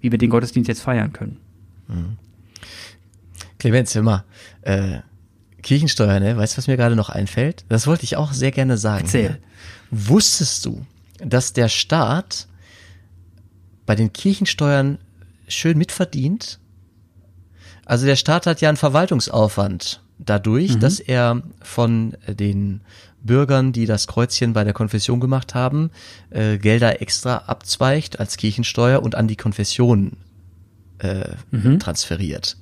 wie 0.00 0.10
wir 0.10 0.18
den 0.18 0.30
Gottesdienst 0.30 0.68
jetzt 0.68 0.82
feiern 0.82 1.12
können? 1.12 1.36
Mhm. 1.88 2.25
Clemens, 3.58 3.94
hör 3.94 4.02
mal, 4.02 4.24
äh, 4.62 4.98
Kirchensteuer, 5.62 6.20
ne? 6.20 6.36
Weißt 6.36 6.54
du, 6.54 6.58
was 6.58 6.68
mir 6.68 6.76
gerade 6.76 6.96
noch 6.96 7.08
einfällt? 7.08 7.64
Das 7.68 7.86
wollte 7.86 8.04
ich 8.04 8.16
auch 8.16 8.32
sehr 8.32 8.52
gerne 8.52 8.76
sagen. 8.76 9.04
Erzähl. 9.04 9.30
Ne? 9.30 9.38
Wusstest 9.90 10.64
du, 10.64 10.86
dass 11.18 11.52
der 11.52 11.68
Staat 11.68 12.46
bei 13.84 13.96
den 13.96 14.12
Kirchensteuern 14.12 14.98
schön 15.48 15.78
mitverdient? 15.78 16.60
Also 17.84 18.06
der 18.06 18.16
Staat 18.16 18.46
hat 18.46 18.60
ja 18.60 18.68
einen 18.68 18.76
Verwaltungsaufwand 18.76 20.02
dadurch, 20.18 20.74
mhm. 20.74 20.80
dass 20.80 21.00
er 21.00 21.42
von 21.62 22.16
den 22.28 22.80
Bürgern, 23.22 23.72
die 23.72 23.86
das 23.86 24.06
Kreuzchen 24.06 24.52
bei 24.52 24.64
der 24.64 24.72
Konfession 24.72 25.20
gemacht 25.20 25.54
haben, 25.54 25.90
äh, 26.30 26.58
Gelder 26.58 27.02
extra 27.02 27.38
abzweigt 27.46 28.20
als 28.20 28.36
Kirchensteuer 28.36 29.02
und 29.02 29.14
an 29.14 29.28
die 29.28 29.36
Konfession 29.36 30.12
äh, 30.98 31.30
mhm. 31.50 31.78
transferiert. 31.78 32.56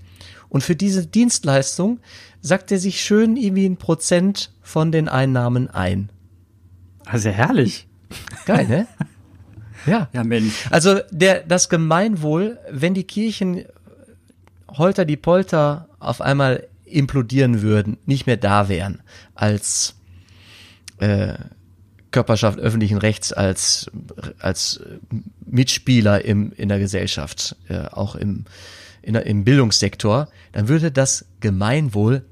Und 0.48 0.62
für 0.62 0.76
diese 0.76 1.06
Dienstleistung 1.06 2.00
sagt 2.40 2.70
er 2.72 2.78
sich 2.78 3.02
schön 3.02 3.36
irgendwie 3.36 3.66
ein 3.66 3.76
Prozent 3.76 4.52
von 4.62 4.92
den 4.92 5.08
Einnahmen 5.08 5.68
ein. 5.68 6.10
Also 7.04 7.30
herrlich. 7.30 7.86
Geil, 8.46 8.66
ne? 8.68 8.86
ja. 9.86 10.08
Ja, 10.12 10.24
Mensch. 10.24 10.66
Also 10.70 11.00
der, 11.10 11.42
das 11.42 11.68
Gemeinwohl, 11.68 12.58
wenn 12.70 12.94
die 12.94 13.04
Kirchen 13.04 13.64
Holter 14.68 15.04
die 15.04 15.16
Polter 15.16 15.88
auf 15.98 16.20
einmal 16.20 16.66
implodieren 16.84 17.62
würden, 17.62 17.96
nicht 18.06 18.26
mehr 18.26 18.36
da 18.36 18.68
wären 18.68 19.02
als 19.34 19.94
äh, 20.98 21.34
Körperschaft 22.10 22.58
öffentlichen 22.60 22.98
Rechts, 22.98 23.32
als, 23.32 23.90
als 24.38 24.80
Mitspieler 25.44 26.24
im, 26.24 26.52
in 26.52 26.68
der 26.68 26.78
Gesellschaft, 26.78 27.56
äh, 27.68 27.86
auch 27.86 28.14
im, 28.14 28.44
in, 29.04 29.14
im 29.14 29.44
Bildungssektor, 29.44 30.28
dann 30.52 30.68
würde 30.68 30.90
das 30.90 31.26
Gemeinwohl 31.40 32.24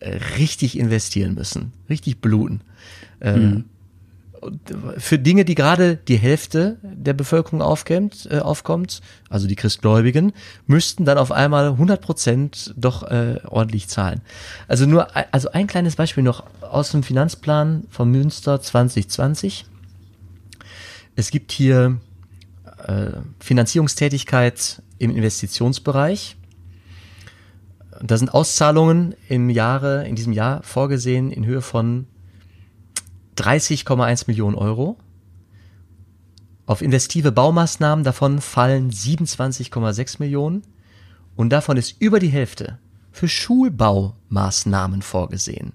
äh, 0.00 0.18
richtig 0.38 0.78
investieren 0.78 1.34
müssen, 1.34 1.72
richtig 1.88 2.20
bluten. 2.20 2.62
Äh, 3.20 3.36
mhm. 3.36 3.64
für 4.98 5.18
Dinge, 5.18 5.44
die 5.44 5.54
gerade 5.54 5.96
die 5.96 6.16
Hälfte 6.16 6.76
der 6.82 7.14
Bevölkerung 7.14 7.62
aufkommt, 7.62 8.28
äh, 8.30 8.38
aufkommt, 8.38 9.00
also 9.28 9.46
die 9.48 9.56
Christgläubigen, 9.56 10.32
müssten 10.66 11.04
dann 11.04 11.18
auf 11.18 11.32
einmal 11.32 11.70
100 11.70 12.00
Prozent 12.00 12.74
doch 12.76 13.02
äh, 13.02 13.40
ordentlich 13.46 13.88
zahlen. 13.88 14.20
Also 14.68 14.86
nur, 14.86 15.08
also 15.32 15.50
ein 15.50 15.66
kleines 15.66 15.96
Beispiel 15.96 16.22
noch 16.22 16.44
aus 16.62 16.92
dem 16.92 17.02
Finanzplan 17.02 17.84
von 17.90 18.10
Münster 18.10 18.60
2020. 18.60 19.66
Es 21.16 21.32
gibt 21.32 21.50
hier 21.50 21.98
äh, 22.86 23.10
Finanzierungstätigkeit 23.40 24.82
im 24.98 25.14
Investitionsbereich. 25.14 26.36
Da 28.00 28.16
sind 28.16 28.32
Auszahlungen 28.32 29.14
im 29.28 29.50
Jahre, 29.50 30.06
in 30.06 30.14
diesem 30.14 30.32
Jahr 30.32 30.62
vorgesehen 30.62 31.32
in 31.32 31.44
Höhe 31.44 31.62
von 31.62 32.06
30,1 33.36 34.24
Millionen 34.26 34.56
Euro. 34.56 34.98
Auf 36.66 36.82
investive 36.82 37.32
Baumaßnahmen 37.32 38.04
davon 38.04 38.40
fallen 38.40 38.90
27,6 38.90 40.16
Millionen 40.18 40.62
und 41.34 41.50
davon 41.50 41.76
ist 41.76 42.00
über 42.00 42.18
die 42.18 42.28
Hälfte 42.28 42.78
für 43.10 43.28
Schulbaumaßnahmen 43.28 45.02
vorgesehen. 45.02 45.72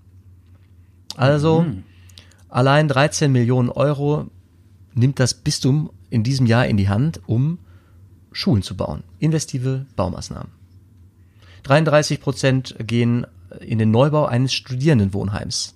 Also 1.16 1.62
mhm. 1.62 1.84
allein 2.50 2.88
13 2.88 3.32
Millionen 3.32 3.70
Euro 3.70 4.28
nimmt 4.94 5.20
das 5.20 5.34
Bistum 5.34 5.90
in 6.10 6.24
diesem 6.24 6.46
Jahr 6.46 6.68
in 6.68 6.78
die 6.78 6.90
Hand, 6.90 7.22
um 7.26 7.60
Schulen 8.34 8.62
zu 8.62 8.76
bauen. 8.76 9.04
Investive 9.20 9.86
Baumaßnahmen. 9.96 10.52
33 11.64 12.20
Prozent 12.20 12.76
gehen 12.80 13.26
in 13.60 13.78
den 13.78 13.92
Neubau 13.92 14.26
eines 14.26 14.54
Studierendenwohnheims. 14.54 15.76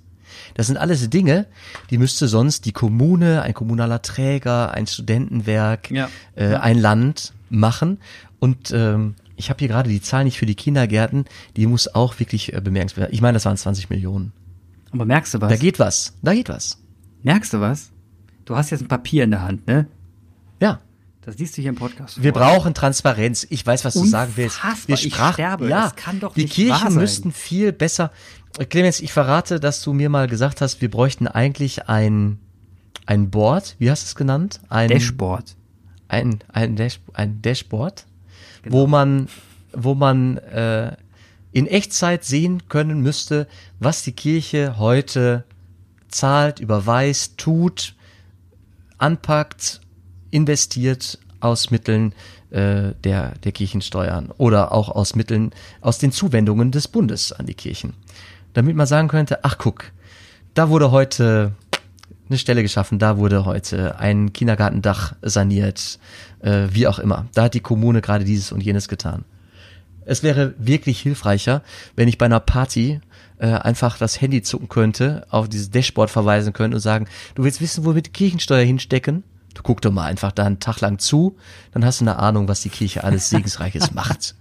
Das 0.55 0.67
sind 0.67 0.77
alles 0.77 1.09
Dinge, 1.09 1.45
die 1.89 1.97
müsste 1.97 2.27
sonst 2.27 2.65
die 2.65 2.71
Kommune, 2.71 3.41
ein 3.41 3.53
kommunaler 3.53 4.01
Träger, 4.01 4.71
ein 4.71 4.85
Studentenwerk, 4.85 5.89
ja. 5.89 6.09
Äh, 6.35 6.55
ein 6.55 6.77
Land 6.77 7.33
machen. 7.49 7.99
Und 8.39 8.71
ähm, 8.71 9.15
ich 9.35 9.49
habe 9.49 9.59
hier 9.59 9.67
gerade 9.67 9.89
die 9.89 10.01
Zahl 10.01 10.25
nicht 10.25 10.37
für 10.37 10.45
die 10.45 10.55
Kindergärten, 10.55 11.25
die 11.55 11.67
muss 11.67 11.93
auch 11.93 12.19
wirklich 12.19 12.53
äh, 12.53 12.61
bemerkenswert. 12.61 13.13
Ich 13.13 13.21
meine, 13.21 13.35
das 13.35 13.45
waren 13.45 13.57
20 13.57 13.89
Millionen. 13.89 14.33
Aber 14.91 15.05
merkst 15.05 15.33
du 15.33 15.41
was? 15.41 15.49
Da 15.49 15.57
geht 15.57 15.79
was. 15.79 16.13
Da 16.21 16.33
geht 16.33 16.49
was. 16.49 16.77
Merkst 17.23 17.53
du 17.53 17.61
was? 17.61 17.91
Du 18.45 18.55
hast 18.55 18.69
jetzt 18.69 18.81
ein 18.81 18.87
Papier 18.87 19.23
in 19.23 19.31
der 19.31 19.41
Hand, 19.41 19.67
ne? 19.67 19.87
Ja. 20.61 20.81
Das 21.27 21.37
liest 21.37 21.57
du 21.57 21.61
hier 21.61 21.71
im 21.71 21.75
Podcast. 21.75 22.23
Wir 22.23 22.31
vor. 22.31 22.41
brauchen 22.41 22.73
Transparenz. 22.73 23.45
Ich 23.49 23.65
weiß, 23.65 23.83
was 23.83 23.97
Unfassbar. 23.97 24.27
du 24.27 24.31
sagen 24.31 24.33
willst. 24.37 24.87
Wir 24.87 24.95
sprach, 24.95 25.31
ich 25.31 25.33
sterbe. 25.33 25.67
Ja, 25.67 25.83
das 25.83 25.95
kann 25.97 26.21
doch 26.21 26.33
die 26.33 26.43
nicht 26.43 26.53
Kirchen 26.53 26.95
müssten 26.95 27.33
viel 27.33 27.73
besser. 27.73 28.13
Clemens, 28.69 29.01
ich 29.01 29.11
verrate, 29.11 29.59
dass 29.59 29.81
du 29.81 29.91
mir 29.91 30.07
mal 30.07 30.29
gesagt 30.29 30.61
hast, 30.61 30.79
wir 30.79 30.89
bräuchten 30.89 31.27
eigentlich 31.27 31.89
ein 31.89 32.39
ein 33.05 33.29
Board. 33.29 33.75
Wie 33.77 33.91
hast 33.91 34.03
du 34.03 34.05
es 34.05 34.15
genannt? 34.15 34.61
Ein 34.69 34.87
Dashboard. 34.87 35.57
Ein 36.07 36.39
ein, 36.47 36.77
Dash, 36.77 37.01
ein 37.11 37.41
Dashboard, 37.41 38.05
genau. 38.61 38.77
wo 38.77 38.87
man 38.87 39.27
wo 39.73 39.95
man 39.95 40.37
äh, 40.37 40.95
in 41.51 41.67
Echtzeit 41.67 42.23
sehen 42.23 42.69
können 42.69 43.01
müsste, 43.01 43.49
was 43.81 44.01
die 44.01 44.13
Kirche 44.13 44.77
heute 44.77 45.43
zahlt, 46.07 46.61
überweist, 46.61 47.37
tut, 47.37 47.95
anpackt 48.97 49.81
investiert 50.31 51.19
aus 51.39 51.71
Mitteln 51.71 52.13
äh, 52.49 52.93
der, 53.03 53.33
der 53.43 53.51
Kirchensteuern 53.51 54.31
oder 54.37 54.71
auch 54.71 54.89
aus 54.89 55.15
Mitteln, 55.15 55.51
aus 55.81 55.99
den 55.99 56.11
Zuwendungen 56.11 56.71
des 56.71 56.87
Bundes 56.87 57.31
an 57.31 57.45
die 57.45 57.53
Kirchen. 57.53 57.93
Damit 58.53 58.75
man 58.75 58.87
sagen 58.87 59.07
könnte, 59.07 59.43
ach 59.43 59.57
guck, 59.57 59.91
da 60.53 60.69
wurde 60.69 60.91
heute 60.91 61.53
eine 62.29 62.37
Stelle 62.37 62.63
geschaffen, 62.63 62.99
da 62.99 63.17
wurde 63.17 63.45
heute 63.45 63.99
ein 63.99 64.33
Kindergartendach 64.33 65.15
saniert, 65.21 65.99
äh, 66.39 66.67
wie 66.71 66.87
auch 66.87 66.99
immer. 66.99 67.27
Da 67.33 67.43
hat 67.43 67.53
die 67.53 67.59
Kommune 67.59 68.01
gerade 68.01 68.25
dieses 68.25 68.51
und 68.51 68.61
jenes 68.61 68.87
getan. 68.87 69.23
Es 70.05 70.23
wäre 70.23 70.53
wirklich 70.57 71.01
hilfreicher, 71.01 71.61
wenn 71.95 72.07
ich 72.07 72.17
bei 72.17 72.25
einer 72.25 72.39
Party 72.39 73.01
äh, 73.39 73.47
einfach 73.47 73.97
das 73.97 74.21
Handy 74.21 74.41
zucken 74.41 74.69
könnte, 74.69 75.27
auf 75.29 75.49
dieses 75.49 75.69
Dashboard 75.69 76.09
verweisen 76.09 76.53
könnte 76.53 76.77
und 76.77 76.81
sagen, 76.81 77.07
du 77.35 77.43
willst 77.43 77.61
wissen, 77.61 77.85
wo 77.85 77.93
wir 77.93 78.01
die 78.01 78.11
Kirchensteuer 78.11 78.63
hinstecken? 78.63 79.23
Du 79.57 79.63
guck 79.63 79.81
doch 79.81 79.91
mal 79.91 80.05
einfach 80.05 80.31
da 80.31 80.45
einen 80.45 80.59
Tag 80.59 80.81
lang 80.81 80.99
zu, 80.99 81.35
dann 81.71 81.83
hast 81.83 81.99
du 81.99 82.05
eine 82.05 82.19
Ahnung, 82.19 82.47
was 82.47 82.61
die 82.61 82.69
Kirche 82.69 83.03
alles 83.03 83.29
Segensreiches 83.31 83.91
macht. 83.91 84.35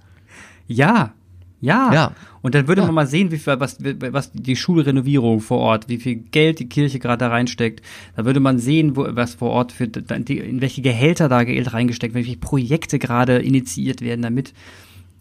Ja, 0.67 1.15
ja. 1.63 1.91
ja. 1.91 2.13
Und 2.43 2.55
dann 2.55 2.69
würde 2.69 2.83
ja. 2.83 2.87
man 2.87 2.95
mal 2.95 3.07
sehen, 3.07 3.31
wie 3.31 3.39
viel, 3.39 3.59
was, 3.59 3.79
was 3.81 4.31
die 4.33 4.57
Schulrenovierung 4.57 5.41
vor 5.41 5.59
Ort, 5.59 5.89
wie 5.89 5.97
viel 5.97 6.17
Geld 6.17 6.59
die 6.59 6.69
Kirche 6.69 6.99
gerade 6.99 7.21
da 7.21 7.29
reinsteckt. 7.29 7.81
Da 8.15 8.27
würde 8.27 8.41
man 8.41 8.59
sehen, 8.59 8.95
wo, 8.95 9.07
was 9.09 9.37
vor 9.37 9.53
Ort 9.53 9.73
für, 9.73 9.85
in 9.85 10.61
welche 10.61 10.83
Gehälter 10.83 11.31
da 11.31 11.45
Geld 11.45 11.73
reingesteckt 11.73 12.15
wird, 12.15 12.27
welche 12.27 12.39
Projekte 12.39 12.99
gerade 12.99 13.39
initiiert 13.39 14.03
werden, 14.03 14.21
damit, 14.21 14.53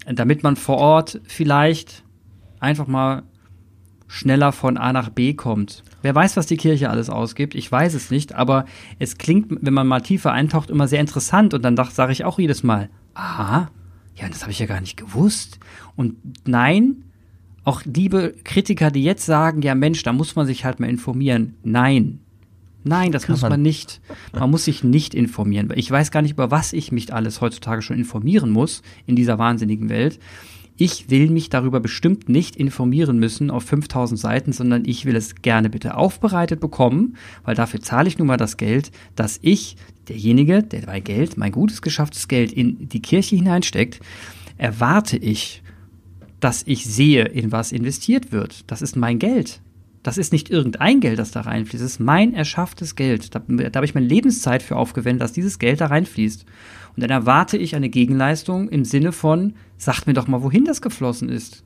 damit 0.05 0.43
man 0.43 0.57
vor 0.57 0.77
Ort 0.77 1.21
vielleicht 1.23 2.03
einfach 2.59 2.87
mal 2.87 3.23
schneller 4.07 4.51
von 4.51 4.77
A 4.77 4.93
nach 4.93 5.09
B 5.09 5.33
kommt. 5.33 5.83
Wer 6.01 6.13
weiß, 6.13 6.37
was 6.37 6.45
die 6.45 6.57
Kirche 6.57 6.89
alles 6.89 7.09
ausgibt, 7.09 7.55
ich 7.55 7.71
weiß 7.71 7.93
es 7.93 8.11
nicht, 8.11 8.35
aber 8.35 8.65
es 8.99 9.17
klingt, 9.17 9.47
wenn 9.61 9.73
man 9.73 9.87
mal 9.87 10.01
tiefer 10.01 10.31
eintaucht, 10.31 10.69
immer 10.69 10.87
sehr 10.87 11.01
interessant 11.01 11.53
und 11.53 11.63
dann 11.63 11.75
sage 11.75 12.11
ich 12.11 12.23
auch 12.23 12.39
jedes 12.39 12.63
Mal, 12.63 12.89
aha, 13.15 13.69
ja, 14.15 14.29
das 14.29 14.41
habe 14.41 14.51
ich 14.51 14.59
ja 14.59 14.65
gar 14.65 14.81
nicht 14.81 14.97
gewusst. 14.97 15.59
Und 15.95 16.15
nein, 16.47 17.03
auch 17.63 17.81
liebe 17.83 18.35
Kritiker, 18.43 18.91
die 18.91 19.03
jetzt 19.03 19.25
sagen, 19.25 19.61
ja 19.61 19.75
Mensch, 19.75 20.03
da 20.03 20.13
muss 20.13 20.35
man 20.35 20.45
sich 20.45 20.63
halt 20.63 20.79
mal 20.79 20.89
informieren. 20.89 21.55
Nein. 21.63 22.19
Nein, 22.87 23.11
das 23.11 23.23
Kann 23.23 23.33
muss 23.33 23.41
man, 23.41 23.53
man 23.53 23.61
nicht. 23.63 23.99
Man 24.31 24.51
muss 24.51 24.65
sich 24.65 24.83
nicht 24.83 25.15
informieren. 25.15 25.73
Ich 25.75 25.89
weiß 25.89 26.11
gar 26.11 26.21
nicht, 26.21 26.33
über 26.33 26.51
was 26.51 26.71
ich 26.71 26.91
mich 26.91 27.11
alles 27.11 27.41
heutzutage 27.41 27.81
schon 27.81 27.97
informieren 27.97 28.51
muss 28.51 28.83
in 29.07 29.15
dieser 29.15 29.39
wahnsinnigen 29.39 29.89
Welt 29.89 30.19
ich 30.77 31.09
will 31.09 31.29
mich 31.29 31.49
darüber 31.49 31.79
bestimmt 31.79 32.27
nicht 32.27 32.55
informieren 32.55 33.17
müssen 33.17 33.49
auf 33.49 33.63
5000 33.63 34.19
Seiten, 34.19 34.51
sondern 34.51 34.83
ich 34.85 35.05
will 35.05 35.15
es 35.15 35.35
gerne 35.35 35.69
bitte 35.69 35.95
aufbereitet 35.95 36.59
bekommen, 36.59 37.15
weil 37.43 37.55
dafür 37.55 37.81
zahle 37.81 38.07
ich 38.09 38.17
nun 38.17 38.27
mal 38.27 38.37
das 38.37 38.57
Geld, 38.57 38.91
dass 39.15 39.39
ich, 39.41 39.77
derjenige, 40.09 40.63
der 40.63 40.85
mein 40.85 41.03
Geld, 41.03 41.37
mein 41.37 41.51
gutes 41.51 41.81
geschafftes 41.81 42.27
Geld 42.27 42.51
in 42.51 42.89
die 42.89 43.01
Kirche 43.01 43.37
hineinsteckt, 43.37 43.99
erwarte 44.57 45.17
ich, 45.17 45.63
dass 46.39 46.63
ich 46.65 46.85
sehe, 46.85 47.23
in 47.23 47.51
was 47.51 47.71
investiert 47.71 48.31
wird. 48.31 48.69
Das 48.69 48.81
ist 48.81 48.95
mein 48.95 49.19
Geld. 49.19 49.61
Das 50.05 50.19
ist 50.19 50.31
nicht 50.31 50.51
irgendein 50.51 50.99
Geld, 50.99 51.17
das 51.17 51.31
da 51.31 51.41
reinfließt. 51.41 51.83
Das 51.83 51.93
ist 51.93 51.99
mein 51.99 52.35
erschafftes 52.35 52.95
Geld. 52.95 53.33
Da, 53.33 53.39
da 53.39 53.75
habe 53.75 53.87
ich 53.87 53.95
meine 53.95 54.05
Lebenszeit 54.05 54.61
für 54.61 54.75
aufgewendet, 54.75 55.23
dass 55.23 55.33
dieses 55.33 55.57
Geld 55.57 55.81
da 55.81 55.87
reinfließt. 55.87 56.45
Und 56.95 57.01
dann 57.01 57.09
erwarte 57.09 57.57
ich 57.57 57.75
eine 57.75 57.89
Gegenleistung 57.89 58.69
im 58.69 58.85
Sinne 58.85 59.11
von, 59.11 59.55
sagt 59.77 60.05
mir 60.05 60.13
doch 60.13 60.27
mal, 60.27 60.43
wohin 60.43 60.63
das 60.63 60.83
geflossen 60.83 61.27
ist. 61.27 61.63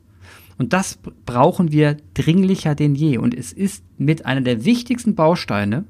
Und 0.58 0.72
das 0.72 1.00
brauchen 1.26 1.74
wir 1.74 1.98
dringlicher 2.14 2.76
denn 2.76 2.96
je. 2.96 3.18
Und 3.18 3.36
es 3.36 3.52
ist 3.52 3.84
mit 3.98 4.26
einer 4.26 4.40
der 4.40 4.64
wichtigsten 4.64 5.16
Bausteine 5.16 5.84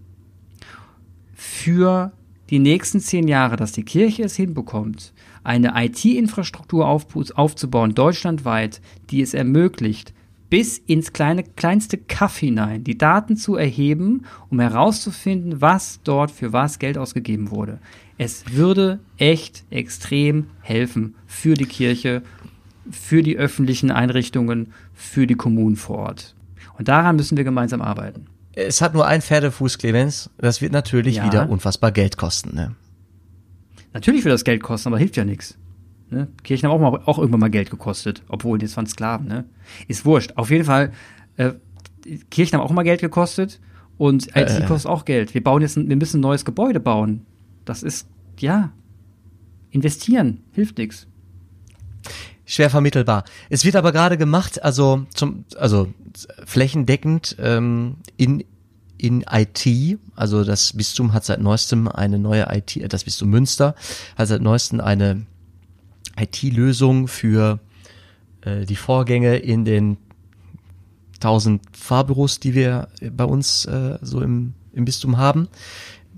für 1.35 2.13
die 2.49 2.57
nächsten 2.57 2.99
zehn 2.99 3.27
Jahre, 3.27 3.57
dass 3.57 3.73
die 3.73 3.85
Kirche 3.85 4.23
es 4.23 4.35
hinbekommt, 4.35 5.13
eine 5.43 5.73
IT-Infrastruktur 5.75 6.87
aufzubauen, 6.87 7.93
deutschlandweit, 7.93 8.81
die 9.11 9.21
es 9.21 9.35
ermöglicht, 9.35 10.15
bis 10.49 10.77
ins 10.77 11.13
kleine, 11.13 11.43
kleinste 11.43 11.97
Kaff 11.97 12.37
hinein 12.37 12.83
die 12.83 12.97
Daten 12.97 13.37
zu 13.37 13.55
erheben, 13.55 14.25
um 14.49 14.59
herauszufinden, 14.59 15.61
was 15.61 15.99
dort 16.03 16.31
für 16.31 16.53
was 16.53 16.79
Geld 16.79 16.97
ausgegeben 16.97 17.51
wurde. 17.51 17.79
Es 18.17 18.43
würde 18.51 18.99
echt 19.17 19.63
extrem 19.69 20.47
helfen 20.61 21.15
für 21.27 21.53
die 21.53 21.65
Kirche, 21.65 22.23
für 22.89 23.21
die 23.21 23.37
öffentlichen 23.37 23.91
Einrichtungen, 23.91 24.73
für 24.93 25.27
die 25.27 25.35
Kommunen 25.35 25.75
vor 25.75 25.97
Ort. 25.99 26.35
Und 26.77 26.87
daran 26.87 27.15
müssen 27.15 27.37
wir 27.37 27.43
gemeinsam 27.43 27.81
arbeiten. 27.81 28.25
Es 28.53 28.81
hat 28.81 28.93
nur 28.93 29.05
ein 29.05 29.21
Pferdefuß, 29.21 29.77
Clemens. 29.77 30.29
Das 30.37 30.61
wird 30.61 30.73
natürlich 30.73 31.17
ja. 31.17 31.25
wieder 31.25 31.49
unfassbar 31.49 31.91
Geld 31.91 32.17
kosten. 32.17 32.55
Ne? 32.55 32.75
Natürlich 33.93 34.25
wird 34.25 34.33
das 34.33 34.43
Geld 34.43 34.63
kosten, 34.63 34.89
aber 34.89 34.97
hilft 34.97 35.15
ja 35.15 35.25
nichts. 35.25 35.57
Ne? 36.11 36.27
Kirchen 36.43 36.69
haben 36.69 36.83
auch, 36.83 36.91
mal, 36.91 37.01
auch 37.05 37.17
irgendwann 37.17 37.39
mal 37.39 37.49
Geld 37.49 37.69
gekostet, 37.69 38.23
obwohl 38.27 38.57
das 38.57 38.75
waren 38.75 38.87
Sklaven. 38.87 39.27
Ne? 39.27 39.45
Ist 39.87 40.05
wurscht. 40.05 40.33
Auf 40.35 40.49
jeden 40.49 40.65
Fall, 40.65 40.91
äh, 41.37 41.53
Kirchen 42.29 42.57
haben 42.57 42.65
auch 42.65 42.71
mal 42.71 42.83
Geld 42.83 43.01
gekostet 43.01 43.59
und 43.97 44.27
IT 44.35 44.49
äh. 44.49 44.65
kostet 44.65 44.89
auch 44.89 45.05
Geld. 45.05 45.33
Wir 45.33 45.43
bauen 45.43 45.61
jetzt, 45.61 45.77
wir 45.77 45.95
müssen 45.95 46.17
ein 46.17 46.21
neues 46.21 46.45
Gebäude 46.45 46.79
bauen. 46.79 47.25
Das 47.65 47.83
ist, 47.83 48.07
ja, 48.39 48.71
investieren, 49.71 50.41
hilft 50.51 50.77
nichts. 50.77 51.07
Schwer 52.45 52.71
vermittelbar. 52.71 53.25
Es 53.49 53.63
wird 53.63 53.75
aber 53.75 53.91
gerade 53.91 54.17
gemacht, 54.17 54.63
also 54.63 55.05
zum, 55.13 55.45
also 55.57 55.93
flächendeckend 56.45 57.35
ähm, 57.39 57.97
in 58.17 58.43
in 58.97 59.23
IT, 59.31 59.97
also 60.15 60.43
das 60.43 60.73
Bistum 60.73 61.13
hat 61.13 61.23
seit 61.23 61.39
neuestem 61.39 61.87
eine 61.87 62.19
neue 62.19 62.47
IT, 62.51 62.91
das 62.91 63.05
Bistum 63.05 63.29
Münster 63.29 63.73
hat 64.17 64.27
seit 64.27 64.41
neuestem 64.41 64.81
eine 64.81 65.25
IT-Lösung 66.19 67.07
für 67.07 67.59
äh, 68.41 68.65
die 68.65 68.75
Vorgänge 68.75 69.37
in 69.37 69.65
den 69.65 69.97
1000 71.15 71.61
Fahrbüros, 71.75 72.39
die 72.39 72.55
wir 72.55 72.87
bei 73.11 73.25
uns 73.25 73.65
äh, 73.65 73.97
so 74.01 74.21
im, 74.21 74.53
im 74.73 74.85
Bistum 74.85 75.17
haben. 75.17 75.47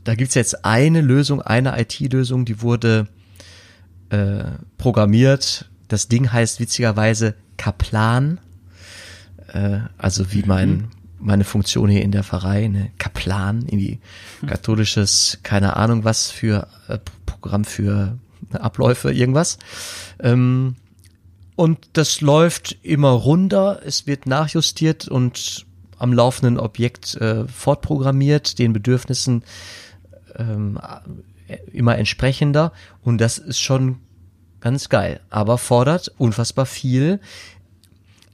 Da 0.04 0.16
gibt's 0.16 0.36
jetzt 0.36 0.66
eine 0.66 1.02
Lösung, 1.02 1.42
eine 1.42 1.80
IT-Lösung, 1.80 2.46
die 2.46 2.62
wurde 2.62 3.08
äh, 4.10 4.44
programmiert. 4.78 5.70
Das 5.88 6.08
Ding 6.08 6.32
heißt 6.32 6.60
witzigerweise 6.60 7.36
Kaplan. 7.58 8.40
Äh, 9.48 9.80
also 9.98 10.32
wie 10.32 10.44
mein, 10.44 10.70
mhm. 10.70 10.88
meine 11.20 11.44
Funktion 11.44 11.90
hier 11.90 12.04
in 12.04 12.12
der 12.12 12.24
Pfarrei, 12.24 12.68
ne? 12.68 12.92
Kaplan, 12.98 13.64
irgendwie 13.66 14.00
katholisches, 14.46 15.40
keine 15.44 15.76
Ahnung 15.76 16.04
was 16.04 16.32
für 16.32 16.68
äh, 16.88 16.98
Programm 17.26 17.66
für 17.66 18.18
Abläufe, 18.52 19.12
irgendwas. 19.12 19.58
Ähm, 20.20 20.76
und 21.56 21.90
das 21.94 22.22
läuft 22.22 22.78
immer 22.82 23.12
runter, 23.12 23.82
es 23.86 24.08
wird 24.08 24.26
nachjustiert 24.26 25.08
und 25.08 25.66
am 25.98 26.14
laufenden 26.14 26.58
Objekt 26.58 27.16
äh, 27.16 27.48
fortprogrammiert, 27.48 28.58
den 28.58 28.74
Bedürfnissen 28.74 29.44
ähm, 30.36 30.80
immer 31.72 31.98
entsprechender. 31.98 32.72
Und 33.04 33.20
das 33.20 33.38
ist 33.38 33.60
schon 33.60 34.00
ganz 34.62 34.90
geil, 34.90 35.20
aber 35.30 35.58
fordert 35.58 36.12
unfassbar 36.18 36.66
viel 36.66 37.20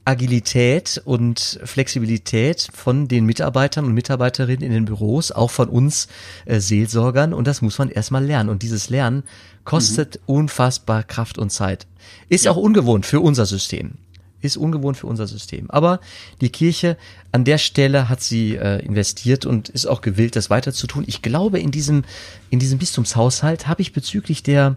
Agilität 0.08 1.02
und 1.04 1.60
Flexibilität 1.64 2.66
von 2.72 3.08
den 3.08 3.26
Mitarbeitern 3.26 3.84
und 3.84 3.92
Mitarbeiterinnen 3.92 4.62
in 4.62 4.72
den 4.72 4.84
Büros, 4.86 5.32
auch 5.32 5.50
von 5.50 5.68
uns 5.68 6.08
äh, 6.46 6.60
Seelsorgern. 6.60 7.34
Und 7.34 7.46
das 7.46 7.60
muss 7.60 7.76
man 7.76 7.90
erstmal 7.90 8.24
lernen. 8.24 8.48
Und 8.48 8.62
dieses 8.62 8.88
Lernen 8.88 9.22
kostet 9.64 10.14
mhm. 10.14 10.34
unfassbar 10.34 11.02
Kraft 11.02 11.36
und 11.36 11.50
Zeit. 11.50 11.86
Ist 12.30 12.46
ja. 12.46 12.52
auch 12.52 12.56
ungewohnt 12.56 13.04
für 13.04 13.20
unser 13.20 13.44
System. 13.44 13.98
Ist 14.40 14.56
ungewohnt 14.56 14.96
für 14.96 15.08
unser 15.08 15.26
System. 15.26 15.70
Aber 15.70 16.00
die 16.40 16.48
Kirche 16.48 16.96
an 17.30 17.44
der 17.44 17.58
Stelle 17.58 18.08
hat 18.08 18.22
sie 18.22 18.56
äh, 18.56 18.78
investiert 18.78 19.44
und 19.44 19.68
ist 19.68 19.84
auch 19.84 20.00
gewillt, 20.00 20.36
das 20.36 20.48
weiter 20.48 20.72
zu 20.72 20.86
tun. 20.86 21.04
Ich 21.06 21.20
glaube, 21.20 21.60
in 21.60 21.70
diesem, 21.70 22.04
in 22.48 22.58
diesem 22.58 22.78
Bistumshaushalt 22.78 23.68
habe 23.68 23.82
ich 23.82 23.92
bezüglich 23.92 24.42
der, 24.42 24.76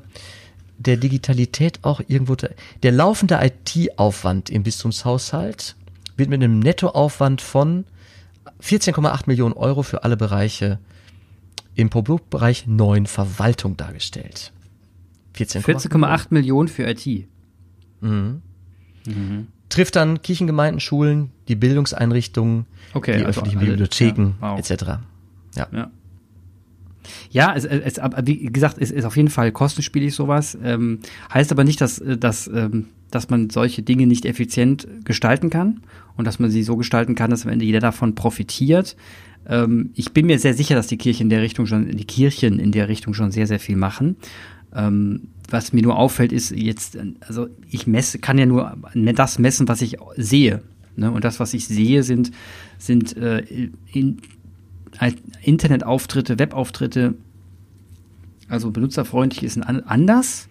der 0.82 0.98
Digitalität 0.98 1.80
auch 1.84 2.02
irgendwo, 2.08 2.36
der 2.36 2.92
laufende 2.92 3.40
IT-Aufwand 3.42 4.50
im 4.50 4.64
Bistumshaushalt 4.64 5.76
wird 6.18 6.30
mit 6.30 6.42
einem 6.42 6.60
Nettoaufwand 6.60 7.42
von 7.42 7.86
14,8 8.62 9.24
Millionen 9.28 9.54
Euro 9.54 9.84
für 9.84 10.04
alle 10.04 10.18
Bereiche 10.18 10.80
im 11.76 11.90
Produktbereich 11.90 12.68
neuen 12.68 13.06
Verwaltung 13.06 13.78
dargestellt. 13.78 14.52
14,8 15.36 15.64
14, 15.64 16.28
Millionen 16.30 16.68
für 16.68 16.84
IT. 16.90 17.28
Mhm. 18.02 18.42
Mhm. 19.06 19.48
Trifft 19.70 19.96
dann 19.96 20.22
Kirchengemeinden, 20.22 20.82
Schulen, 20.82 21.32
die 21.48 21.56
Bildungseinrichtungen, 21.56 22.66
okay, 22.94 23.18
die 23.18 23.26
also 23.26 23.30
öffentlichen 23.30 23.60
alle, 23.60 23.68
Bibliotheken 23.68 24.36
ja, 24.42 24.52
wow. 24.52 24.60
etc. 24.60 24.84
Ja. 25.56 25.68
ja. 25.72 25.92
Ja, 27.30 27.54
es, 27.56 27.66
es, 27.66 28.00
wie 28.24 28.46
gesagt, 28.46 28.78
es 28.80 28.92
ist 28.92 29.06
auf 29.06 29.18
jeden 29.18 29.30
Fall 29.30 29.52
kostenspielig 29.52 30.14
sowas. 30.14 30.58
Ähm, 30.64 31.00
heißt 31.34 31.52
aber 31.52 31.64
nicht, 31.64 31.82
dass, 31.82 32.02
dass, 32.20 32.48
ähm, 32.48 32.88
dass 33.10 33.30
man 33.30 33.50
solche 33.50 33.82
Dinge 33.82 34.08
nicht 34.08 34.26
effizient 34.26 34.88
gestalten 35.04 35.50
kann 35.50 35.82
und 36.18 36.26
dass 36.26 36.40
man 36.40 36.50
sie 36.50 36.64
so 36.64 36.78
gestalten 36.78 37.16
kann, 37.16 37.32
dass 37.32 37.46
am 37.46 37.52
Ende 37.52 37.66
jeder 37.66 37.80
davon 37.80 38.16
profitiert. 38.16 38.96
Ähm, 39.48 39.92
ich 39.96 40.14
bin 40.14 40.26
mir 40.26 40.40
sehr 40.40 40.54
sicher, 40.54 40.76
dass 40.76 40.88
die 40.88 40.98
Kirchen 40.98 41.24
in 41.24 41.30
der 41.30 41.42
Richtung 41.42 41.66
schon, 41.66 41.90
die 41.90 42.06
Kirchen 42.06 42.60
in 42.60 42.72
der 42.72 42.88
Richtung 42.88 43.14
schon 43.14 43.32
sehr, 43.32 43.48
sehr 43.48 43.60
viel 43.60 43.76
machen. 43.76 44.16
Ähm, 44.74 45.30
was 45.50 45.74
mir 45.74 45.82
nur 45.82 45.98
auffällt, 45.98 46.32
ist 46.32 46.52
jetzt, 46.52 46.98
also 47.20 47.48
ich 47.70 47.88
messe, 47.88 48.20
kann 48.20 48.38
ja 48.38 48.46
nur 48.46 48.78
das 48.94 49.38
messen, 49.38 49.68
was 49.68 49.82
ich 49.82 49.98
sehe. 50.16 50.62
Ne? 50.96 51.12
Und 51.12 51.24
das, 51.24 51.40
was 51.40 51.54
ich 51.54 51.68
sehe, 51.68 52.04
sind, 52.04 52.32
sind 52.78 53.18
äh, 53.18 53.44
in, 53.92 54.18
Internetauftritte, 55.42 56.38
Webauftritte, 56.40 57.16
also 58.52 58.72
benutzerfreundlich 58.72 59.44
ist 59.44 59.58
ein 59.58 59.88
anders. 59.88 60.50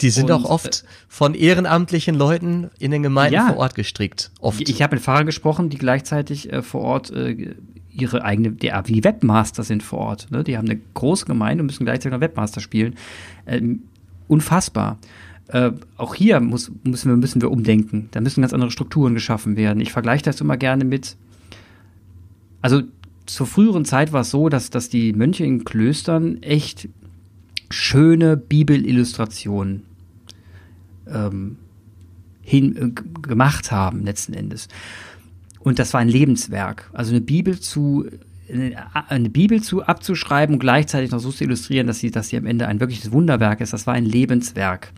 Die 0.00 0.10
sind 0.10 0.30
und, 0.30 0.32
auch 0.32 0.44
oft 0.44 0.84
von 1.08 1.34
ehrenamtlichen 1.34 2.14
Leuten 2.14 2.70
in 2.78 2.90
den 2.90 3.02
Gemeinden 3.02 3.34
ja, 3.34 3.48
vor 3.48 3.56
Ort 3.56 3.74
gestrickt. 3.74 4.30
Oft. 4.40 4.68
Ich, 4.68 4.82
habe 4.82 4.96
mit 4.96 5.04
Fahrern 5.04 5.24
gesprochen, 5.24 5.70
die 5.70 5.78
gleichzeitig 5.78 6.52
äh, 6.52 6.62
vor 6.62 6.82
Ort 6.82 7.10
äh, 7.10 7.54
ihre 7.90 8.24
eigene, 8.24 8.52
der, 8.52 8.82
wie 8.86 9.02
Webmaster 9.02 9.62
sind 9.62 9.82
vor 9.82 9.98
Ort. 10.00 10.30
Ne? 10.30 10.44
Die 10.44 10.58
haben 10.58 10.68
eine 10.68 10.80
große 10.94 11.24
Gemeinde 11.24 11.62
und 11.62 11.66
müssen 11.66 11.84
gleichzeitig 11.84 12.12
noch 12.12 12.20
Webmaster 12.20 12.60
spielen. 12.60 12.96
Ähm, 13.46 13.84
unfassbar. 14.28 14.98
Äh, 15.48 15.72
auch 15.96 16.14
hier 16.14 16.40
muss, 16.40 16.70
müssen, 16.84 17.10
wir, 17.10 17.16
müssen 17.16 17.40
wir 17.40 17.50
umdenken. 17.50 18.08
Da 18.10 18.20
müssen 18.20 18.42
ganz 18.42 18.52
andere 18.52 18.70
Strukturen 18.70 19.14
geschaffen 19.14 19.56
werden. 19.56 19.80
Ich 19.80 19.92
vergleiche 19.92 20.24
das 20.24 20.40
immer 20.40 20.56
gerne 20.56 20.84
mit, 20.84 21.16
also 22.60 22.82
zur 23.26 23.46
früheren 23.46 23.84
Zeit 23.84 24.12
war 24.12 24.22
es 24.22 24.30
so, 24.30 24.48
dass, 24.48 24.70
dass 24.70 24.88
die 24.88 25.12
Mönche 25.12 25.44
in 25.44 25.64
Klöstern 25.64 26.42
echt 26.42 26.88
schöne 27.70 28.36
Bibelillustrationen 28.36 29.84
ähm, 31.06 31.56
hin, 32.42 32.76
äh, 32.76 33.20
gemacht 33.20 33.70
haben, 33.70 34.04
letzten 34.04 34.34
Endes. 34.34 34.68
Und 35.60 35.78
das 35.78 35.94
war 35.94 36.00
ein 36.00 36.08
Lebenswerk. 36.08 36.90
Also 36.92 37.12
eine 37.12 37.20
Bibel 37.20 37.58
zu 37.60 38.06
eine 39.08 39.30
Bibel 39.30 39.62
zu 39.62 39.82
abzuschreiben 39.82 40.56
und 40.56 40.58
gleichzeitig 40.58 41.10
noch 41.10 41.20
so 41.20 41.30
zu 41.30 41.44
illustrieren, 41.44 41.86
dass 41.86 42.00
sie, 42.00 42.10
dass 42.10 42.28
sie 42.28 42.36
am 42.36 42.44
Ende 42.44 42.66
ein 42.66 42.80
wirkliches 42.80 43.12
Wunderwerk 43.12 43.60
ist. 43.60 43.72
Das 43.72 43.86
war 43.86 43.94
ein 43.94 44.04
Lebenswerk. 44.04 44.92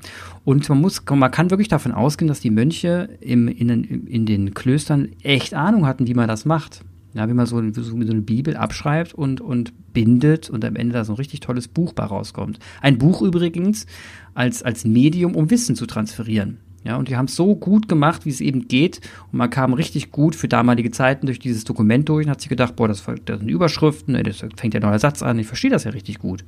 Und 0.45 0.69
man 0.69 0.81
muss, 0.81 1.03
man 1.09 1.31
kann 1.31 1.51
wirklich 1.51 1.69
davon 1.69 1.93
ausgehen, 1.93 2.29
dass 2.29 2.41
die 2.41 2.51
Mönche 2.51 3.11
im, 3.21 3.49
in, 3.49 3.69
den, 3.69 4.07
in 4.07 4.27
den 4.27 4.55
Klöstern 4.55 5.11
echt 5.23 5.55
Ahnung 5.55 5.87
hatten, 5.87 6.07
wie 6.07 6.15
man 6.15 6.27
das 6.27 6.45
macht. 6.45 6.81
Ja, 7.15 7.29
wie 7.29 7.35
man 7.35 7.47
so, 7.47 7.63
so, 7.73 7.95
eine 7.95 8.21
Bibel 8.23 8.57
abschreibt 8.57 9.15
und, 9.15 9.41
und 9.41 9.73
bindet 9.93 10.51
und 10.51 10.65
am 10.65 10.75
Ende 10.75 10.95
da 10.95 11.05
so 11.05 11.13
ein 11.13 11.17
richtig 11.17 11.41
tolles 11.41 11.69
Buch 11.69 11.93
bei 11.93 12.05
rauskommt. 12.05 12.59
Ein 12.83 12.99
Buch 12.99 13.23
übrigens 13.23 13.87
als, 14.35 14.65
als 14.65 14.85
Medium, 14.85 15.37
um 15.37 15.49
Wissen 15.51 15.77
zu 15.77 15.87
transferieren. 15.87 16.59
Ja, 16.85 16.97
und 16.97 17.09
die 17.09 17.17
haben 17.17 17.25
es 17.25 17.35
so 17.35 17.57
gut 17.57 17.89
gemacht, 17.89 18.27
wie 18.27 18.31
es 18.31 18.43
eben 18.43 18.69
geht. 18.69 19.01
Und 19.33 19.39
man 19.39 19.49
kam 19.49 19.73
richtig 19.73 20.11
gut 20.11 20.37
für 20.37 20.49
damalige 20.49 20.91
Zeiten 20.91 21.25
durch 21.25 21.39
dieses 21.39 21.65
Dokument 21.65 22.09
durch 22.09 22.27
und 22.27 22.31
hat 22.31 22.43
sich 22.43 22.51
gedacht, 22.51 22.77
boah, 22.77 22.89
das, 22.89 23.03
das 23.25 23.39
sind 23.39 23.49
Überschriften, 23.49 24.23
das 24.23 24.45
fängt 24.57 24.75
ja 24.75 24.81
neuer 24.81 24.99
Satz 24.99 25.23
an, 25.23 25.39
ich 25.39 25.47
verstehe 25.47 25.71
das 25.71 25.85
ja 25.85 25.93
richtig 25.93 26.19
gut. 26.19 26.45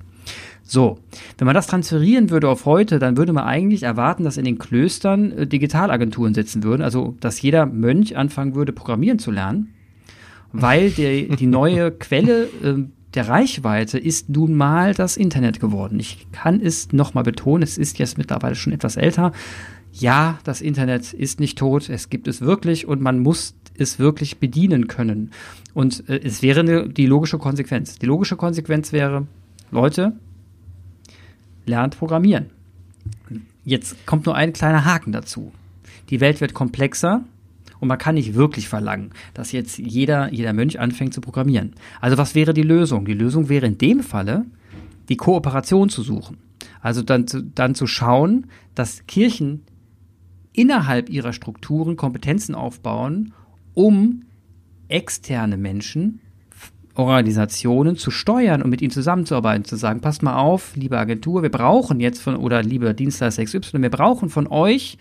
So, 0.62 0.98
wenn 1.38 1.46
man 1.46 1.54
das 1.54 1.68
transferieren 1.68 2.28
würde 2.28 2.50
auf 2.50 2.66
heute, 2.66 2.98
dann 2.98 3.16
würde 3.16 3.32
man 3.32 3.44
eigentlich 3.44 3.84
erwarten, 3.84 4.24
dass 4.24 4.36
in 4.36 4.44
den 4.44 4.58
Klöstern 4.58 5.32
äh, 5.32 5.46
Digitalagenturen 5.46 6.34
sitzen 6.34 6.62
würden, 6.62 6.82
also 6.82 7.16
dass 7.20 7.40
jeder 7.40 7.64
Mönch 7.64 8.16
anfangen 8.16 8.54
würde, 8.54 8.72
programmieren 8.72 9.18
zu 9.18 9.30
lernen, 9.30 9.72
weil 10.60 10.90
der, 10.90 11.36
die 11.36 11.46
neue 11.46 11.90
Quelle 11.90 12.44
äh, 12.62 12.84
der 13.14 13.28
Reichweite 13.28 13.98
ist 13.98 14.28
nun 14.28 14.54
mal 14.54 14.92
das 14.94 15.16
Internet 15.16 15.60
geworden. 15.60 15.98
Ich 15.98 16.26
kann 16.32 16.60
es 16.60 16.92
nochmal 16.92 17.24
betonen, 17.24 17.62
es 17.62 17.78
ist 17.78 17.98
jetzt 17.98 18.18
mittlerweile 18.18 18.54
schon 18.54 18.72
etwas 18.72 18.96
älter, 18.96 19.32
ja, 19.92 20.38
das 20.44 20.60
Internet 20.60 21.14
ist 21.14 21.40
nicht 21.40 21.56
tot, 21.56 21.88
es 21.88 22.10
gibt 22.10 22.28
es 22.28 22.42
wirklich 22.42 22.86
und 22.86 23.00
man 23.00 23.18
muss 23.18 23.54
es 23.78 23.98
wirklich 23.98 24.38
bedienen 24.38 24.88
können. 24.88 25.30
Und 25.74 26.08
äh, 26.08 26.20
es 26.22 26.42
wäre 26.42 26.60
eine, 26.60 26.88
die 26.88 27.06
logische 27.06 27.38
Konsequenz. 27.38 27.98
Die 27.98 28.06
logische 28.06 28.36
Konsequenz 28.36 28.92
wäre, 28.92 29.26
Leute, 29.70 30.12
lernt 31.64 31.98
programmieren. 31.98 32.46
Jetzt 33.64 34.06
kommt 34.06 34.26
nur 34.26 34.34
ein 34.34 34.52
kleiner 34.52 34.84
Haken 34.84 35.12
dazu. 35.12 35.52
Die 36.10 36.20
Welt 36.20 36.40
wird 36.40 36.54
komplexer 36.54 37.24
und 37.80 37.88
man 37.88 37.98
kann 37.98 38.14
nicht 38.14 38.34
wirklich 38.34 38.68
verlangen, 38.68 39.10
dass 39.34 39.52
jetzt 39.52 39.78
jeder, 39.78 40.32
jeder 40.32 40.52
Mönch 40.52 40.78
anfängt 40.80 41.14
zu 41.14 41.20
programmieren. 41.20 41.74
Also 42.00 42.18
was 42.18 42.34
wäre 42.34 42.54
die 42.54 42.62
Lösung? 42.62 43.04
Die 43.04 43.14
Lösung 43.14 43.48
wäre 43.48 43.66
in 43.66 43.78
dem 43.78 44.00
Falle, 44.00 44.46
die 45.08 45.16
Kooperation 45.16 45.88
zu 45.88 46.02
suchen. 46.02 46.38
Also 46.80 47.02
dann 47.02 47.26
zu, 47.26 47.42
dann 47.42 47.74
zu 47.74 47.86
schauen, 47.86 48.46
dass 48.74 49.06
Kirchen 49.06 49.62
innerhalb 50.52 51.10
ihrer 51.10 51.32
Strukturen 51.32 51.96
Kompetenzen 51.96 52.54
aufbauen, 52.54 53.34
um 53.74 54.22
externe 54.88 55.56
Menschen, 55.56 56.20
Organisationen 56.94 57.96
zu 57.96 58.10
steuern 58.10 58.62
und 58.62 58.70
mit 58.70 58.80
ihnen 58.80 58.90
zusammenzuarbeiten, 58.90 59.64
zu 59.64 59.76
sagen, 59.76 60.00
passt 60.00 60.22
mal 60.22 60.36
auf, 60.36 60.74
liebe 60.76 60.98
Agentur, 60.98 61.42
wir 61.42 61.50
brauchen 61.50 62.00
jetzt 62.00 62.22
von, 62.22 62.36
oder 62.36 62.62
liebe 62.62 62.94
Dienstleister 62.94 63.44
XY, 63.44 63.82
wir 63.82 63.90
brauchen 63.90 64.30
von 64.30 64.46
euch 64.46 64.96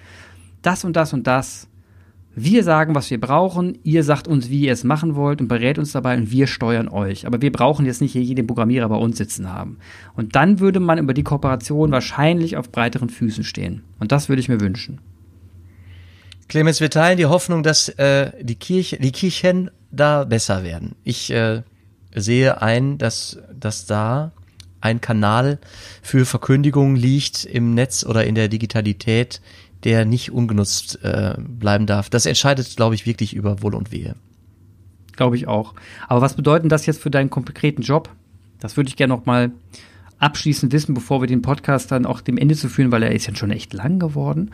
das 0.61 0.83
und 0.83 0.95
das 0.95 1.13
und 1.13 1.25
das. 1.27 1.69
Wir 2.37 2.65
sagen, 2.65 2.95
was 2.95 3.09
wir 3.09 3.19
brauchen, 3.19 3.77
ihr 3.83 4.03
sagt 4.03 4.27
uns, 4.27 4.49
wie 4.49 4.65
ihr 4.65 4.73
es 4.73 4.83
machen 4.83 5.15
wollt 5.15 5.39
und 5.39 5.47
berät 5.47 5.79
uns 5.79 5.93
dabei 5.93 6.17
und 6.17 6.31
wir 6.31 6.47
steuern 6.47 6.89
euch. 6.89 7.25
Aber 7.25 7.41
wir 7.41 7.51
brauchen 7.51 7.85
jetzt 7.85 8.01
nicht 8.01 8.11
hier 8.11 8.23
jeden 8.23 8.45
Programmierer 8.45 8.89
bei 8.89 8.97
uns 8.97 9.17
sitzen 9.17 9.49
haben. 9.49 9.77
Und 10.15 10.35
dann 10.35 10.59
würde 10.59 10.81
man 10.81 10.97
über 10.97 11.13
die 11.13 11.23
Kooperation 11.23 11.91
wahrscheinlich 11.91 12.57
auf 12.57 12.71
breiteren 12.71 13.09
Füßen 13.09 13.45
stehen. 13.45 13.83
Und 13.99 14.11
das 14.11 14.27
würde 14.27 14.41
ich 14.41 14.49
mir 14.49 14.59
wünschen. 14.59 14.99
Clemens, 16.49 16.81
wir 16.81 16.89
teilen 16.89 17.17
die 17.17 17.25
Hoffnung, 17.25 17.63
dass 17.63 17.87
äh, 17.87 18.31
die 18.43 18.55
Kirche, 18.55 18.97
die 18.97 19.13
Kirchen 19.13 19.71
da 19.91 20.25
besser 20.25 20.63
werden. 20.63 20.95
Ich 21.05 21.31
äh, 21.31 21.63
sehe 22.13 22.61
ein, 22.61 22.97
dass, 22.97 23.39
dass 23.57 23.85
da 23.85 24.33
ein 24.81 25.01
Kanal 25.01 25.57
für 26.03 26.25
Verkündigung 26.25 26.95
liegt 26.95 27.45
im 27.45 27.73
Netz 27.73 28.05
oder 28.05 28.25
in 28.25 28.35
der 28.35 28.49
Digitalität, 28.49 29.41
der 29.85 30.03
nicht 30.03 30.31
ungenutzt 30.31 30.99
äh, 31.03 31.35
bleiben 31.37 31.85
darf. 31.85 32.09
Das 32.09 32.25
entscheidet, 32.25 32.75
glaube 32.75 32.95
ich, 32.95 33.05
wirklich 33.05 33.33
über 33.33 33.61
Wohl 33.61 33.75
und 33.75 33.91
Wehe. 33.91 34.15
Glaube 35.15 35.37
ich 35.37 35.47
auch. 35.47 35.75
Aber 36.07 36.21
was 36.21 36.35
bedeutet 36.35 36.71
das 36.71 36.85
jetzt 36.85 37.01
für 37.01 37.11
deinen 37.11 37.29
konkreten 37.29 37.83
Job? 37.83 38.09
Das 38.59 38.75
würde 38.75 38.89
ich 38.89 38.95
gerne 38.95 39.13
noch 39.13 39.25
mal 39.25 39.51
abschließend 40.17 40.73
wissen, 40.73 40.93
bevor 40.93 41.21
wir 41.21 41.27
den 41.27 41.41
Podcast 41.41 41.91
dann 41.91 42.05
auch 42.05 42.21
dem 42.21 42.37
Ende 42.37 42.55
zu 42.55 42.67
führen, 42.67 42.91
weil 42.91 43.03
er 43.03 43.11
ist 43.11 43.27
ja 43.27 43.35
schon 43.35 43.51
echt 43.51 43.73
lang 43.73 43.99
geworden. 43.99 44.51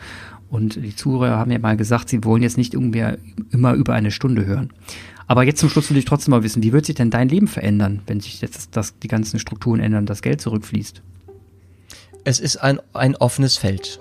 Und 0.50 0.76
die 0.76 0.94
Zuhörer 0.94 1.38
haben 1.38 1.50
ja 1.50 1.58
mal 1.58 1.76
gesagt, 1.76 2.10
sie 2.10 2.24
wollen 2.24 2.42
jetzt 2.42 2.58
nicht 2.58 2.74
irgendwie 2.74 3.04
immer 3.50 3.72
über 3.72 3.94
eine 3.94 4.10
Stunde 4.10 4.44
hören. 4.44 4.72
Aber 5.26 5.44
jetzt 5.44 5.60
zum 5.60 5.70
Schluss 5.70 5.88
will 5.88 5.96
ich 5.96 6.04
trotzdem 6.04 6.32
mal 6.32 6.42
wissen, 6.42 6.62
wie 6.62 6.72
wird 6.72 6.84
sich 6.84 6.96
denn 6.96 7.10
dein 7.10 7.28
Leben 7.28 7.48
verändern, 7.48 8.02
wenn 8.06 8.20
sich 8.20 8.42
jetzt 8.42 8.76
das, 8.76 8.98
die 8.98 9.08
ganzen 9.08 9.38
Strukturen 9.38 9.80
ändern, 9.80 10.04
das 10.04 10.20
Geld 10.20 10.42
zurückfließt? 10.42 11.02
Es 12.24 12.38
ist 12.38 12.58
ein, 12.58 12.80
ein 12.92 13.16
offenes 13.16 13.56
Feld. 13.56 13.98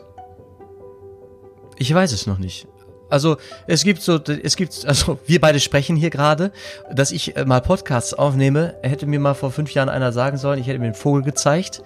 Ich 1.78 1.94
weiß 1.94 2.12
es 2.12 2.28
noch 2.28 2.38
nicht. 2.38 2.68
Also 3.12 3.36
es 3.68 3.84
gibt 3.84 4.02
so, 4.02 4.20
es 4.24 4.56
gibt, 4.56 4.86
also 4.86 5.20
wir 5.28 5.42
beide 5.42 5.60
sprechen 5.60 5.98
hier 5.98 6.10
gerade, 6.10 6.52
dass 6.94 7.12
ich 7.12 7.36
äh, 7.36 7.44
mal 7.44 7.60
Podcasts 7.60 8.14
aufnehme, 8.14 8.76
hätte 8.84 9.06
mir 9.06 9.20
mal 9.20 9.34
vor 9.34 9.52
fünf 9.52 9.74
Jahren 9.74 9.90
einer 9.90 10.14
sagen 10.14 10.38
sollen, 10.38 10.60
ich 10.60 10.68
hätte 10.68 10.80
mir 10.80 10.86
den 10.86 10.96
Vogel 10.96 11.22
gezeigt. 11.22 11.84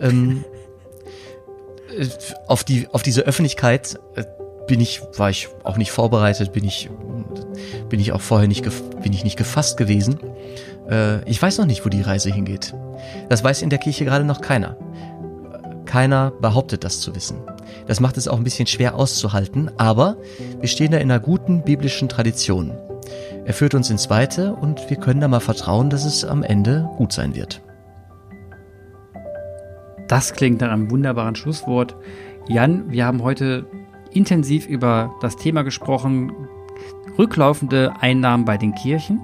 Ähm, 0.00 0.44
äh, 1.96 2.06
auf 2.46 2.64
die, 2.64 2.88
auf 2.90 3.02
diese 3.02 3.22
Öffentlichkeit 3.22 4.00
äh, 4.16 4.24
bin 4.66 4.80
ich, 4.80 5.02
war 5.16 5.28
ich 5.28 5.48
auch 5.62 5.76
nicht 5.76 5.90
vorbereitet, 5.90 6.54
bin 6.54 6.64
ich, 6.64 6.88
bin 7.90 8.00
ich 8.00 8.12
auch 8.12 8.22
vorher 8.22 8.48
nicht, 8.48 8.64
bin 9.02 9.12
ich 9.12 9.24
nicht 9.24 9.36
gefasst 9.36 9.76
gewesen. 9.76 10.18
Äh, 10.88 11.22
ich 11.28 11.40
weiß 11.40 11.58
noch 11.58 11.66
nicht, 11.66 11.84
wo 11.84 11.90
die 11.90 12.00
Reise 12.00 12.30
hingeht. 12.30 12.74
Das 13.28 13.44
weiß 13.44 13.60
in 13.60 13.68
der 13.68 13.78
Kirche 13.78 14.06
gerade 14.06 14.24
noch 14.24 14.40
keiner. 14.40 14.78
Keiner 15.84 16.30
behauptet 16.30 16.84
das 16.84 17.00
zu 17.00 17.14
wissen. 17.14 17.36
Das 17.86 18.00
macht 18.00 18.16
es 18.16 18.28
auch 18.28 18.36
ein 18.36 18.44
bisschen 18.44 18.66
schwer 18.66 18.94
auszuhalten, 18.94 19.70
aber 19.76 20.16
wir 20.60 20.68
stehen 20.68 20.92
da 20.92 20.98
in 20.98 21.10
einer 21.10 21.20
guten 21.20 21.62
biblischen 21.62 22.08
Tradition. 22.08 22.72
Er 23.44 23.54
führt 23.54 23.74
uns 23.74 23.90
ins 23.90 24.08
Weite 24.08 24.54
und 24.54 24.88
wir 24.88 24.96
können 24.96 25.20
da 25.20 25.28
mal 25.28 25.40
vertrauen, 25.40 25.90
dass 25.90 26.04
es 26.04 26.24
am 26.24 26.42
Ende 26.42 26.88
gut 26.96 27.12
sein 27.12 27.34
wird. 27.34 27.60
Das 30.08 30.32
klingt 30.32 30.60
nach 30.60 30.70
einem 30.70 30.90
wunderbaren 30.90 31.34
Schlusswort. 31.34 31.96
Jan, 32.48 32.90
wir 32.90 33.06
haben 33.06 33.22
heute 33.22 33.66
intensiv 34.12 34.66
über 34.66 35.12
das 35.20 35.36
Thema 35.36 35.62
gesprochen, 35.62 36.32
rücklaufende 37.18 37.94
Einnahmen 38.00 38.44
bei 38.44 38.58
den 38.58 38.74
Kirchen 38.74 39.20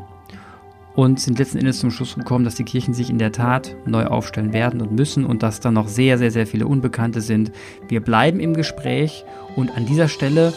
und 0.99 1.21
sind 1.21 1.39
letzten 1.39 1.59
Endes 1.59 1.79
zum 1.79 1.93
Schluss 1.93 2.17
gekommen, 2.17 2.45
dass 2.45 2.57
die 2.57 2.65
Kirchen 2.65 2.93
sich 2.93 3.09
in 3.09 3.19
der 3.19 3.31
Tat 3.31 3.77
neu 3.87 4.07
aufstellen 4.07 4.53
werden 4.53 4.81
und 4.81 4.91
müssen 4.91 5.25
und 5.25 5.45
dass 5.45 5.61
da 5.61 5.71
noch 5.71 5.87
sehr, 5.87 6.19
sehr, 6.19 6.33
sehr 6.33 6.45
viele 6.45 6.67
Unbekannte 6.67 7.21
sind. 7.21 7.53
Wir 7.87 8.01
bleiben 8.01 8.41
im 8.41 8.53
Gespräch 8.53 9.25
und 9.55 9.71
an 9.77 9.87
dieser 9.87 10.09
Stelle 10.09 10.53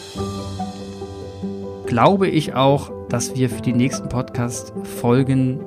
glaube 1.86 2.26
ich 2.26 2.54
auch, 2.54 2.90
dass 3.08 3.36
wir 3.36 3.50
für 3.50 3.62
die 3.62 3.72
nächsten 3.72 4.08
Podcast-Folgen 4.08 5.60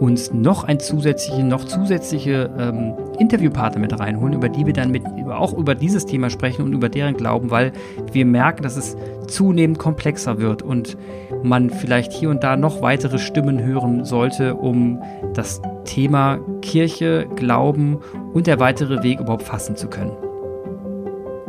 uns 0.00 0.32
noch 0.32 0.64
ein 0.64 0.80
zusätzliche, 0.80 1.44
noch 1.44 1.64
zusätzliche 1.64 2.50
ähm, 2.58 2.94
Interviewpartner 3.18 3.80
mit 3.80 3.98
reinholen, 3.98 4.34
über 4.34 4.48
die 4.48 4.64
wir 4.64 4.72
dann 4.72 4.90
mit, 4.90 5.04
auch 5.28 5.52
über 5.52 5.74
dieses 5.74 6.06
Thema 6.06 6.30
sprechen 6.30 6.64
und 6.64 6.72
über 6.72 6.88
deren 6.88 7.16
Glauben, 7.16 7.50
weil 7.50 7.72
wir 8.10 8.24
merken, 8.24 8.62
dass 8.62 8.76
es 8.76 8.96
zunehmend 9.26 9.78
komplexer 9.78 10.38
wird 10.38 10.62
und 10.62 10.96
man 11.42 11.70
vielleicht 11.70 12.12
hier 12.12 12.30
und 12.30 12.42
da 12.42 12.56
noch 12.56 12.80
weitere 12.82 13.18
Stimmen 13.18 13.62
hören 13.62 14.04
sollte, 14.04 14.54
um 14.54 15.02
das 15.34 15.60
Thema 15.84 16.38
Kirche, 16.62 17.26
Glauben 17.36 17.98
und 18.32 18.46
der 18.46 18.58
weitere 18.58 19.02
Weg 19.02 19.20
überhaupt 19.20 19.42
fassen 19.42 19.76
zu 19.76 19.88
können. 19.88 20.12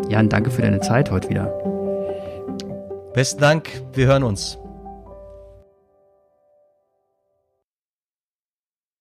Jan, 0.10 0.28
danke 0.28 0.52
für 0.52 0.62
deine 0.62 0.82
Zeit 0.82 1.10
heute 1.10 1.30
wieder. 1.30 1.54
Besten 3.14 3.42
Dank, 3.42 3.70
wir 3.94 4.08
hören 4.08 4.24
uns. 4.24 4.62